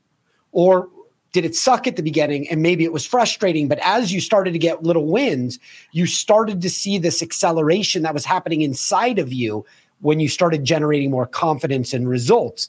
Or 0.51 0.87
did 1.31 1.45
it 1.45 1.55
suck 1.55 1.87
at 1.87 1.95
the 1.95 2.01
beginning 2.01 2.49
and 2.49 2.61
maybe 2.61 2.83
it 2.83 2.91
was 2.91 3.05
frustrating 3.05 3.67
but 3.67 3.79
as 3.79 4.11
you 4.11 4.19
started 4.19 4.51
to 4.51 4.59
get 4.59 4.81
little 4.81 5.05
wins 5.05 5.59
you 5.91 6.07
started 6.07 6.61
to 6.61 6.69
see 6.69 6.97
this 6.97 7.21
acceleration 7.21 8.01
that 8.01 8.15
was 8.15 8.25
happening 8.25 8.61
inside 8.61 9.19
of 9.19 9.31
you 9.31 9.63
when 10.01 10.19
you 10.19 10.27
started 10.27 10.63
generating 10.63 11.11
more 11.11 11.27
confidence 11.27 11.93
and 11.93 12.09
results 12.09 12.67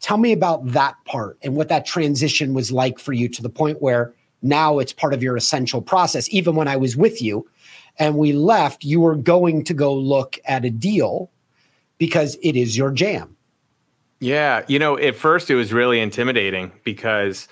tell 0.00 0.18
me 0.18 0.32
about 0.32 0.66
that 0.66 0.94
part 1.06 1.38
and 1.42 1.56
what 1.56 1.68
that 1.68 1.86
transition 1.86 2.52
was 2.52 2.70
like 2.70 2.98
for 2.98 3.14
you 3.14 3.28
to 3.28 3.40
the 3.40 3.48
point 3.48 3.80
where 3.80 4.12
now 4.42 4.78
it's 4.78 4.92
part 4.92 5.12
of 5.12 5.22
your 5.22 5.36
essential 5.36 5.82
process 5.82 6.28
even 6.30 6.54
when 6.54 6.68
i 6.68 6.76
was 6.76 6.96
with 6.96 7.20
you 7.20 7.46
and 7.98 8.16
we 8.16 8.32
left 8.32 8.84
you 8.84 9.00
were 9.00 9.14
going 9.14 9.62
to 9.64 9.74
go 9.74 9.94
look 9.94 10.38
at 10.44 10.64
a 10.64 10.70
deal 10.70 11.30
because 12.00 12.36
it 12.42 12.56
is 12.56 12.76
your 12.76 12.90
jam. 12.90 13.36
Yeah. 14.18 14.64
You 14.66 14.78
know 14.80 14.98
at 14.98 15.14
first 15.14 15.50
it 15.50 15.54
was 15.54 15.72
really 15.72 16.00
intimidating 16.00 16.72
because 16.82 17.46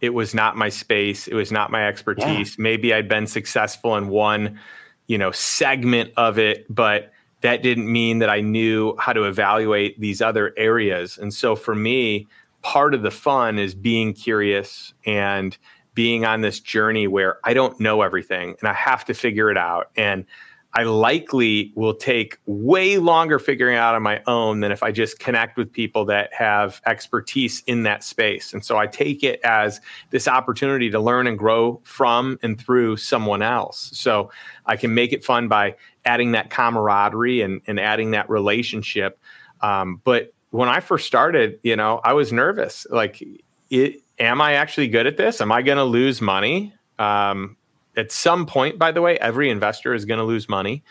it 0.00 0.10
was 0.10 0.34
not 0.34 0.56
my 0.56 0.70
space. 0.70 1.28
It 1.28 1.34
was 1.34 1.52
not 1.52 1.70
my 1.70 1.86
expertise. 1.86 2.56
Yeah. 2.58 2.62
maybe 2.62 2.92
i'd 2.92 3.08
been 3.08 3.26
successful 3.26 3.96
in 3.96 4.08
one 4.08 4.58
you 5.06 5.18
know 5.18 5.30
segment 5.30 6.12
of 6.16 6.38
it 6.38 6.66
but 6.74 7.12
that 7.42 7.62
didn't 7.62 7.90
mean 7.90 8.18
that 8.18 8.30
i 8.30 8.40
knew 8.40 8.96
how 8.98 9.12
to 9.12 9.24
evaluate 9.24 10.00
these 10.00 10.20
other 10.20 10.52
areas. 10.56 11.18
And 11.18 11.32
so 11.32 11.54
for 11.54 11.74
me 11.74 12.26
part 12.62 12.92
of 12.92 13.00
the 13.02 13.10
fun 13.10 13.58
is 13.58 13.74
being 13.74 14.12
curious 14.12 14.92
and 15.06 15.56
being 15.94 16.24
on 16.24 16.40
this 16.40 16.60
journey 16.60 17.06
where 17.06 17.38
i 17.44 17.54
don't 17.54 17.80
know 17.80 18.02
everything 18.02 18.54
and 18.60 18.68
i 18.68 18.72
have 18.72 19.04
to 19.04 19.14
figure 19.14 19.50
it 19.50 19.56
out 19.56 19.90
and 19.96 20.24
I 20.72 20.84
likely 20.84 21.72
will 21.74 21.94
take 21.94 22.38
way 22.46 22.98
longer 22.98 23.40
figuring 23.40 23.76
out 23.76 23.96
on 23.96 24.02
my 24.02 24.22
own 24.26 24.60
than 24.60 24.70
if 24.70 24.84
I 24.84 24.92
just 24.92 25.18
connect 25.18 25.56
with 25.56 25.72
people 25.72 26.04
that 26.06 26.32
have 26.32 26.80
expertise 26.86 27.62
in 27.66 27.82
that 27.84 28.04
space. 28.04 28.52
And 28.52 28.64
so 28.64 28.78
I 28.78 28.86
take 28.86 29.24
it 29.24 29.40
as 29.42 29.80
this 30.10 30.28
opportunity 30.28 30.88
to 30.90 31.00
learn 31.00 31.26
and 31.26 31.36
grow 31.36 31.80
from 31.82 32.38
and 32.42 32.60
through 32.60 32.98
someone 32.98 33.42
else. 33.42 33.90
So 33.94 34.30
I 34.64 34.76
can 34.76 34.94
make 34.94 35.12
it 35.12 35.24
fun 35.24 35.48
by 35.48 35.74
adding 36.04 36.32
that 36.32 36.50
camaraderie 36.50 37.40
and, 37.40 37.62
and 37.66 37.80
adding 37.80 38.12
that 38.12 38.30
relationship. 38.30 39.18
Um, 39.62 40.00
but 40.04 40.32
when 40.50 40.68
I 40.68 40.80
first 40.80 41.06
started, 41.06 41.58
you 41.64 41.74
know, 41.74 42.00
I 42.04 42.12
was 42.12 42.32
nervous. 42.32 42.86
Like, 42.90 43.22
it, 43.70 44.02
am 44.20 44.40
I 44.40 44.52
actually 44.54 44.88
good 44.88 45.06
at 45.06 45.16
this? 45.16 45.40
Am 45.40 45.50
I 45.50 45.62
going 45.62 45.78
to 45.78 45.84
lose 45.84 46.20
money? 46.20 46.74
Um, 46.98 47.56
at 47.96 48.12
some 48.12 48.46
point, 48.46 48.78
by 48.78 48.92
the 48.92 49.02
way, 49.02 49.18
every 49.18 49.50
investor 49.50 49.94
is 49.94 50.04
going 50.04 50.18
to 50.18 50.24
lose 50.24 50.48
money 50.48 50.84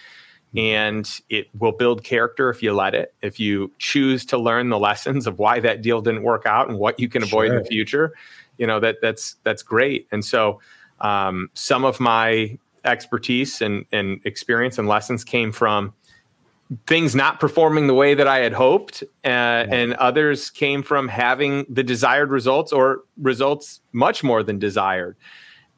and 0.56 1.22
it 1.30 1.48
will 1.58 1.72
build 1.72 2.04
character 2.04 2.50
if 2.50 2.64
you 2.64 2.74
let 2.74 2.96
it. 2.96 3.14
If 3.22 3.40
you 3.40 3.72
choose 3.78 4.26
to 4.26 4.38
learn 4.38 4.70
the 4.70 4.80
lessons 4.80 5.28
of 5.28 5.38
why 5.38 5.60
that 5.60 5.82
deal 5.82 6.02
didn't 6.02 6.24
work 6.24 6.46
out 6.46 6.68
and 6.70 6.80
what 6.80 7.00
you 7.00 7.08
can 7.08 7.24
avoid 7.24 7.48
sure. 7.48 7.58
in 7.58 7.64
the 7.64 7.70
future, 7.70 8.14
you 8.58 8.66
know 8.66 8.80
that 8.80 8.98
that's 9.02 9.36
that's 9.44 9.62
great. 9.62 10.08
And 10.12 10.26
so, 10.26 10.60
um, 11.00 11.50
some 11.54 11.86
of 11.86 12.00
my 12.00 12.58
expertise 12.84 13.62
and 13.62 13.86
and 13.92 14.20
experience 14.26 14.80
and 14.80 14.88
lessons 14.88 15.24
came 15.24 15.52
from 15.52 15.94
things 16.86 17.16
not 17.16 17.40
performing 17.40 17.88
the 17.88 17.94
way 17.96 18.14
that 18.14 18.28
I 18.28 18.40
had 18.40 18.54
hoped, 18.54 19.02
uh, 19.04 19.08
yeah. 19.24 19.66
and 19.70 19.94
others 19.96 20.50
came 20.50 20.84
from 20.84 21.08
having 21.08 21.66
the 21.68 21.84
desired 21.84 22.30
results 22.30 22.72
or 22.72 23.02
results 23.18 23.82
much 23.92 24.24
more 24.24 24.44
than 24.44 24.60
desired. 24.60 25.16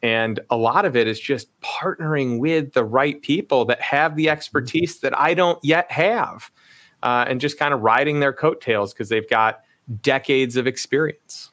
And 0.03 0.39
a 0.49 0.57
lot 0.57 0.85
of 0.85 0.95
it 0.95 1.07
is 1.07 1.19
just 1.19 1.47
partnering 1.61 2.39
with 2.39 2.73
the 2.73 2.83
right 2.83 3.21
people 3.21 3.65
that 3.65 3.79
have 3.81 4.15
the 4.15 4.29
expertise 4.29 4.99
that 4.99 5.17
I 5.17 5.33
don't 5.33 5.63
yet 5.63 5.91
have, 5.91 6.51
uh, 7.03 7.25
and 7.27 7.39
just 7.39 7.57
kind 7.57 7.73
of 7.73 7.81
riding 7.81 8.19
their 8.19 8.33
coattails 8.33 8.93
because 8.93 9.09
they've 9.09 9.29
got 9.29 9.61
decades 10.01 10.57
of 10.57 10.67
experience. 10.67 11.51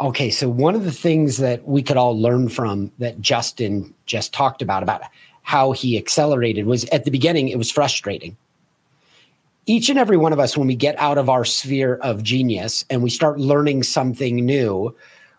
Okay, 0.00 0.30
so 0.30 0.48
one 0.48 0.74
of 0.74 0.84
the 0.84 0.92
things 0.92 1.36
that 1.38 1.66
we 1.66 1.82
could 1.82 1.96
all 1.96 2.18
learn 2.18 2.48
from 2.48 2.90
that 2.98 3.20
Justin 3.20 3.94
just 4.06 4.32
talked 4.32 4.62
about, 4.62 4.82
about 4.82 5.02
how 5.42 5.72
he 5.72 5.96
accelerated, 5.96 6.66
was 6.66 6.84
at 6.86 7.04
the 7.04 7.10
beginning, 7.10 7.48
it 7.48 7.58
was 7.58 7.70
frustrating. 7.70 8.36
Each 9.70 9.88
and 9.88 10.00
every 10.00 10.16
one 10.16 10.32
of 10.32 10.40
us, 10.40 10.56
when 10.56 10.66
we 10.66 10.74
get 10.74 10.98
out 10.98 11.16
of 11.16 11.28
our 11.28 11.44
sphere 11.44 11.94
of 12.02 12.24
genius 12.24 12.84
and 12.90 13.04
we 13.04 13.08
start 13.08 13.38
learning 13.38 13.84
something 13.84 14.44
new, 14.44 14.96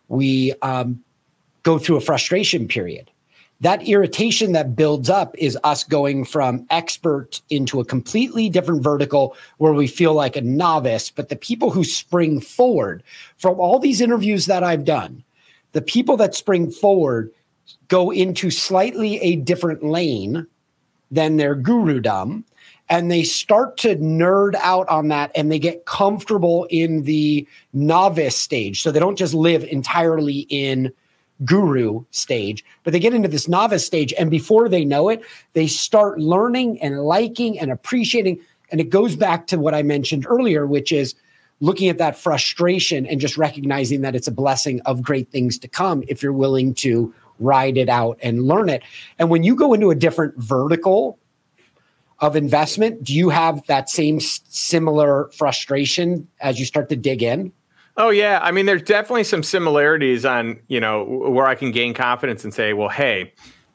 we 0.08 0.54
um, 0.62 1.04
go 1.64 1.78
through 1.78 1.98
a 1.98 2.00
frustration 2.00 2.66
period. 2.66 3.12
That 3.60 3.86
irritation 3.86 4.54
that 4.54 4.74
builds 4.74 5.10
up 5.10 5.36
is 5.38 5.58
us 5.66 5.84
going 5.84 6.24
from 6.24 6.66
expert 6.70 7.42
into 7.50 7.82
a 7.82 7.86
completely 7.86 8.48
different 8.48 8.82
vertical 8.82 9.36
where 9.58 9.74
we 9.74 9.86
feel 9.86 10.14
like 10.14 10.38
a 10.38 10.42
novice. 10.42 11.12
But 11.12 11.28
the 11.28 11.36
people 11.36 11.70
who 11.70 11.84
spring 11.84 12.40
forward 12.40 13.04
from 13.36 13.60
all 13.60 13.80
these 13.80 14.00
interviews 14.00 14.46
that 14.46 14.64
I've 14.64 14.86
done, 14.86 15.26
the 15.74 15.82
people 15.82 16.16
that 16.16 16.36
spring 16.36 16.72
forward 16.72 17.34
go 17.90 18.12
into 18.12 18.50
slightly 18.50 19.20
a 19.20 19.36
different 19.36 19.84
lane 19.84 20.48
than 21.12 21.36
their 21.36 21.54
gurudom 21.54 22.46
and 22.92 23.10
they 23.10 23.24
start 23.24 23.78
to 23.78 23.96
nerd 23.96 24.54
out 24.56 24.88
on 24.90 25.08
that 25.08 25.32
and 25.34 25.50
they 25.50 25.58
get 25.58 25.86
comfortable 25.86 26.68
in 26.70 27.04
the 27.04 27.48
novice 27.72 28.36
stage 28.36 28.82
so 28.82 28.92
they 28.92 29.00
don't 29.00 29.16
just 29.16 29.34
live 29.34 29.64
entirely 29.64 30.46
in 30.50 30.92
guru 31.46 32.04
stage, 32.12 32.66
but 32.84 32.92
they 32.92 33.00
get 33.00 33.14
into 33.14 33.30
this 33.30 33.48
novice 33.48 33.86
stage. 33.86 34.14
And 34.20 34.30
before 34.30 34.68
they 34.68 34.84
know 34.84 35.08
it, 35.08 35.24
they 35.54 35.68
start 35.68 36.20
learning 36.20 36.82
and 36.82 37.02
liking 37.02 37.58
and 37.58 37.72
appreciating. 37.72 38.42
And 38.72 38.82
it 38.82 38.90
goes 38.90 39.16
back 39.16 39.48
to 39.48 39.58
what 39.58 39.74
I 39.74 39.84
mentioned 39.84 40.28
earlier, 40.28 40.68
which 40.68 40.92
is 40.92 41.16
looking 41.62 41.88
at 41.88 41.98
that 41.98 42.18
frustration 42.18 43.06
and 43.06 43.22
just 43.22 43.38
recognizing 43.38 44.02
that 44.02 44.16
it's 44.16 44.28
a 44.28 44.34
blessing 44.34 44.82
of 44.82 45.02
great 45.02 45.32
things 45.32 45.58
to 45.60 45.70
come 45.70 46.04
if 46.10 46.22
you're 46.22 46.34
willing 46.34 46.74
to 46.74 47.14
ride 47.40 47.78
it 47.78 47.88
out 47.88 48.20
and 48.22 48.44
learn 48.44 48.68
it. 48.68 48.84
And 49.18 49.30
when 49.30 49.44
you 49.44 49.56
go 49.56 49.74
into 49.74 49.92
a 49.92 49.96
different 49.96 50.36
vertical 50.38 51.18
of 52.22 52.36
investment, 52.36 53.04
do 53.04 53.14
you 53.14 53.30
have 53.30 53.66
that 53.66 53.90
same 53.90 54.20
similar 54.20 55.30
frustration 55.36 56.28
as 56.40 56.60
you 56.60 56.66
start 56.66 56.88
to 56.90 56.96
dig 56.96 57.24
in? 57.24 57.52
Oh 57.98 58.10
yeah, 58.10 58.40
I 58.42 58.52
mean, 58.52 58.68
there's 58.68 58.84
definitely 58.84 59.26
some 59.26 59.44
similarities 59.44 60.24
on 60.24 60.60
you 60.68 60.80
know 60.80 61.04
where 61.04 61.46
I 61.46 61.56
can 61.56 61.72
gain 61.72 61.94
confidence 61.94 62.44
and 62.44 62.54
say, 62.54 62.74
well, 62.74 62.88
hey, 62.88 63.34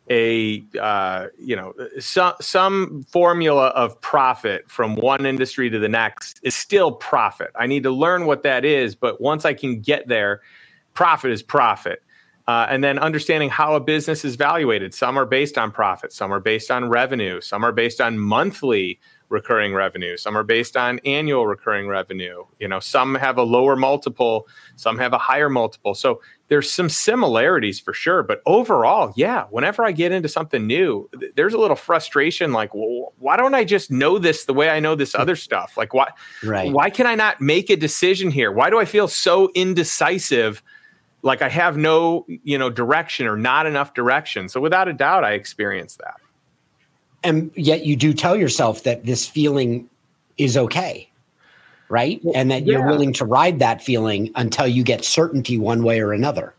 a 0.08 0.64
uh, 0.80 1.26
you 1.38 1.54
know 1.54 1.74
some 1.98 2.34
some 2.40 3.04
formula 3.10 3.66
of 3.68 4.00
profit 4.00 4.70
from 4.70 4.94
one 4.96 5.26
industry 5.26 5.68
to 5.68 5.78
the 5.78 5.88
next 5.88 6.40
is 6.42 6.54
still 6.54 6.92
profit. 6.92 7.50
I 7.56 7.66
need 7.66 7.82
to 7.82 7.90
learn 7.90 8.24
what 8.24 8.42
that 8.44 8.64
is, 8.64 8.94
but 8.94 9.20
once 9.20 9.44
I 9.44 9.52
can 9.52 9.80
get 9.80 10.08
there, 10.08 10.40
profit 10.94 11.30
is 11.30 11.42
profit. 11.42 12.02
Uh, 12.48 12.66
and 12.70 12.84
then 12.84 12.98
understanding 12.98 13.50
how 13.50 13.74
a 13.74 13.80
business 13.80 14.24
is 14.24 14.36
valuated. 14.36 14.94
Some 14.94 15.18
are 15.18 15.26
based 15.26 15.58
on 15.58 15.72
profit, 15.72 16.12
some 16.12 16.32
are 16.32 16.38
based 16.38 16.70
on 16.70 16.88
revenue, 16.88 17.40
some 17.40 17.64
are 17.64 17.72
based 17.72 18.00
on 18.00 18.18
monthly 18.18 19.00
recurring 19.28 19.74
revenue, 19.74 20.16
some 20.16 20.36
are 20.36 20.44
based 20.44 20.76
on 20.76 21.00
annual 21.04 21.46
recurring 21.46 21.88
revenue. 21.88 22.44
You 22.60 22.68
know, 22.68 22.78
some 22.78 23.16
have 23.16 23.38
a 23.38 23.42
lower 23.42 23.74
multiple, 23.74 24.46
some 24.76 24.98
have 24.98 25.12
a 25.12 25.18
higher 25.18 25.48
multiple. 25.48 25.94
So 25.94 26.20
there's 26.48 26.70
some 26.70 26.88
similarities 26.88 27.80
for 27.80 27.92
sure, 27.92 28.22
but 28.22 28.40
overall, 28.46 29.12
yeah, 29.16 29.44
whenever 29.50 29.84
I 29.84 29.90
get 29.90 30.12
into 30.12 30.28
something 30.28 30.66
new, 30.66 31.08
th- 31.18 31.32
there's 31.34 31.54
a 31.54 31.58
little 31.58 31.76
frustration 31.76 32.52
like, 32.52 32.74
well, 32.74 33.12
why 33.18 33.36
don't 33.36 33.54
I 33.54 33.64
just 33.64 33.90
know 33.90 34.18
this 34.18 34.44
the 34.44 34.54
way 34.54 34.70
I 34.70 34.78
know 34.78 34.94
this 34.94 35.14
other 35.14 35.34
stuff? 35.34 35.76
Like 35.76 35.92
why 35.92 36.10
right. 36.44 36.72
why 36.72 36.90
can 36.90 37.06
I 37.06 37.16
not 37.16 37.40
make 37.40 37.70
a 37.70 37.76
decision 37.76 38.30
here? 38.30 38.52
Why 38.52 38.70
do 38.70 38.78
I 38.78 38.84
feel 38.84 39.08
so 39.08 39.50
indecisive? 39.54 40.62
Like 41.26 41.42
I 41.42 41.48
have 41.48 41.76
no, 41.76 42.24
you 42.28 42.56
know, 42.56 42.70
direction 42.70 43.26
or 43.26 43.36
not 43.36 43.66
enough 43.66 43.92
direction. 43.94 44.48
So 44.48 44.60
without 44.60 44.86
a 44.88 44.92
doubt, 44.92 45.24
I 45.24 45.32
experience 45.32 45.96
that. 45.96 46.16
And 47.24 47.50
yet 47.56 47.84
you 47.84 47.96
do 47.96 48.14
tell 48.14 48.36
yourself 48.36 48.84
that 48.84 49.04
this 49.04 49.26
feeling 49.26 49.90
is 50.38 50.56
okay, 50.56 51.10
right? 51.88 52.20
Well, 52.22 52.36
and 52.36 52.50
that 52.52 52.64
yeah. 52.64 52.74
you're 52.74 52.86
willing 52.86 53.12
to 53.14 53.24
ride 53.24 53.58
that 53.58 53.82
feeling 53.82 54.30
until 54.36 54.68
you 54.68 54.84
get 54.84 55.04
certainty 55.04 55.58
one 55.58 55.82
way 55.82 56.00
or 56.00 56.12
another. 56.12 56.54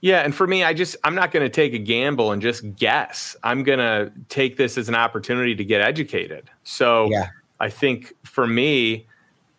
Yeah, 0.00 0.20
and 0.20 0.34
for 0.34 0.46
me, 0.46 0.64
I 0.64 0.74
just 0.74 0.96
I'm 1.04 1.14
not 1.14 1.30
going 1.30 1.44
to 1.44 1.50
take 1.50 1.72
a 1.72 1.78
gamble 1.78 2.32
and 2.32 2.42
just 2.42 2.76
guess. 2.76 3.36
I'm 3.42 3.62
going 3.62 3.78
to 3.78 4.12
take 4.28 4.56
this 4.56 4.76
as 4.76 4.88
an 4.88 4.94
opportunity 4.94 5.54
to 5.54 5.64
get 5.64 5.80
educated. 5.80 6.50
So 6.64 7.08
yeah. 7.10 7.28
I 7.60 7.70
think 7.70 8.14
for 8.24 8.46
me, 8.46 9.06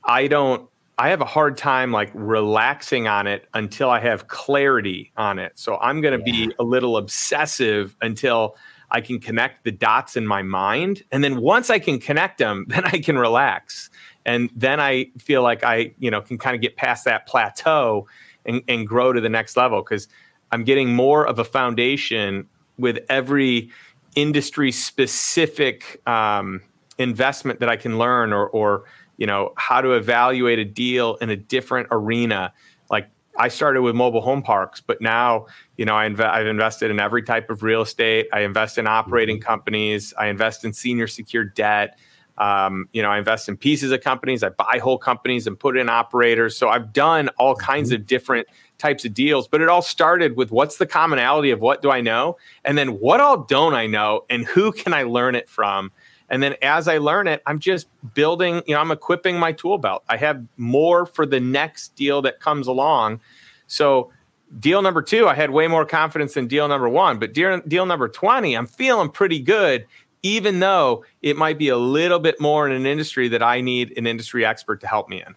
I 0.03 0.28
don't 0.28 0.70
I 1.00 1.10
have 1.10 1.22
a 1.22 1.26
hard 1.26 1.56
time 1.56 1.93
like 1.93 2.12
relaxing 2.14 3.08
on 3.08 3.26
it 3.26 3.47
until 3.54 3.89
I 3.89 4.02
have 4.02 4.28
clarity 4.28 5.14
on 5.16 5.39
it. 5.39 5.54
So 5.56 5.78
I'm 5.78 6.02
going 6.02 6.20
to 6.20 6.30
yeah. 6.30 6.47
be 6.47 6.54
a 6.60 6.64
little 6.64 6.97
obsessive 6.97 7.95
until 8.02 8.58
I 8.91 9.00
can 9.00 9.20
connect 9.20 9.64
the 9.64 9.72
dots 9.72 10.18
in 10.18 10.28
my 10.28 10.41
mind. 10.41 11.04
And 11.10 11.24
then 11.24 11.39
once 11.39 11.70
I 11.70 11.80
can 11.80 12.00
connect 12.00 12.38
them, 12.38 12.66
then 12.70 12.84
I 12.84 13.00
can 13.00 13.18
relax. 13.18 13.89
And 14.26 14.50
then 14.54 14.82
I 14.82 15.12
feel 15.18 15.41
like 15.41 15.64
I, 15.64 15.93
you 16.00 16.12
know, 16.12 16.20
can 16.20 16.38
kind 16.38 16.54
of 16.54 16.62
get 16.62 16.76
past 16.76 17.06
that 17.06 17.26
plateau 17.26 18.06
and, 18.45 18.62
and 18.68 18.86
grow 18.86 19.14
to 19.14 19.22
the 19.22 19.30
next 19.30 19.56
level 19.56 19.82
because 19.82 20.10
I'm 20.52 20.66
getting 20.66 20.93
more 20.93 21.26
of 21.26 21.39
a 21.39 21.45
foundation 21.45 22.45
with 22.78 23.00
every 23.08 23.70
industry 24.16 24.74
specific 24.74 26.02
um, 26.06 26.62
investment 26.97 27.62
that 27.62 27.70
I 27.70 27.78
can 27.78 27.97
learn 27.97 28.34
or, 28.34 28.47
or 28.50 28.84
you 29.20 29.28
know 29.28 29.53
how 29.57 29.82
to 29.82 29.91
evaluate 29.91 30.57
a 30.57 30.65
deal 30.65 31.17
in 31.17 31.30
a 31.30 31.36
different 31.36 31.89
arena. 31.91 32.51
Like 32.89 33.07
i 33.38 33.47
started 33.47 33.84
with 33.84 33.95
mobile 33.95 34.22
home 34.22 34.41
parks 34.41 34.82
but 34.82 34.99
now 35.01 35.45
you 35.78 35.86
know 35.86 35.95
I 35.95 36.09
inv- 36.09 36.20
i've 36.20 36.47
invested 36.47 36.89
in 36.89 36.99
every 36.99 37.22
type 37.22 37.49
of 37.51 37.61
real 37.61 37.82
estate. 37.82 38.28
I 38.34 38.39
invest 38.39 38.78
in 38.80 38.88
operating 38.88 39.38
mm-hmm. 39.38 39.45
companies. 39.45 40.13
I 40.17 40.28
invest 40.28 40.65
in 40.65 40.74
senior 40.74 41.05
secured 41.05 41.53
debt. 41.53 41.99
Um, 42.38 42.88
you 42.93 43.01
know 43.01 43.09
i 43.09 43.17
invest 43.17 43.49
in 43.49 43.57
pieces 43.57 43.91
of 43.91 44.01
companies. 44.01 44.41
I 44.41 44.49
buy 44.49 44.80
whole 44.82 44.97
companies 44.97 45.45
and 45.45 45.59
put 45.59 45.78
in 45.78 45.89
operators. 45.89 46.55
So 46.57 46.70
i've 46.70 46.93
done 46.93 47.30
all 47.38 47.55
kinds 47.55 47.89
mm-hmm. 47.89 48.01
of 48.01 48.07
different 48.07 48.47
types 48.78 49.03
of 49.03 49.13
deals 49.13 49.45
but 49.45 49.59
it 49.59 49.67
all 49.67 49.82
started 49.82 50.38
with 50.38 50.51
what's 50.51 50.78
the 50.78 50.88
commonality 50.88 51.51
of 51.51 51.59
what 51.59 51.82
do 51.82 51.91
i 51.91 51.99
know? 51.99 52.38
And 52.63 52.78
then 52.78 52.99
what 52.99 53.20
all 53.20 53.43
don't 53.43 53.74
i 53.74 53.86
know? 53.86 54.26
And 54.30 54.45
who 54.45 54.72
can 54.72 54.93
i 54.93 55.03
learn 55.03 55.36
it 55.36 55.49
from 55.49 55.91
and 56.30 56.44
then 56.44 56.56
as 56.62 56.88
I 56.88 56.98
learn 56.98 57.28
it, 57.28 57.42
I'm 57.46 57.60
just 57.60 57.88
building, 58.14 58.62
you 58.68 58.76
know, 58.76 58.82
I'm 58.82 58.92
equipping 58.92 59.40
my 59.40 59.52
tool 59.52 59.78
belt. 59.78 60.04
I 60.10 60.18
have 60.18 60.44
more 60.58 61.06
for 61.06 61.26
the 61.26 61.40
next 61.40 61.96
deal 61.96 62.22
that 62.22 62.40
comes 62.40 62.68
along. 62.68 63.20
So, 63.68 64.12
deal 64.60 64.82
number 64.82 65.02
two, 65.02 65.28
I 65.28 65.36
had 65.36 65.52
way 65.52 65.68
more 65.68 65.86
confidence 65.86 66.34
than 66.34 66.48
deal 66.48 66.68
number 66.68 66.90
one. 66.90 67.20
But 67.20 67.34
deal, 67.34 67.60
deal 67.68 67.86
number 67.86 68.08
20, 68.08 68.56
I'm 68.56 68.68
feeling 68.68 69.10
pretty 69.10 69.40
good, 69.40 69.86
even 70.24 70.60
though 70.60 71.04
it 71.22 71.36
might 71.36 71.58
be 71.58 71.70
a 71.70 71.78
little 71.78 72.20
bit 72.20 72.40
more 72.40 72.68
in 72.68 72.74
an 72.74 72.86
industry 72.86 73.28
that 73.30 73.44
I 73.44 73.62
need 73.62 73.98
an 73.98 74.08
industry 74.08 74.46
expert 74.46 74.82
to 74.82 74.88
help 74.88 75.10
me 75.10 75.24
in. 75.26 75.36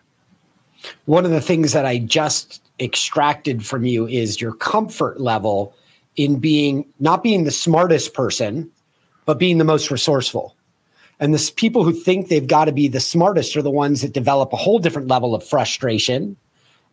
One 1.05 1.25
of 1.25 1.31
the 1.31 1.41
things 1.41 1.73
that 1.73 1.87
I 1.87 1.99
just 1.99 2.63
extracted 2.81 3.65
from 3.65 3.85
you 3.85 4.07
is 4.07 4.41
your 4.41 4.55
comfort 4.55 5.21
level 5.21 5.75
in 6.17 6.39
being 6.39 6.85
not 7.01 7.23
being 7.23 7.45
the 7.45 7.51
smartest 7.51 8.15
person, 8.15 8.71
but 9.25 9.39
being 9.39 9.59
the 9.59 9.65
most 9.65 9.91
resourceful. 9.91 10.57
And 11.23 11.33
the 11.33 11.53
people 11.55 11.85
who 11.85 11.93
think 11.93 12.27
they've 12.27 12.49
got 12.49 12.65
to 12.65 12.73
be 12.73 12.89
the 12.89 12.99
smartest 12.99 13.57
are 13.57 13.63
the 13.63 13.71
ones 13.71 14.01
that 14.01 14.13
develop 14.13 14.53
a 14.53 14.57
whole 14.57 14.81
different 14.81 15.07
level 15.07 15.37
of 15.37 15.47
frustration 15.47 16.37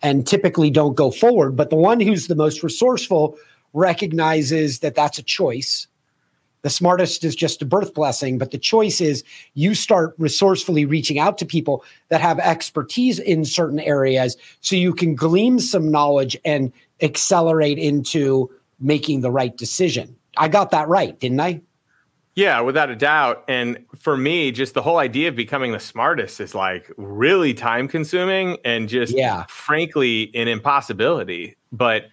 and 0.04 0.28
typically 0.28 0.70
don't 0.70 0.94
go 0.94 1.10
forward. 1.10 1.56
But 1.56 1.72
the 1.72 1.76
one 1.76 2.00
who's 2.00 2.28
the 2.28 2.36
most 2.36 2.62
resourceful 2.62 3.36
recognizes 3.74 4.82
that 4.82 4.94
that's 4.94 5.18
a 5.18 5.24
choice. 5.24 5.88
The 6.62 6.70
smartest 6.70 7.24
is 7.24 7.36
just 7.36 7.64
a 7.64 7.66
birth 7.66 7.96
blessing, 7.96 8.38
but 8.38 8.52
the 8.52 8.60
choice 8.60 9.02
is 9.02 9.24
you 9.56 9.74
start 9.74 10.14
resourcefully 10.20 10.86
reaching 10.86 11.18
out 11.18 11.40
to 11.40 11.46
people 11.46 11.84
that 12.10 12.22
have 12.22 12.38
expertise 12.38 13.18
in 13.18 13.46
certain 13.46 13.80
areas 13.80 14.38
so 14.62 14.76
you 14.76 14.94
can 14.94 15.16
glean 15.16 15.58
some 15.58 15.90
knowledge 15.90 16.38
and 16.46 16.72
accelerate 17.02 17.80
into 17.80 18.48
making 18.80 19.22
the 19.22 19.32
right 19.32 19.58
decision. 19.58 20.16
I 20.38 20.50
got 20.50 20.70
that 20.70 20.88
right, 20.88 21.20
didn't 21.20 21.40
I? 21.40 21.62
Yeah, 22.36 22.62
without 22.62 22.90
a 22.90 22.96
doubt. 22.96 23.44
And 23.48 23.86
for 23.98 24.16
me, 24.16 24.52
just 24.52 24.74
the 24.74 24.82
whole 24.82 24.98
idea 24.98 25.28
of 25.28 25.36
becoming 25.36 25.72
the 25.72 25.80
smartest 25.80 26.40
is 26.40 26.56
like 26.56 26.92
really 26.98 27.54
time 27.54 27.88
consuming 27.88 28.58
and 28.64 28.88
just 28.88 29.16
yeah. 29.16 29.46
frankly 29.50 30.32
an 30.36 30.48
impossibility. 30.48 31.56
But 31.72 32.06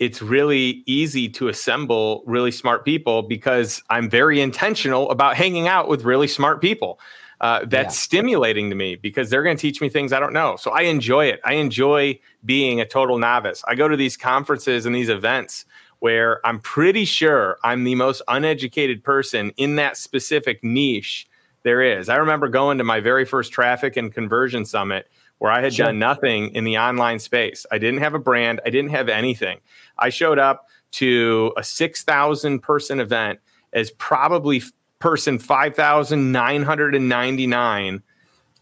it's 0.00 0.22
really 0.22 0.82
easy 0.86 1.28
to 1.28 1.48
assemble 1.48 2.24
really 2.26 2.50
smart 2.50 2.84
people 2.84 3.22
because 3.22 3.82
I'm 3.90 4.08
very 4.08 4.40
intentional 4.40 5.10
about 5.10 5.36
hanging 5.36 5.68
out 5.68 5.88
with 5.88 6.04
really 6.04 6.26
smart 6.26 6.60
people. 6.62 6.98
Uh, 7.40 7.60
that's 7.66 7.94
yeah. 7.94 8.00
stimulating 8.00 8.70
to 8.70 8.76
me 8.76 8.96
because 8.96 9.30
they're 9.30 9.42
going 9.42 9.56
to 9.56 9.60
teach 9.60 9.80
me 9.80 9.88
things 9.88 10.12
I 10.12 10.20
don't 10.20 10.32
know. 10.32 10.56
So 10.56 10.72
I 10.72 10.82
enjoy 10.82 11.26
it. 11.26 11.40
I 11.44 11.54
enjoy 11.54 12.18
being 12.44 12.80
a 12.80 12.86
total 12.86 13.18
novice. 13.18 13.62
I 13.66 13.74
go 13.74 13.88
to 13.88 13.96
these 13.96 14.16
conferences 14.16 14.84
and 14.84 14.94
these 14.94 15.08
events 15.08 15.64
where 16.00 16.44
I'm 16.46 16.60
pretty 16.60 17.04
sure 17.04 17.58
I'm 17.62 17.84
the 17.84 17.94
most 17.94 18.22
uneducated 18.28 19.04
person 19.04 19.52
in 19.56 19.76
that 19.76 19.96
specific 19.96 20.64
niche 20.64 21.28
there 21.62 21.80
is. 21.82 22.08
I 22.08 22.16
remember 22.16 22.48
going 22.48 22.78
to 22.78 22.84
my 22.84 22.98
very 23.00 23.24
first 23.24 23.52
traffic 23.52 23.96
and 23.96 24.12
conversion 24.12 24.64
summit 24.64 25.08
where 25.38 25.52
I 25.52 25.62
had 25.62 25.74
sure. 25.74 25.86
done 25.86 25.98
nothing 25.98 26.54
in 26.54 26.64
the 26.64 26.78
online 26.78 27.18
space. 27.18 27.66
I 27.70 27.78
didn't 27.78 28.00
have 28.00 28.14
a 28.14 28.18
brand, 28.18 28.60
I 28.66 28.70
didn't 28.70 28.90
have 28.90 29.08
anything. 29.08 29.60
I 29.98 30.10
showed 30.10 30.38
up 30.38 30.68
to 30.92 31.52
a 31.56 31.62
6,000 31.62 32.58
person 32.60 33.00
event 33.00 33.40
as 33.72 33.90
probably 33.92 34.62
person 34.98 35.38
5,999 35.38 38.02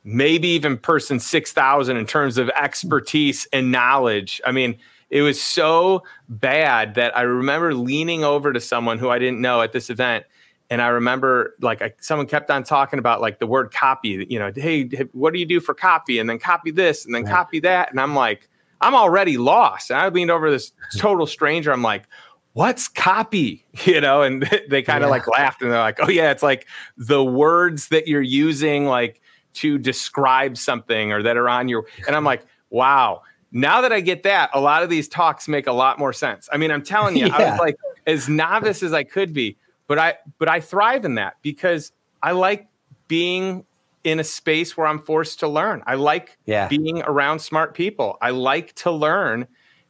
maybe 0.05 0.49
even 0.49 0.78
person 0.78 1.20
6000 1.20 1.97
in 1.97 2.07
terms 2.07 2.39
of 2.39 2.49
expertise 2.51 3.47
and 3.53 3.70
knowledge. 3.70 4.41
I 4.47 4.53
mean, 4.53 4.78
it 5.11 5.22
was 5.22 5.40
so 5.40 6.02
bad 6.28 6.94
that 6.94 7.16
I 7.16 7.22
remember 7.22 7.74
leaning 7.74 8.24
over 8.24 8.52
to 8.52 8.61
someone 8.61 8.98
who 8.98 9.09
I 9.09 9.18
didn't 9.18 9.40
know 9.40 9.62
at 9.62 9.72
this 9.72 9.90
event. 9.90 10.24
And 10.70 10.82
I 10.82 10.88
remember 10.88 11.54
like 11.61 11.80
I, 11.80 11.94
someone 12.00 12.26
kept 12.26 12.50
on 12.50 12.62
talking 12.62 12.98
about 12.98 13.22
like 13.22 13.38
the 13.38 13.46
word 13.46 13.72
copy, 13.72 14.26
you 14.28 14.38
know, 14.38 14.52
hey, 14.54 14.84
what 15.12 15.32
do 15.32 15.38
you 15.38 15.46
do 15.46 15.61
for 15.61 15.72
copy? 15.72 16.18
And 16.18 16.28
then 16.28 16.38
copy 16.38 16.70
this 16.70 17.06
and 17.06 17.14
then 17.14 17.24
right. 17.24 17.32
copy 17.32 17.61
that. 17.61 17.90
And 17.90 17.98
I'm 18.00 18.14
like, 18.14 18.50
I'm 18.82 18.94
already 18.94 19.38
lost. 19.38 19.90
And 19.90 19.98
I 19.98 20.09
leaned 20.09 20.30
over 20.30 20.50
this 20.50 20.72
total 20.98 21.26
stranger. 21.26 21.72
I'm 21.72 21.82
like, 21.82 22.04
what's 22.52 22.88
copy? 22.88 23.64
You 23.84 24.00
know, 24.00 24.22
and 24.22 24.42
they 24.68 24.82
kind 24.82 25.04
of 25.04 25.09
yeah. 25.09 25.12
like 25.12 25.26
laughed 25.28 25.62
and 25.62 25.70
they're 25.70 25.78
like, 25.78 26.00
oh, 26.00 26.11
yeah, 26.11 26.32
it's 26.32 26.42
like 26.42 26.66
the 26.96 27.24
words 27.24 27.88
that 27.88 28.09
you're 28.09 28.20
using 28.20 28.86
like 28.86 29.22
to 29.54 29.78
describe 29.78 30.59
something 30.59 31.12
or 31.12 31.22
that 31.22 31.36
are 31.36 31.48
on 31.48 31.68
your. 31.68 31.86
And 32.06 32.14
I'm 32.14 32.24
like, 32.24 32.44
wow 32.68 33.22
now 33.53 33.80
that 33.80 33.92
I 33.92 34.01
get 34.01 34.22
that, 34.24 34.51
a 34.53 34.61
lot 34.61 34.82
of 34.82 34.90
these 34.90 35.09
talks 35.09 35.49
make 35.49 35.66
a 35.66 35.72
lot 35.72 35.99
more 35.99 36.12
sense. 36.12 36.49
I 36.53 36.57
mean, 36.57 36.70
I'm 36.70 36.82
telling 36.82 37.16
you, 37.16 37.26
yeah. 37.26 37.36
I 37.36 37.51
was 37.51 37.61
like 37.61 37.76
as 38.07 38.28
novice 38.28 38.82
as 38.82 38.92
I 38.92 39.05
could 39.05 39.32
be, 39.32 39.57
but 39.86 39.99
I 39.99 40.14
but 40.38 40.49
I 40.49 40.61
thrive 40.61 41.05
in 41.05 41.14
that 41.16 41.36
because 41.42 41.92
I 42.22 42.32
like 42.32 42.66
being 43.09 43.64
in 44.05 44.20
a 44.20 44.24
space 44.24 44.76
where 44.76 44.86
I'm 44.86 45.01
forced 45.01 45.40
to 45.40 45.49
learn. 45.49 45.82
I 45.86 45.94
like 45.94 46.38
yeah. 46.46 46.68
being 46.68 47.03
around 47.03 47.40
smart 47.40 47.74
people. 47.74 48.16
I 48.20 48.30
like 48.30 48.74
to 48.76 48.90
learn 48.90 49.46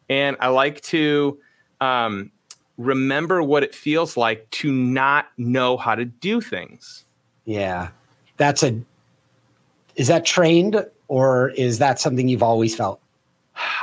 and 0.08 0.36
I 0.40 0.48
like 0.48 0.80
to 0.82 1.38
um, 1.80 2.30
remember 2.78 3.42
what 3.42 3.62
it 3.62 3.74
feels 3.74 4.16
like 4.16 4.48
to 4.50 4.72
not 4.72 5.26
know 5.36 5.76
how 5.76 5.94
to 5.94 6.04
do 6.04 6.40
things. 6.40 7.04
Yeah. 7.44 7.88
That's 8.36 8.62
a 8.62 8.80
is 9.96 10.06
that 10.08 10.24
trained 10.24 10.84
or 11.08 11.50
is 11.50 11.78
that 11.78 11.98
something 11.98 12.28
you've 12.28 12.42
always 12.42 12.74
felt? 12.74 13.00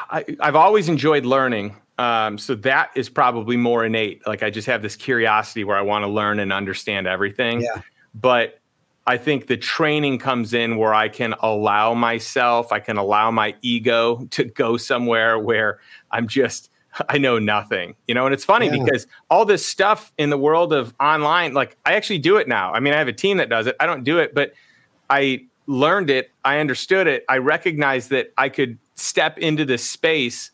I, 0.09 0.25
have 0.41 0.55
always 0.55 0.89
enjoyed 0.89 1.25
learning. 1.25 1.75
Um, 1.97 2.37
so 2.37 2.55
that 2.55 2.91
is 2.95 3.09
probably 3.09 3.57
more 3.57 3.85
innate. 3.85 4.25
Like 4.27 4.43
I 4.43 4.49
just 4.49 4.67
have 4.67 4.81
this 4.81 4.95
curiosity 4.95 5.63
where 5.63 5.77
I 5.77 5.81
want 5.81 6.03
to 6.03 6.07
learn 6.07 6.39
and 6.39 6.51
understand 6.51 7.07
everything. 7.07 7.61
Yeah. 7.61 7.81
But 8.13 8.59
I 9.07 9.17
think 9.17 9.47
the 9.47 9.57
training 9.57 10.19
comes 10.19 10.53
in 10.53 10.77
where 10.77 10.93
I 10.93 11.09
can 11.09 11.35
allow 11.41 11.93
myself, 11.93 12.71
I 12.71 12.79
can 12.79 12.97
allow 12.97 13.31
my 13.31 13.55
ego 13.61 14.27
to 14.31 14.45
go 14.45 14.77
somewhere 14.77 15.37
where 15.37 15.79
I'm 16.11 16.27
just, 16.27 16.69
I 17.09 17.17
know 17.17 17.37
nothing, 17.37 17.95
you 18.07 18.15
know? 18.15 18.25
And 18.25 18.33
it's 18.33 18.45
funny 18.45 18.67
yeah. 18.67 18.83
because 18.83 19.07
all 19.29 19.45
this 19.45 19.65
stuff 19.65 20.11
in 20.17 20.29
the 20.29 20.37
world 20.37 20.73
of 20.73 20.93
online, 20.99 21.53
like 21.53 21.77
I 21.85 21.93
actually 21.93 22.19
do 22.19 22.37
it 22.37 22.47
now. 22.47 22.73
I 22.73 22.79
mean, 22.79 22.93
I 22.93 22.97
have 22.97 23.07
a 23.07 23.13
team 23.13 23.37
that 23.37 23.49
does 23.49 23.67
it. 23.67 23.75
I 23.79 23.85
don't 23.85 24.03
do 24.03 24.17
it, 24.19 24.33
but 24.33 24.53
I 25.09 25.45
learned 25.67 26.09
it. 26.09 26.31
I 26.43 26.59
understood 26.59 27.07
it. 27.07 27.25
I 27.29 27.37
recognized 27.37 28.09
that 28.09 28.33
I 28.37 28.49
could 28.49 28.79
step 28.95 29.37
into 29.37 29.65
this 29.65 29.87
space. 29.87 30.51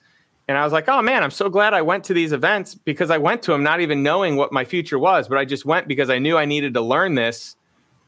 And 0.47 0.57
I 0.57 0.63
was 0.63 0.73
like, 0.73 0.89
oh 0.89 1.01
man, 1.01 1.23
I'm 1.23 1.31
so 1.31 1.49
glad 1.49 1.73
I 1.73 1.81
went 1.81 2.03
to 2.05 2.13
these 2.13 2.31
events 2.31 2.75
because 2.75 3.09
I 3.09 3.17
went 3.17 3.41
to 3.43 3.51
them 3.51 3.63
not 3.63 3.81
even 3.81 4.03
knowing 4.03 4.35
what 4.35 4.51
my 4.51 4.65
future 4.65 4.99
was, 4.99 5.27
but 5.27 5.37
I 5.37 5.45
just 5.45 5.65
went 5.65 5.87
because 5.87 6.09
I 6.09 6.19
knew 6.19 6.37
I 6.37 6.45
needed 6.45 6.73
to 6.73 6.81
learn 6.81 7.15
this 7.15 7.55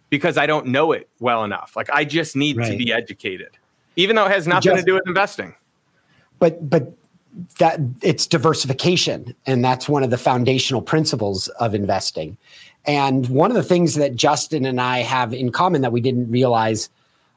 because 0.10 0.38
I 0.38 0.46
don't 0.46 0.68
know 0.68 0.92
it 0.92 1.10
well 1.20 1.44
enough. 1.44 1.76
Like 1.76 1.90
I 1.92 2.06
just 2.06 2.36
need 2.36 2.58
right. 2.58 2.72
to 2.72 2.78
be 2.78 2.92
educated, 2.92 3.58
even 3.96 4.16
though 4.16 4.26
it 4.26 4.32
has 4.32 4.48
nothing 4.48 4.74
just, 4.74 4.82
to 4.82 4.86
do 4.86 4.94
with 4.96 5.08
investing. 5.08 5.56
But, 6.40 6.70
but, 6.70 6.94
that 7.58 7.80
it's 8.04 8.28
diversification 8.28 9.34
and 9.48 9.66
that's 9.66 9.90
one 9.90 10.04
of 10.04 10.12
the 10.12 10.20
foundational 10.20 10.84
principles 10.84 11.48
of 11.60 11.74
investing 11.74 12.38
and 12.86 13.28
one 13.30 13.50
of 13.50 13.56
the 13.56 13.64
things 13.64 13.96
that 13.96 14.16
justin 14.16 14.66
and 14.66 14.80
i 14.80 15.00
have 15.00 15.34
in 15.34 15.52
common 15.52 15.82
that 15.82 15.92
we 15.92 16.00
didn't 16.00 16.30
realize 16.30 16.90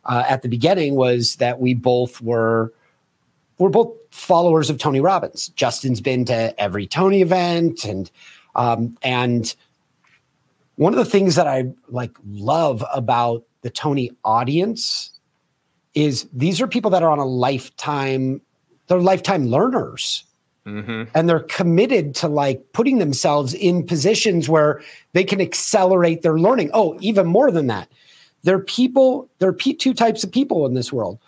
uh, 0.05 0.23
at 0.29 0.43
the 0.43 0.49
beginning 0.49 0.97
was 0.97 1.37
that 1.37 1.61
we 1.61 1.75
both 1.75 2.21
were 2.21 2.73
we're 3.59 3.71
both 3.71 3.93
followers 4.11 4.71
of 4.71 4.79
Tony 4.79 5.01
Robbins. 5.01 5.49
Justin's 5.49 6.01
been 6.01 6.25
to 6.27 6.59
every 6.61 6.87
Tony 6.87 7.23
event, 7.23 7.85
and 7.85 8.11
um, 8.55 8.97
and 9.03 9.55
one 10.77 10.93
of 10.93 10.99
the 10.99 11.11
things 11.11 11.35
that 11.37 11.47
I 11.47 11.73
like 11.89 12.13
love 12.27 12.85
about 12.93 13.45
the 13.63 13.71
Tony 13.71 14.11
audience 14.25 15.11
is 15.95 16.29
these 16.33 16.61
are 16.61 16.69
people 16.69 16.91
that 16.91 17.03
are 17.03 17.11
on 17.11 17.19
a 17.19 17.25
lifetime, 17.25 18.41
they're 18.87 19.01
lifetime 19.01 19.47
learners. 19.47 20.23
Mm-hmm. 20.67 21.05
And 21.15 21.29
they're 21.29 21.41
committed 21.41 22.17
to 22.17 22.29
like 22.29 22.73
putting 22.73 22.99
themselves 22.99 23.55
in 23.55 23.87
positions 23.87 24.49
where 24.49 24.83
they 25.13 25.23
can 25.23 25.41
accelerate 25.41 26.23
their 26.23 26.41
learning. 26.41 26.71
Oh, 26.75 26.99
even 27.01 27.25
more 27.25 27.53
than 27.53 27.69
that, 27.69 27.89
there 28.43 28.57
are 28.57 28.61
people, 28.61 29.31
there 29.39 29.49
are 29.49 29.53
two 29.53 29.95
types 29.95 30.25
of 30.25 30.33
people 30.33 30.67
in 30.67 30.75
this 30.75 30.93
world 30.93 31.21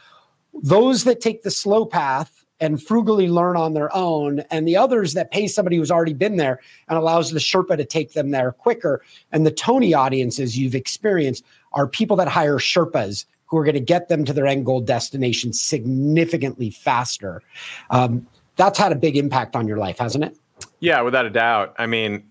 those 0.63 1.05
that 1.05 1.21
take 1.21 1.43
the 1.43 1.51
slow 1.51 1.85
path 1.85 2.45
and 2.61 2.83
frugally 2.83 3.29
learn 3.29 3.57
on 3.57 3.75
their 3.75 3.95
own, 3.95 4.41
and 4.51 4.67
the 4.67 4.77
others 4.77 5.15
that 5.15 5.31
pay 5.31 5.47
somebody 5.47 5.77
who's 5.77 5.91
already 5.91 6.13
been 6.13 6.37
there 6.37 6.59
and 6.89 6.99
allows 6.99 7.31
the 7.31 7.39
Sherpa 7.39 7.77
to 7.77 7.85
take 7.85 8.15
them 8.15 8.31
there 8.31 8.51
quicker. 8.53 9.03
And 9.31 9.47
the 9.47 9.53
Tony 9.53 9.95
audiences 9.95 10.59
you've 10.59 10.75
experienced 10.75 11.45
are 11.73 11.87
people 11.87 12.17
that 12.17 12.27
hire 12.27 12.59
Sherpas 12.59 13.27
who 13.47 13.57
are 13.59 13.65
going 13.65 13.75
to 13.75 13.81
get 13.81 14.09
them 14.09 14.25
to 14.25 14.33
their 14.33 14.47
end 14.47 14.67
goal 14.67 14.81
destination 14.81 15.53
significantly 15.53 16.71
faster. 16.71 17.43
Um, 17.91 18.27
that's 18.57 18.79
had 18.79 18.93
a 18.93 18.97
big 18.97 19.17
impact 19.17 19.55
on 19.55 19.69
your 19.69 19.79
life, 19.79 19.99
hasn't 19.99 20.25
it? 20.25 20.37
Yeah, 20.81 21.01
without 21.03 21.27
a 21.27 21.31
doubt. 21.31 21.75
I 21.79 21.87
mean, 21.87 22.25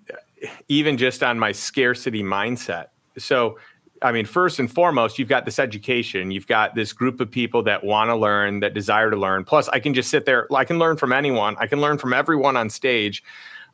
even 0.68 0.98
just 0.98 1.24
on 1.24 1.40
my 1.40 1.54
scarcity 1.54 2.22
mindset. 2.22 2.88
So 3.18 3.58
I 4.02 4.12
mean, 4.12 4.26
first 4.26 4.60
and 4.60 4.72
foremost, 4.72 5.18
you've 5.20 5.30
got 5.30 5.46
this 5.46 5.60
education. 5.60 6.32
You've 6.32 6.48
got 6.48 6.76
this 6.76 6.94
group 6.94 7.20
of 7.20 7.30
people 7.30 7.64
that 7.64 7.84
want 7.84 8.10
to 8.10 8.16
learn, 8.16 8.60
that 8.62 8.74
desire 8.74 9.10
to 9.10 9.16
learn. 9.16 9.44
Plus, 9.44 9.68
I 9.70 9.80
can 9.80 9.94
just 9.94 10.10
sit 10.10 10.26
there. 10.26 10.48
I 10.54 10.66
can 10.66 10.80
learn 10.80 10.98
from 10.98 11.14
anyone. 11.14 11.56
I 11.60 11.68
can 11.68 11.82
learn 11.82 11.98
from 11.98 12.14
everyone 12.14 12.58
on 12.58 12.70
stage. 12.70 13.24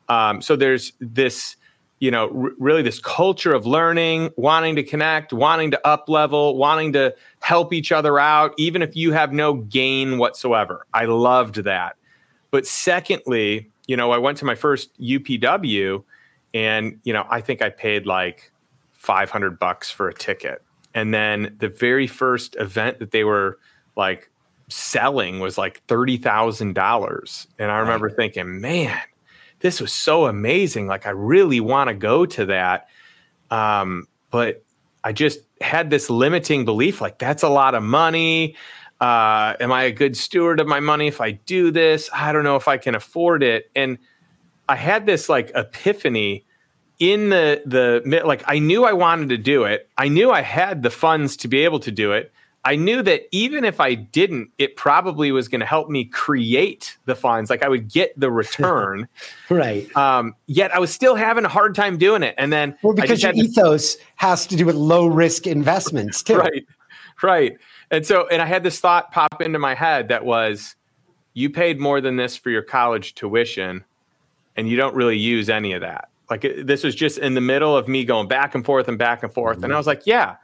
Um, 0.08 0.42
so 0.42 0.56
there's 0.56 0.92
this, 1.00 1.56
you 1.98 2.10
know, 2.10 2.24
r- 2.24 2.52
really 2.58 2.82
this 2.82 2.98
culture 3.00 3.52
of 3.52 3.66
learning, 3.66 4.30
wanting 4.36 4.76
to 4.76 4.82
connect, 4.82 5.32
wanting 5.32 5.70
to 5.70 5.86
up 5.86 6.08
level, 6.08 6.56
wanting 6.56 6.92
to 6.94 7.14
help 7.40 7.72
each 7.72 7.92
other 7.92 8.18
out, 8.18 8.54
even 8.58 8.82
if 8.82 8.96
you 8.96 9.12
have 9.12 9.32
no 9.32 9.54
gain 9.54 10.18
whatsoever. 10.18 10.86
I 10.92 11.06
loved 11.06 11.56
that. 11.64 11.96
But 12.50 12.66
secondly, 12.66 13.70
you 13.86 13.96
know, 13.96 14.10
I 14.12 14.18
went 14.18 14.38
to 14.38 14.44
my 14.44 14.54
first 14.54 14.98
UPW, 15.00 16.04
and 16.52 17.00
you 17.04 17.12
know, 17.12 17.26
I 17.28 17.40
think 17.40 17.62
I 17.62 17.70
paid 17.70 18.06
like 18.06 18.52
500 19.04 19.58
bucks 19.58 19.90
for 19.90 20.08
a 20.08 20.14
ticket. 20.14 20.62
And 20.94 21.12
then 21.12 21.56
the 21.58 21.68
very 21.68 22.06
first 22.06 22.56
event 22.56 22.98
that 23.00 23.10
they 23.10 23.24
were 23.24 23.58
like 23.96 24.30
selling 24.68 25.40
was 25.40 25.58
like 25.58 25.86
$30,000. 25.88 27.46
And 27.58 27.70
I 27.70 27.78
remember 27.78 28.06
right. 28.06 28.16
thinking, 28.16 28.60
man, 28.60 28.98
this 29.60 29.80
was 29.80 29.92
so 29.92 30.26
amazing. 30.26 30.86
Like, 30.86 31.06
I 31.06 31.10
really 31.10 31.60
want 31.60 31.88
to 31.88 31.94
go 31.94 32.24
to 32.26 32.46
that. 32.46 32.88
Um, 33.50 34.06
but 34.30 34.64
I 35.02 35.12
just 35.12 35.40
had 35.60 35.90
this 35.90 36.08
limiting 36.08 36.64
belief 36.64 37.00
like, 37.00 37.18
that's 37.18 37.42
a 37.42 37.48
lot 37.48 37.74
of 37.74 37.82
money. 37.82 38.56
Uh, 39.00 39.54
am 39.60 39.72
I 39.72 39.84
a 39.84 39.92
good 39.92 40.16
steward 40.16 40.60
of 40.60 40.66
my 40.66 40.80
money 40.80 41.08
if 41.08 41.20
I 41.20 41.32
do 41.32 41.70
this? 41.70 42.08
I 42.12 42.32
don't 42.32 42.44
know 42.44 42.56
if 42.56 42.68
I 42.68 42.78
can 42.78 42.94
afford 42.94 43.42
it. 43.42 43.70
And 43.74 43.98
I 44.68 44.76
had 44.76 45.04
this 45.04 45.28
like 45.28 45.50
epiphany 45.54 46.46
in 47.12 47.28
the 47.28 47.62
the 47.66 48.22
like 48.24 48.42
I 48.46 48.58
knew 48.58 48.84
I 48.84 48.92
wanted 48.92 49.28
to 49.30 49.38
do 49.38 49.64
it. 49.64 49.88
I 49.98 50.08
knew 50.08 50.30
I 50.30 50.42
had 50.42 50.82
the 50.82 50.90
funds 50.90 51.36
to 51.38 51.48
be 51.48 51.64
able 51.64 51.80
to 51.80 51.90
do 51.90 52.12
it. 52.12 52.32
I 52.66 52.76
knew 52.76 53.02
that 53.02 53.24
even 53.30 53.62
if 53.62 53.78
I 53.78 53.94
didn't, 53.94 54.50
it 54.56 54.74
probably 54.76 55.30
was 55.32 55.48
going 55.48 55.60
to 55.60 55.66
help 55.66 55.90
me 55.90 56.06
create 56.06 56.96
the 57.04 57.14
funds. 57.14 57.50
Like 57.50 57.62
I 57.62 57.68
would 57.68 57.92
get 57.92 58.18
the 58.18 58.30
return. 58.30 59.06
right. 59.50 59.94
Um, 59.94 60.34
yet 60.46 60.74
I 60.74 60.78
was 60.78 60.90
still 60.90 61.14
having 61.14 61.44
a 61.44 61.48
hard 61.48 61.74
time 61.74 61.98
doing 61.98 62.22
it. 62.22 62.34
And 62.38 62.50
then 62.50 62.74
well, 62.82 62.94
because 62.94 63.22
your 63.22 63.34
ethos 63.34 63.98
has 64.16 64.46
to 64.46 64.56
do 64.56 64.64
with 64.64 64.76
low 64.76 65.06
risk 65.06 65.46
investments 65.46 66.22
too. 66.22 66.38
right. 66.38 66.64
Right. 67.22 67.58
And 67.90 68.06
so, 68.06 68.26
and 68.28 68.40
I 68.40 68.46
had 68.46 68.62
this 68.62 68.80
thought 68.80 69.12
pop 69.12 69.42
into 69.42 69.58
my 69.58 69.74
head 69.74 70.08
that 70.08 70.24
was, 70.24 70.74
you 71.34 71.50
paid 71.50 71.78
more 71.78 72.00
than 72.00 72.16
this 72.16 72.36
for 72.36 72.48
your 72.48 72.62
college 72.62 73.14
tuition, 73.14 73.84
and 74.56 74.68
you 74.68 74.76
don't 74.76 74.94
really 74.94 75.18
use 75.18 75.50
any 75.50 75.72
of 75.74 75.82
that. 75.82 76.08
Like 76.30 76.46
this 76.62 76.82
was 76.84 76.94
just 76.94 77.18
in 77.18 77.34
the 77.34 77.40
middle 77.40 77.76
of 77.76 77.88
me 77.88 78.04
going 78.04 78.28
back 78.28 78.54
and 78.54 78.64
forth 78.64 78.88
and 78.88 78.98
back 78.98 79.22
and 79.22 79.32
forth. 79.32 79.56
Mm-hmm. 79.56 79.64
And 79.64 79.74
I 79.74 79.76
was 79.76 79.86
like, 79.86 80.06
yeah, 80.06 80.36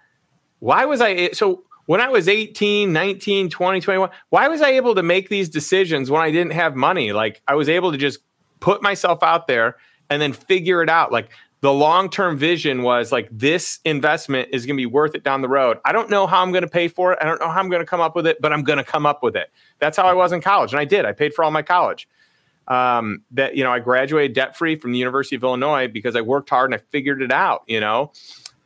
why 0.58 0.84
was 0.84 1.00
I 1.00 1.30
so 1.30 1.64
when 1.86 2.00
I 2.00 2.08
was 2.08 2.28
18, 2.28 2.92
19, 2.92 3.50
20, 3.50 3.80
21, 3.80 4.10
why 4.28 4.48
was 4.48 4.62
I 4.62 4.70
able 4.70 4.94
to 4.94 5.02
make 5.02 5.28
these 5.28 5.48
decisions 5.48 6.10
when 6.10 6.22
I 6.22 6.30
didn't 6.30 6.52
have 6.52 6.76
money? 6.76 7.12
Like 7.12 7.42
I 7.48 7.54
was 7.54 7.68
able 7.68 7.92
to 7.92 7.98
just 7.98 8.20
put 8.60 8.82
myself 8.82 9.22
out 9.22 9.48
there 9.48 9.76
and 10.08 10.20
then 10.22 10.32
figure 10.32 10.82
it 10.82 10.90
out. 10.90 11.10
Like 11.10 11.30
the 11.62 11.72
long-term 11.72 12.38
vision 12.38 12.82
was 12.82 13.10
like 13.10 13.28
this 13.32 13.80
investment 13.84 14.50
is 14.52 14.66
going 14.66 14.76
to 14.76 14.80
be 14.80 14.86
worth 14.86 15.14
it 15.14 15.24
down 15.24 15.42
the 15.42 15.48
road. 15.48 15.78
I 15.84 15.92
don't 15.92 16.10
know 16.10 16.26
how 16.26 16.42
I'm 16.42 16.52
going 16.52 16.62
to 16.62 16.68
pay 16.68 16.88
for 16.88 17.12
it. 17.12 17.18
I 17.20 17.24
don't 17.24 17.40
know 17.40 17.48
how 17.48 17.58
I'm 17.58 17.68
going 17.68 17.82
to 17.82 17.86
come 17.86 18.00
up 18.00 18.14
with 18.14 18.26
it, 18.26 18.40
but 18.40 18.52
I'm 18.52 18.62
going 18.62 18.78
to 18.78 18.84
come 18.84 19.04
up 19.04 19.22
with 19.22 19.34
it. 19.34 19.50
That's 19.78 19.96
how 19.96 20.04
I 20.04 20.12
was 20.12 20.32
in 20.32 20.40
college 20.40 20.72
and 20.72 20.80
I 20.80 20.84
did. 20.84 21.04
I 21.04 21.12
paid 21.12 21.34
for 21.34 21.44
all 21.44 21.50
my 21.50 21.62
college 21.62 22.08
um, 22.68 23.22
that 23.32 23.56
you 23.56 23.64
know 23.64 23.72
I 23.72 23.78
graduated 23.78 24.34
debt 24.34 24.56
free 24.56 24.76
from 24.76 24.92
the 24.92 24.98
University 24.98 25.36
of 25.36 25.42
Illinois 25.42 25.88
because 25.88 26.16
I 26.16 26.20
worked 26.20 26.50
hard 26.50 26.72
and 26.72 26.80
I 26.80 26.84
figured 26.90 27.22
it 27.22 27.32
out. 27.32 27.62
You 27.66 27.80
know. 27.80 28.12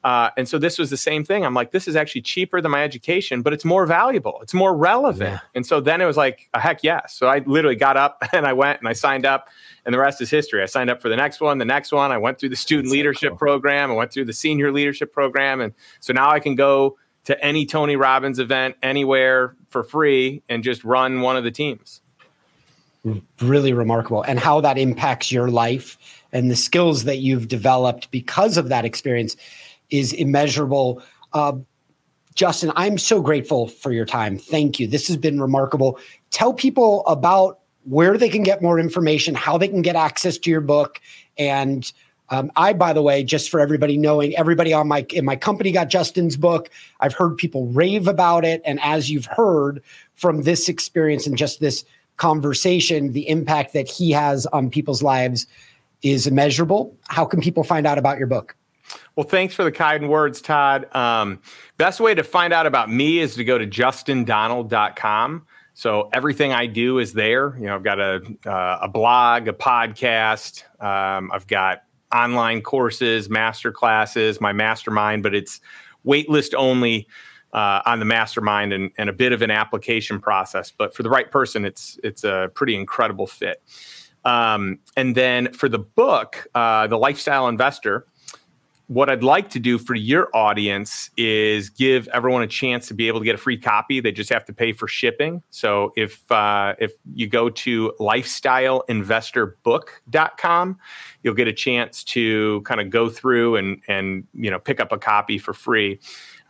Uh, 0.05 0.28
and 0.36 0.47
so 0.47 0.59
this 0.59 0.78
was 0.78 0.90
the 0.90 0.99
same 0.99 1.24
thing. 1.24 1.47
I'm 1.47 1.55
like, 1.55 1.70
this 1.70 1.88
is 1.88 1.97
actually 1.97 2.20
cheaper 2.20 2.61
than 2.61 2.70
my 2.70 2.82
education, 2.82 3.40
but 3.40 3.55
it's 3.55 3.64
more 3.64 3.86
valuable. 3.86 4.38
It's 4.42 4.53
more 4.53 4.76
relevant. 4.76 5.30
Yeah. 5.30 5.38
And 5.55 5.66
so 5.66 5.80
then 5.80 6.03
it 6.03 6.05
was 6.05 6.18
like, 6.18 6.51
a 6.53 6.61
heck 6.61 6.84
yes. 6.84 7.14
So 7.14 7.26
I 7.26 7.38
literally 7.38 7.74
got 7.74 7.97
up 7.97 8.22
and 8.34 8.47
I 8.47 8.53
went 8.53 8.80
and 8.80 8.88
I 8.88 8.92
signed 8.92 9.24
up, 9.24 9.49
and 9.86 9.95
the 9.95 9.99
rest 9.99 10.20
is 10.20 10.28
history. 10.28 10.62
I 10.62 10.66
signed 10.66 10.90
up 10.90 11.01
for 11.01 11.09
the 11.09 11.16
next 11.16 11.40
one, 11.40 11.57
the 11.57 11.64
next 11.64 11.90
one. 11.90 12.12
I 12.12 12.18
went 12.18 12.38
through 12.38 12.51
the 12.51 12.57
student 12.57 12.86
That's 12.86 12.92
leadership 12.92 13.28
so 13.28 13.30
cool. 13.30 13.38
program. 13.38 13.90
I 13.90 13.95
went 13.95 14.12
through 14.12 14.26
the 14.26 14.34
senior 14.34 14.70
leadership 14.72 15.11
program, 15.11 15.62
and 15.62 15.72
so 16.01 16.12
now 16.12 16.30
I 16.30 16.38
can 16.38 16.55
go 16.55 16.99
to 17.24 17.42
any 17.42 17.64
Tony 17.64 17.97
Robbins 17.97 18.38
event 18.38 18.76
anywhere 18.82 19.57
for 19.68 19.82
free 19.82 20.42
and 20.51 20.62
just 20.62 20.84
run 20.84 21.22
one 21.22 21.38
of 21.38 21.45
the 21.45 21.51
teams 21.51 22.03
really 23.41 23.73
remarkable 23.73 24.23
and 24.23 24.39
how 24.39 24.61
that 24.61 24.79
impacts 24.79 25.31
your 25.31 25.49
life 25.49 25.99
and 26.33 26.51
the 26.51 26.57
skills 26.57 27.05
that 27.05 27.19
you've 27.19 27.49
developed 27.49 28.11
because 28.11 28.57
of 28.57 28.69
that 28.69 28.85
experience 28.85 29.37
is 29.91 30.13
immeasurable 30.13 31.03
uh, 31.33 31.53
Justin, 32.35 32.73
I'm 32.75 32.99
so 32.99 33.21
grateful 33.21 33.69
for 33.69 33.93
your 33.93 34.05
time. 34.05 34.39
Thank 34.39 34.81
you. 34.81 34.89
This 34.89 35.07
has 35.07 35.17
been 35.17 35.41
remarkable. 35.41 35.99
Tell 36.31 36.53
people 36.53 37.07
about 37.07 37.61
where 37.85 38.19
they 38.19 38.29
can 38.29 38.43
get 38.43 38.61
more 38.61 38.81
information, 38.81 39.35
how 39.35 39.57
they 39.57 39.69
can 39.69 39.83
get 39.83 39.95
access 39.95 40.37
to 40.39 40.51
your 40.51 40.61
book, 40.61 41.01
and 41.39 41.93
um, 42.31 42.51
I, 42.57 42.73
by 42.73 42.95
the 42.95 43.03
way, 43.03 43.23
just 43.23 43.51
for 43.51 43.61
everybody 43.61 43.99
knowing, 43.99 44.35
everybody 44.37 44.73
on 44.73 44.89
my 44.89 45.07
in 45.11 45.25
my 45.25 45.37
company 45.37 45.73
got 45.73 45.91
Justin's 45.91 46.37
book. 46.37 46.71
I've 47.01 47.13
heard 47.13 47.37
people 47.37 47.67
rave 47.69 48.09
about 48.09 48.45
it, 48.45 48.63
and 48.65 48.81
as 48.81 49.11
you've 49.11 49.27
heard 49.27 49.83
from 50.15 50.43
this 50.43 50.69
experience 50.69 51.27
and 51.27 51.37
just 51.37 51.61
this 51.61 51.85
conversation, 52.17 53.12
the 53.12 53.29
impact 53.29 53.73
that 53.73 53.89
he 53.89 54.11
has 54.12 54.47
on 54.47 54.71
people's 54.71 55.03
lives 55.03 55.47
is 56.03 56.27
immeasurable. 56.27 56.97
How 57.09 57.25
can 57.25 57.41
people 57.41 57.65
find 57.65 57.87
out 57.87 57.99
about 57.99 58.19
your 58.19 58.27
book? 58.27 58.57
Well, 59.17 59.27
thanks 59.27 59.55
for 59.55 59.65
the 59.65 59.73
kind 59.73 60.09
words, 60.09 60.41
Todd. 60.41 60.95
Um, 60.95 61.41
best 61.79 62.01
way 62.01 62.15
to 62.15 62.23
find 62.23 62.53
out 62.53 62.67
about 62.67 62.91
me 62.91 63.21
is 63.21 63.35
to 63.37 63.45
go 63.45 63.59
to 63.59 63.67
justindonald.com. 63.67 65.47
So 65.75 66.09
everything 66.12 66.53
I 66.53 66.67
do 66.67 66.99
is 66.99 67.12
there. 67.12 67.57
You 67.59 67.67
know, 67.67 67.75
I've 67.75 67.83
got 67.83 67.99
a 67.99 68.23
uh, 68.47 68.79
a 68.83 68.89
blog, 68.89 69.49
a 69.49 69.53
podcast. 69.53 70.62
Um, 70.81 71.33
I've 71.33 71.47
got 71.49 71.83
online 72.15 72.62
courses, 72.62 73.29
master 73.29 73.73
classes, 73.73 74.41
my 74.41 74.53
mastermind, 74.53 75.25
but 75.25 75.35
it's 75.35 75.61
waitlist 76.07 76.55
only 76.55 77.09
uh, 77.55 77.81
on 77.87 78.01
the 78.01 78.05
mastermind 78.05 78.73
and, 78.73 78.91
and 78.99 79.09
a 79.09 79.13
bit 79.13 79.33
of 79.33 79.41
an 79.41 79.51
application 79.51 80.21
process. 80.21 80.73
But 80.77 80.95
for 80.95 81.03
the 81.03 81.11
right 81.11 81.31
person, 81.31 81.65
it's 81.65 81.99
it's 82.03 82.25
a 82.25 82.51
pretty 82.55 82.75
incredible 82.75 83.27
fit. 83.27 83.63
Um, 84.25 84.81
and 84.97 85.15
then 85.15 85.53
for 85.53 85.69
the 85.69 85.79
book, 85.79 86.47
uh, 86.55 86.87
the 86.89 86.99
lifestyle 86.99 87.49
investor, 87.49 88.07
what 88.87 89.09
I'd 89.09 89.23
like 89.23 89.49
to 89.51 89.59
do 89.59 89.79
for 89.79 89.95
your 89.95 90.29
audience 90.35 91.11
is 91.17 91.71
give 91.71 92.07
everyone 92.09 92.43
a 92.43 92.47
chance 92.47 92.87
to 92.89 92.95
be 92.95 93.09
able 93.09 93.21
to 93.21 93.25
get 93.25 93.35
a 93.35 93.39
free 93.39 93.57
copy. 93.57 94.01
They 94.01 94.13
just 94.13 94.31
have 94.31 94.45
to 94.47 94.53
pay 94.53 94.73
for 94.73 94.89
shipping. 94.89 95.43
So 95.51 95.93
if 95.97 96.31
uh, 96.31 96.75
if 96.79 96.93
you 97.15 97.27
go 97.27 97.49
to 97.49 97.95
lifestyleinvestorbook.com, 97.99 100.79
you'll 101.25 101.35
get 101.35 101.49
a 101.49 101.53
chance 101.53 102.05
to 102.05 102.61
kind 102.62 102.81
of 102.81 102.91
go 102.91 103.09
through 103.09 103.57
and 103.57 103.81
and 103.89 104.25
you 104.35 104.51
know 104.51 104.61
pick 104.61 104.79
up 104.79 104.93
a 104.93 104.99
copy 104.99 105.39
for 105.39 105.53
free. 105.53 105.99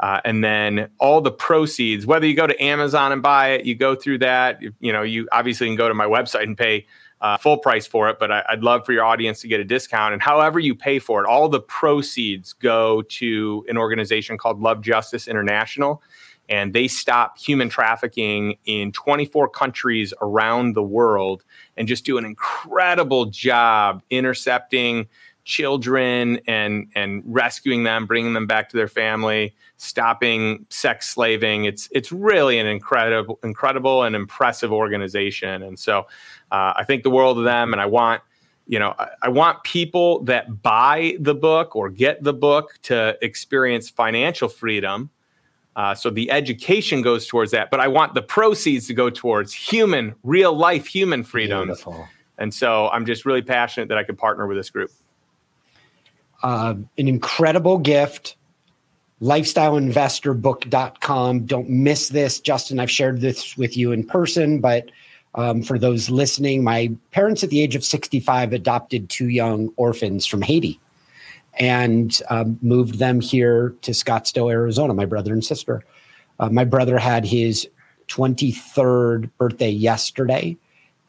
Uh, 0.00 0.20
and 0.24 0.42
then 0.42 0.90
all 0.98 1.20
the 1.20 1.30
proceeds, 1.30 2.04
whether 2.04 2.26
you 2.26 2.34
go 2.34 2.48
to 2.48 2.62
Amazon 2.62 3.12
and 3.12 3.22
buy 3.22 3.50
it, 3.50 3.64
you 3.64 3.76
go 3.76 3.94
through 3.94 4.18
that. 4.18 4.60
You 4.80 4.92
know, 4.92 5.02
you 5.02 5.28
obviously 5.30 5.68
can 5.68 5.76
go 5.76 5.88
to 5.88 5.94
my 5.94 6.06
website 6.06 6.42
and 6.42 6.58
pay 6.58 6.86
uh, 7.20 7.38
full 7.38 7.56
price 7.56 7.86
for 7.86 8.10
it, 8.10 8.18
but 8.18 8.30
I, 8.30 8.44
would 8.50 8.64
love 8.64 8.84
for 8.84 8.92
your 8.92 9.04
audience 9.04 9.40
to 9.42 9.48
get 9.48 9.60
a 9.60 9.64
discount. 9.64 10.12
And 10.12 10.20
however 10.20 10.58
you 10.58 10.74
pay 10.74 10.98
for 10.98 11.22
it, 11.22 11.26
all 11.26 11.48
the 11.48 11.60
proceeds 11.60 12.52
go 12.52 13.02
to 13.02 13.64
an 13.68 13.78
organization 13.78 14.36
called 14.36 14.60
Love 14.60 14.82
Justice 14.82 15.28
International. 15.28 16.02
And 16.48 16.74
they 16.74 16.88
stop 16.88 17.38
human 17.38 17.68
trafficking 17.68 18.56
in 18.66 18.92
24 18.92 19.48
countries 19.48 20.12
around 20.20 20.74
the 20.74 20.82
world 20.82 21.42
and 21.76 21.88
just 21.88 22.04
do 22.04 22.18
an 22.18 22.24
incredible 22.24 23.26
job 23.26 24.02
intercepting 24.10 25.08
children 25.44 26.40
and 26.46 26.90
and 26.94 27.22
rescuing 27.26 27.84
them, 27.84 28.06
bringing 28.06 28.32
them 28.32 28.46
back 28.46 28.68
to 28.70 28.76
their 28.76 28.88
family, 28.88 29.54
stopping 29.76 30.66
sex 30.70 31.10
slaving. 31.10 31.64
It's 31.66 31.88
it's 31.92 32.10
really 32.10 32.58
an 32.58 32.66
incredible, 32.66 33.38
incredible 33.44 34.02
and 34.02 34.16
impressive 34.16 34.72
organization. 34.72 35.62
And 35.62 35.78
so 35.78 36.00
uh, 36.50 36.72
I 36.76 36.84
think 36.84 37.02
the 37.02 37.10
world 37.10 37.38
of 37.38 37.44
them. 37.44 37.72
And 37.72 37.80
I 37.80 37.86
want 37.86 38.22
you 38.66 38.78
know 38.78 38.94
I, 38.98 39.08
I 39.22 39.28
want 39.28 39.62
people 39.64 40.24
that 40.24 40.62
buy 40.62 41.16
the 41.20 41.34
book 41.34 41.76
or 41.76 41.90
get 41.90 42.22
the 42.22 42.34
book 42.34 42.74
to 42.84 43.16
experience 43.22 43.90
financial 43.90 44.48
freedom. 44.48 45.10
Uh, 45.76 45.94
so 45.94 46.10
the 46.10 46.30
education 46.30 47.02
goes 47.02 47.26
towards 47.26 47.50
that, 47.50 47.70
but 47.70 47.80
I 47.80 47.88
want 47.88 48.14
the 48.14 48.22
proceeds 48.22 48.86
to 48.86 48.94
go 48.94 49.10
towards 49.10 49.52
human, 49.52 50.14
real 50.22 50.56
life 50.56 50.86
human 50.86 51.24
freedoms. 51.24 51.66
Beautiful. 51.66 52.08
And 52.38 52.54
so 52.54 52.88
I'm 52.88 53.06
just 53.06 53.24
really 53.24 53.42
passionate 53.42 53.88
that 53.88 53.98
I 53.98 54.04
could 54.04 54.18
partner 54.18 54.46
with 54.46 54.56
this 54.56 54.70
group. 54.70 54.92
Uh, 56.42 56.74
an 56.98 57.08
incredible 57.08 57.78
gift. 57.78 58.36
lifestyleinvestorbook.com 59.22 61.46
don't 61.46 61.68
miss 61.68 62.08
this. 62.08 62.40
Justin 62.40 62.80
i've 62.80 62.90
shared 62.90 63.20
this 63.20 63.56
with 63.56 63.76
you 63.76 63.92
in 63.92 64.04
person 64.04 64.60
but 64.60 64.90
um, 65.36 65.62
for 65.62 65.78
those 65.78 66.10
listening 66.10 66.62
my 66.62 66.90
parents 67.12 67.42
at 67.42 67.50
the 67.50 67.60
age 67.60 67.76
of 67.76 67.84
65 67.84 68.52
adopted 68.52 69.08
two 69.08 69.28
young 69.28 69.70
orphans 69.76 70.26
from 70.26 70.42
haiti 70.42 70.78
and 71.58 72.20
um, 72.30 72.58
moved 72.62 72.98
them 72.98 73.20
here 73.20 73.74
to 73.82 73.92
scottsdale 73.92 74.50
arizona 74.50 74.94
my 74.94 75.04
brother 75.04 75.32
and 75.32 75.44
sister. 75.44 75.84
Uh, 76.38 76.48
my 76.48 76.64
brother 76.64 76.98
had 76.98 77.24
his 77.24 77.68
23rd 78.08 79.30
birthday 79.38 79.70
yesterday 79.70 80.56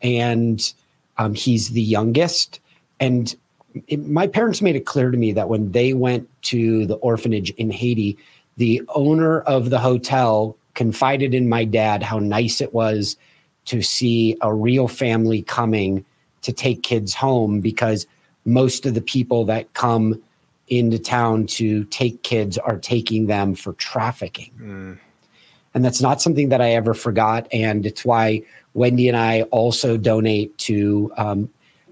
and 0.01 0.73
um, 1.17 1.33
he's 1.33 1.69
the 1.69 1.81
youngest. 1.81 2.59
And 2.99 3.35
it, 3.87 4.05
my 4.07 4.27
parents 4.27 4.61
made 4.61 4.75
it 4.75 4.85
clear 4.85 5.11
to 5.11 5.17
me 5.17 5.31
that 5.33 5.49
when 5.49 5.71
they 5.71 5.93
went 5.93 6.29
to 6.43 6.85
the 6.85 6.95
orphanage 6.95 7.49
in 7.51 7.71
Haiti, 7.71 8.17
the 8.57 8.81
owner 8.89 9.41
of 9.41 9.69
the 9.69 9.79
hotel 9.79 10.57
confided 10.75 11.33
in 11.33 11.49
my 11.49 11.65
dad 11.65 12.03
how 12.03 12.19
nice 12.19 12.61
it 12.61 12.73
was 12.73 13.17
to 13.65 13.81
see 13.81 14.37
a 14.41 14.53
real 14.53 14.87
family 14.87 15.41
coming 15.41 16.05
to 16.41 16.53
take 16.53 16.83
kids 16.83 17.13
home 17.13 17.59
because 17.59 18.05
most 18.45 18.85
of 18.85 18.93
the 18.93 19.01
people 19.01 19.45
that 19.45 19.73
come 19.73 20.21
into 20.67 20.97
town 20.97 21.45
to 21.45 21.83
take 21.85 22.23
kids 22.23 22.57
are 22.57 22.77
taking 22.77 23.27
them 23.27 23.55
for 23.55 23.73
trafficking. 23.73 24.51
Mm. 24.59 24.99
And 25.73 25.85
that's 25.85 26.01
not 26.01 26.21
something 26.21 26.49
that 26.49 26.61
I 26.61 26.71
ever 26.71 26.93
forgot. 26.93 27.47
And 27.51 27.85
it's 27.85 28.05
why 28.05 28.43
Wendy 28.73 29.07
and 29.07 29.17
I 29.17 29.43
also 29.43 29.97
donate 29.97 30.57
to 30.59 31.11
um, 31.17 31.49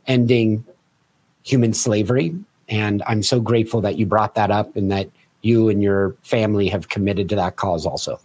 ending 0.07 0.65
human 1.43 1.73
slavery. 1.73 2.35
And 2.69 3.03
I'm 3.05 3.21
so 3.23 3.39
grateful 3.39 3.81
that 3.81 3.97
you 3.97 4.05
brought 4.05 4.35
that 4.35 4.51
up 4.51 4.75
and 4.75 4.89
that 4.91 5.09
you 5.41 5.69
and 5.69 5.83
your 5.83 6.15
family 6.23 6.69
have 6.69 6.89
committed 6.89 7.27
to 7.29 7.35
that 7.35 7.57
cause 7.57 7.85
also. 7.85 8.19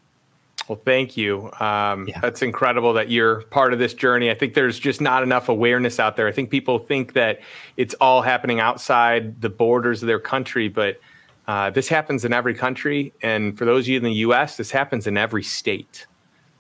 Well, 0.69 0.81
thank 0.85 1.17
you. 1.17 1.51
Um, 1.61 2.09
yeah. 2.09 2.21
That's 2.21 2.43
incredible 2.43 2.93
that 2.93 3.11
you're 3.11 3.43
part 3.45 3.73
of 3.73 3.79
this 3.79 3.95
journey. 3.95 4.31
I 4.31 4.35
think 4.35 4.53
there's 4.53 4.79
just 4.79 5.01
not 5.01 5.23
enough 5.23 5.49
awareness 5.49 5.99
out 5.99 6.17
there. 6.17 6.29
I 6.29 6.33
think 6.33 6.51
people 6.51 6.79
think 6.79 7.15
that 7.15 7.41
it's 7.79 7.95
all 7.95 8.21
happening 8.21 8.61
outside 8.61 9.41
the 9.41 9.49
borders 9.49 10.03
of 10.03 10.09
their 10.09 10.21
country, 10.21 10.69
but 10.69 11.01
uh, 11.47 11.71
this 11.71 11.89
happens 11.89 12.27
in 12.27 12.35
every 12.35 12.53
country. 12.53 13.15
And 13.23 13.57
for 13.57 13.65
those 13.65 13.85
of 13.85 13.89
you 13.89 13.97
in 13.97 14.05
the 14.05 14.13
US, 14.13 14.59
this 14.59 14.71
happens 14.71 15.07
in 15.07 15.17
every 15.17 15.43
state. 15.43 16.07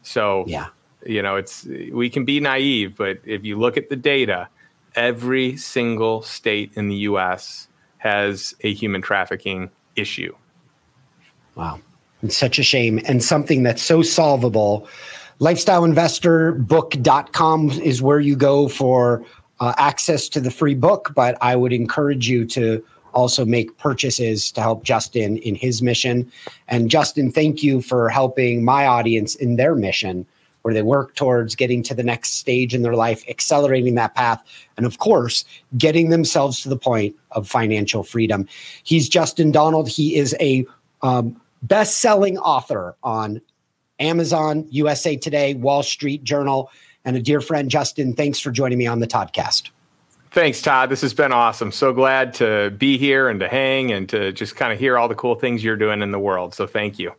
So, 0.00 0.44
yeah. 0.46 0.68
you 1.04 1.20
know, 1.20 1.36
it's 1.36 1.66
we 1.92 2.09
can 2.09 2.24
be 2.24 2.40
naive, 2.40 2.96
but 2.96 3.18
if 3.26 3.44
you 3.44 3.59
look 3.59 3.76
at 3.76 3.90
the 3.90 3.96
data, 3.96 4.48
every 4.94 5.59
single 5.59 6.22
state 6.22 6.72
in 6.74 6.88
the 6.88 6.96
US 6.96 7.68
has 7.98 8.54
a 8.62 8.72
human 8.72 9.02
trafficking 9.02 9.70
issue. 9.96 10.34
Wow. 11.54 11.80
It's 12.23 12.37
such 12.37 12.59
a 12.59 12.62
shame 12.62 13.01
and 13.05 13.23
something 13.23 13.62
that's 13.62 13.83
so 13.83 14.03
solvable. 14.03 14.89
Lifestyleinvestorbook.com 15.41 17.71
is 17.71 18.03
where 18.03 18.21
you 18.21 18.35
go 18.35 18.69
for 18.69 19.25
uh, 19.61 19.75
access 19.77 20.29
to 20.31 20.41
the 20.41 20.51
free 20.51 20.75
book, 20.75 21.12
but 21.14 21.39
I 21.41 21.55
would 21.57 21.73
encourage 21.73 22.29
you 22.29 22.45
to 22.47 22.85
also 23.14 23.45
make 23.45 23.79
purchases 23.79 24.51
to 24.53 24.61
help 24.61 24.85
Justin 24.85 25.39
in 25.39 25.55
his 25.55 25.81
mission. 25.81 26.31
And 26.66 26.91
Justin, 26.91 27.31
thank 27.31 27.62
you 27.62 27.81
for 27.83 28.09
helping 28.09 28.64
my 28.64 28.87
audience 28.87 29.35
in 29.35 29.57
their 29.57 29.75
mission 29.75 30.27
where 30.62 30.75
they 30.75 30.83
work 30.83 31.14
towards 31.14 31.55
getting 31.55 31.83
to 31.85 31.95
the 31.95 32.03
next 32.03 32.35
stage 32.35 32.75
in 32.75 32.83
their 32.83 32.95
life, 32.95 33.25
accelerating 33.29 33.95
that 33.95 34.14
path, 34.14 34.43
and 34.77 34.85
of 34.85 34.99
course, 34.99 35.45
getting 35.79 36.11
themselves 36.11 36.61
to 36.61 36.69
the 36.69 36.77
point 36.77 37.16
of 37.31 37.49
financial 37.49 38.03
freedom. 38.03 38.47
He's 38.83 39.09
Justin 39.09 39.51
Donald. 39.51 39.89
He 39.89 40.16
is 40.16 40.37
a 40.41 40.66
um, 41.03 41.41
best 41.62 41.98
selling 41.98 42.38
author 42.38 42.96
on 43.02 43.40
Amazon, 43.98 44.66
USA 44.70 45.16
Today, 45.16 45.54
Wall 45.54 45.82
Street 45.82 46.24
Journal, 46.24 46.70
and 47.04 47.16
a 47.16 47.20
dear 47.20 47.40
friend, 47.40 47.70
Justin. 47.70 48.14
Thanks 48.14 48.38
for 48.38 48.50
joining 48.50 48.78
me 48.78 48.86
on 48.86 49.00
the 49.00 49.06
Toddcast. 49.06 49.70
Thanks, 50.30 50.61
Todd. 50.61 50.90
This 50.90 51.00
has 51.00 51.14
been 51.14 51.32
awesome. 51.32 51.72
So 51.72 51.92
glad 51.92 52.34
to 52.34 52.70
be 52.70 52.98
here 52.98 53.28
and 53.28 53.40
to 53.40 53.48
hang 53.48 53.92
and 53.92 54.09
to 54.11 54.30
just 54.32 54.56
kind 54.56 54.72
of 54.72 54.78
hear 54.78 54.98
all 54.98 55.09
the 55.09 55.14
cool 55.14 55.34
things 55.34 55.64
you're 55.64 55.76
doing 55.76 56.02
in 56.02 56.11
the 56.11 56.18
world. 56.18 56.54
So 56.54 56.66
thank 56.66 56.98
you. 56.98 57.12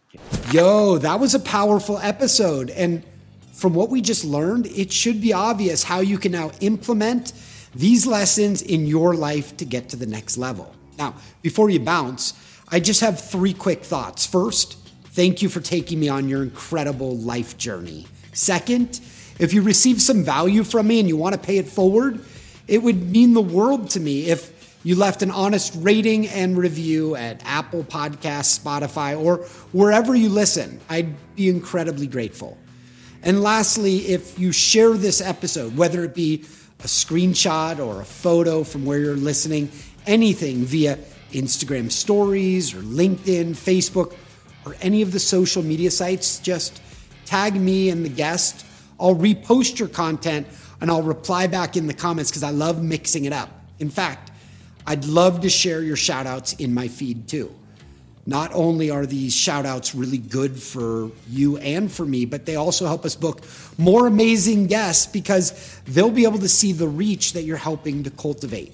Yo, 0.51 0.99
that 0.99 1.19
was 1.19 1.33
a 1.33 1.39
powerful 1.39 1.97
episode. 1.99 2.69
And 2.69 3.03
from 3.51 3.73
what 3.73 3.89
we 3.89 3.99
just 3.99 4.23
learned, 4.23 4.67
it 4.67 4.93
should 4.93 5.21
be 5.21 5.33
obvious 5.33 5.83
how 5.83 6.01
you 6.01 6.19
can 6.19 6.31
now 6.31 6.51
implement 6.61 7.33
these 7.73 8.05
lessons 8.05 8.61
in 8.61 8.85
your 8.85 9.15
life 9.15 9.57
to 9.57 9.65
get 9.65 9.89
to 9.89 9.95
the 9.95 10.05
next 10.05 10.37
level. 10.37 10.73
Now, 10.97 11.15
before 11.41 11.69
you 11.69 11.79
bounce, 11.79 12.33
I 12.72 12.80
just 12.80 13.01
have 13.01 13.20
three 13.20 13.53
quick 13.53 13.84
thoughts. 13.84 14.26
First, 14.26 14.78
thank 15.05 15.41
you 15.41 15.49
for 15.49 15.59
taking 15.59 15.99
me 15.99 16.07
on 16.07 16.30
your 16.30 16.43
incredible 16.43 17.17
life 17.17 17.57
journey. 17.57 18.05
Second, 18.34 18.99
if 19.39 19.53
you 19.53 19.61
receive 19.61 20.01
some 20.01 20.24
value 20.24 20.63
from 20.63 20.88
me 20.88 20.99
and 20.99 21.07
you 21.09 21.17
want 21.17 21.34
to 21.34 21.39
pay 21.39 21.57
it 21.57 21.67
forward, 21.67 22.24
it 22.67 22.84
would 22.84 23.09
mean 23.09 23.34
the 23.34 23.41
world 23.41 23.89
to 23.91 23.99
me 23.99 24.30
if 24.30 24.78
you 24.84 24.95
left 24.95 25.24
an 25.24 25.32
honest 25.32 25.74
rating 25.78 26.28
and 26.28 26.57
review 26.57 27.15
at 27.15 27.41
Apple 27.43 27.84
Podcasts, 27.84 28.59
Spotify, 28.59 29.20
or 29.20 29.38
wherever 29.72 30.15
you 30.15 30.30
listen. 30.30 30.80
I'd 30.89 31.15
be 31.36 31.49
incredibly 31.49 32.07
grateful. 32.07 32.57
And 33.24 33.41
lastly, 33.41 34.07
if 34.07 34.38
you 34.39 34.51
share 34.51 34.93
this 34.93 35.22
episode, 35.22 35.76
whether 35.76 36.03
it 36.03 36.13
be 36.13 36.45
a 36.80 36.88
screenshot 36.88 37.80
or 37.80 38.01
a 38.01 38.05
photo 38.05 38.63
from 38.63 38.86
where 38.86 38.99
you're 38.99 39.17
listening, 39.17 39.70
anything 40.07 40.63
via 40.63 40.97
Instagram 41.32 41.91
stories 41.91 42.73
or 42.73 42.80
LinkedIn, 42.80 43.51
Facebook, 43.51 44.15
or 44.65 44.75
any 44.82 45.01
of 45.01 45.11
the 45.11 45.19
social 45.19 45.63
media 45.63 45.91
sites, 45.91 46.39
just 46.39 46.82
tag 47.25 47.55
me 47.55 47.89
and 47.89 48.03
the 48.03 48.09
guest. 48.09 48.65
I'll 48.99 49.15
repost 49.15 49.80
your 49.80 49.88
content 49.88 50.47
and 50.82 50.89
I'll 50.89 51.03
reply 51.03 51.47
back 51.47 51.77
in 51.77 51.88
the 51.88 51.93
comments 51.93 52.32
because 52.32 52.43
I 52.43 52.51
love 52.51 52.84
mixing 52.84 53.25
it 53.25 53.34
up. 53.34 53.49
In 53.80 53.89
fact, 53.89 54.32
I'd 54.86 55.05
love 55.05 55.41
to 55.41 55.49
share 55.49 55.82
your 55.82 55.95
shout 55.95 56.25
outs 56.25 56.53
in 56.53 56.73
my 56.73 56.88
feed 56.88 57.27
too. 57.27 57.53
Not 58.25 58.51
only 58.53 58.91
are 58.91 59.05
these 59.05 59.34
shout 59.34 59.65
outs 59.65 59.95
really 59.95 60.17
good 60.17 60.61
for 60.61 61.09
you 61.27 61.57
and 61.57 61.91
for 61.91 62.05
me, 62.05 62.25
but 62.25 62.45
they 62.45 62.55
also 62.55 62.86
help 62.86 63.05
us 63.05 63.15
book 63.15 63.41
more 63.77 64.05
amazing 64.05 64.67
guests 64.67 65.07
because 65.07 65.80
they'll 65.86 66.11
be 66.11 66.25
able 66.25 66.39
to 66.39 66.49
see 66.49 66.71
the 66.71 66.88
reach 66.88 67.34
that 67.34 67.43
you're 67.43 67.57
helping 67.57 68.03
to 68.03 68.11
cultivate. 68.11 68.73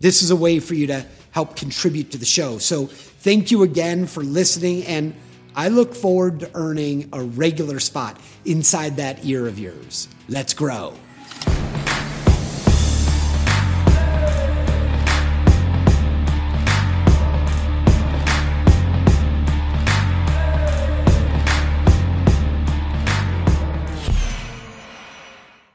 This 0.00 0.22
is 0.22 0.30
a 0.30 0.36
way 0.36 0.60
for 0.60 0.74
you 0.74 0.86
to 0.88 1.04
help 1.34 1.56
contribute 1.56 2.12
to 2.12 2.18
the 2.18 2.24
show. 2.24 2.58
So 2.58 2.86
thank 2.86 3.50
you 3.50 3.64
again 3.64 4.06
for 4.06 4.22
listening. 4.22 4.84
And 4.84 5.14
I 5.56 5.68
look 5.68 5.92
forward 5.92 6.40
to 6.40 6.50
earning 6.54 7.08
a 7.12 7.22
regular 7.22 7.80
spot 7.80 8.20
inside 8.44 8.96
that 8.98 9.24
ear 9.24 9.48
of 9.48 9.58
yours. 9.58 10.06
Let's 10.28 10.54
grow. 10.54 10.94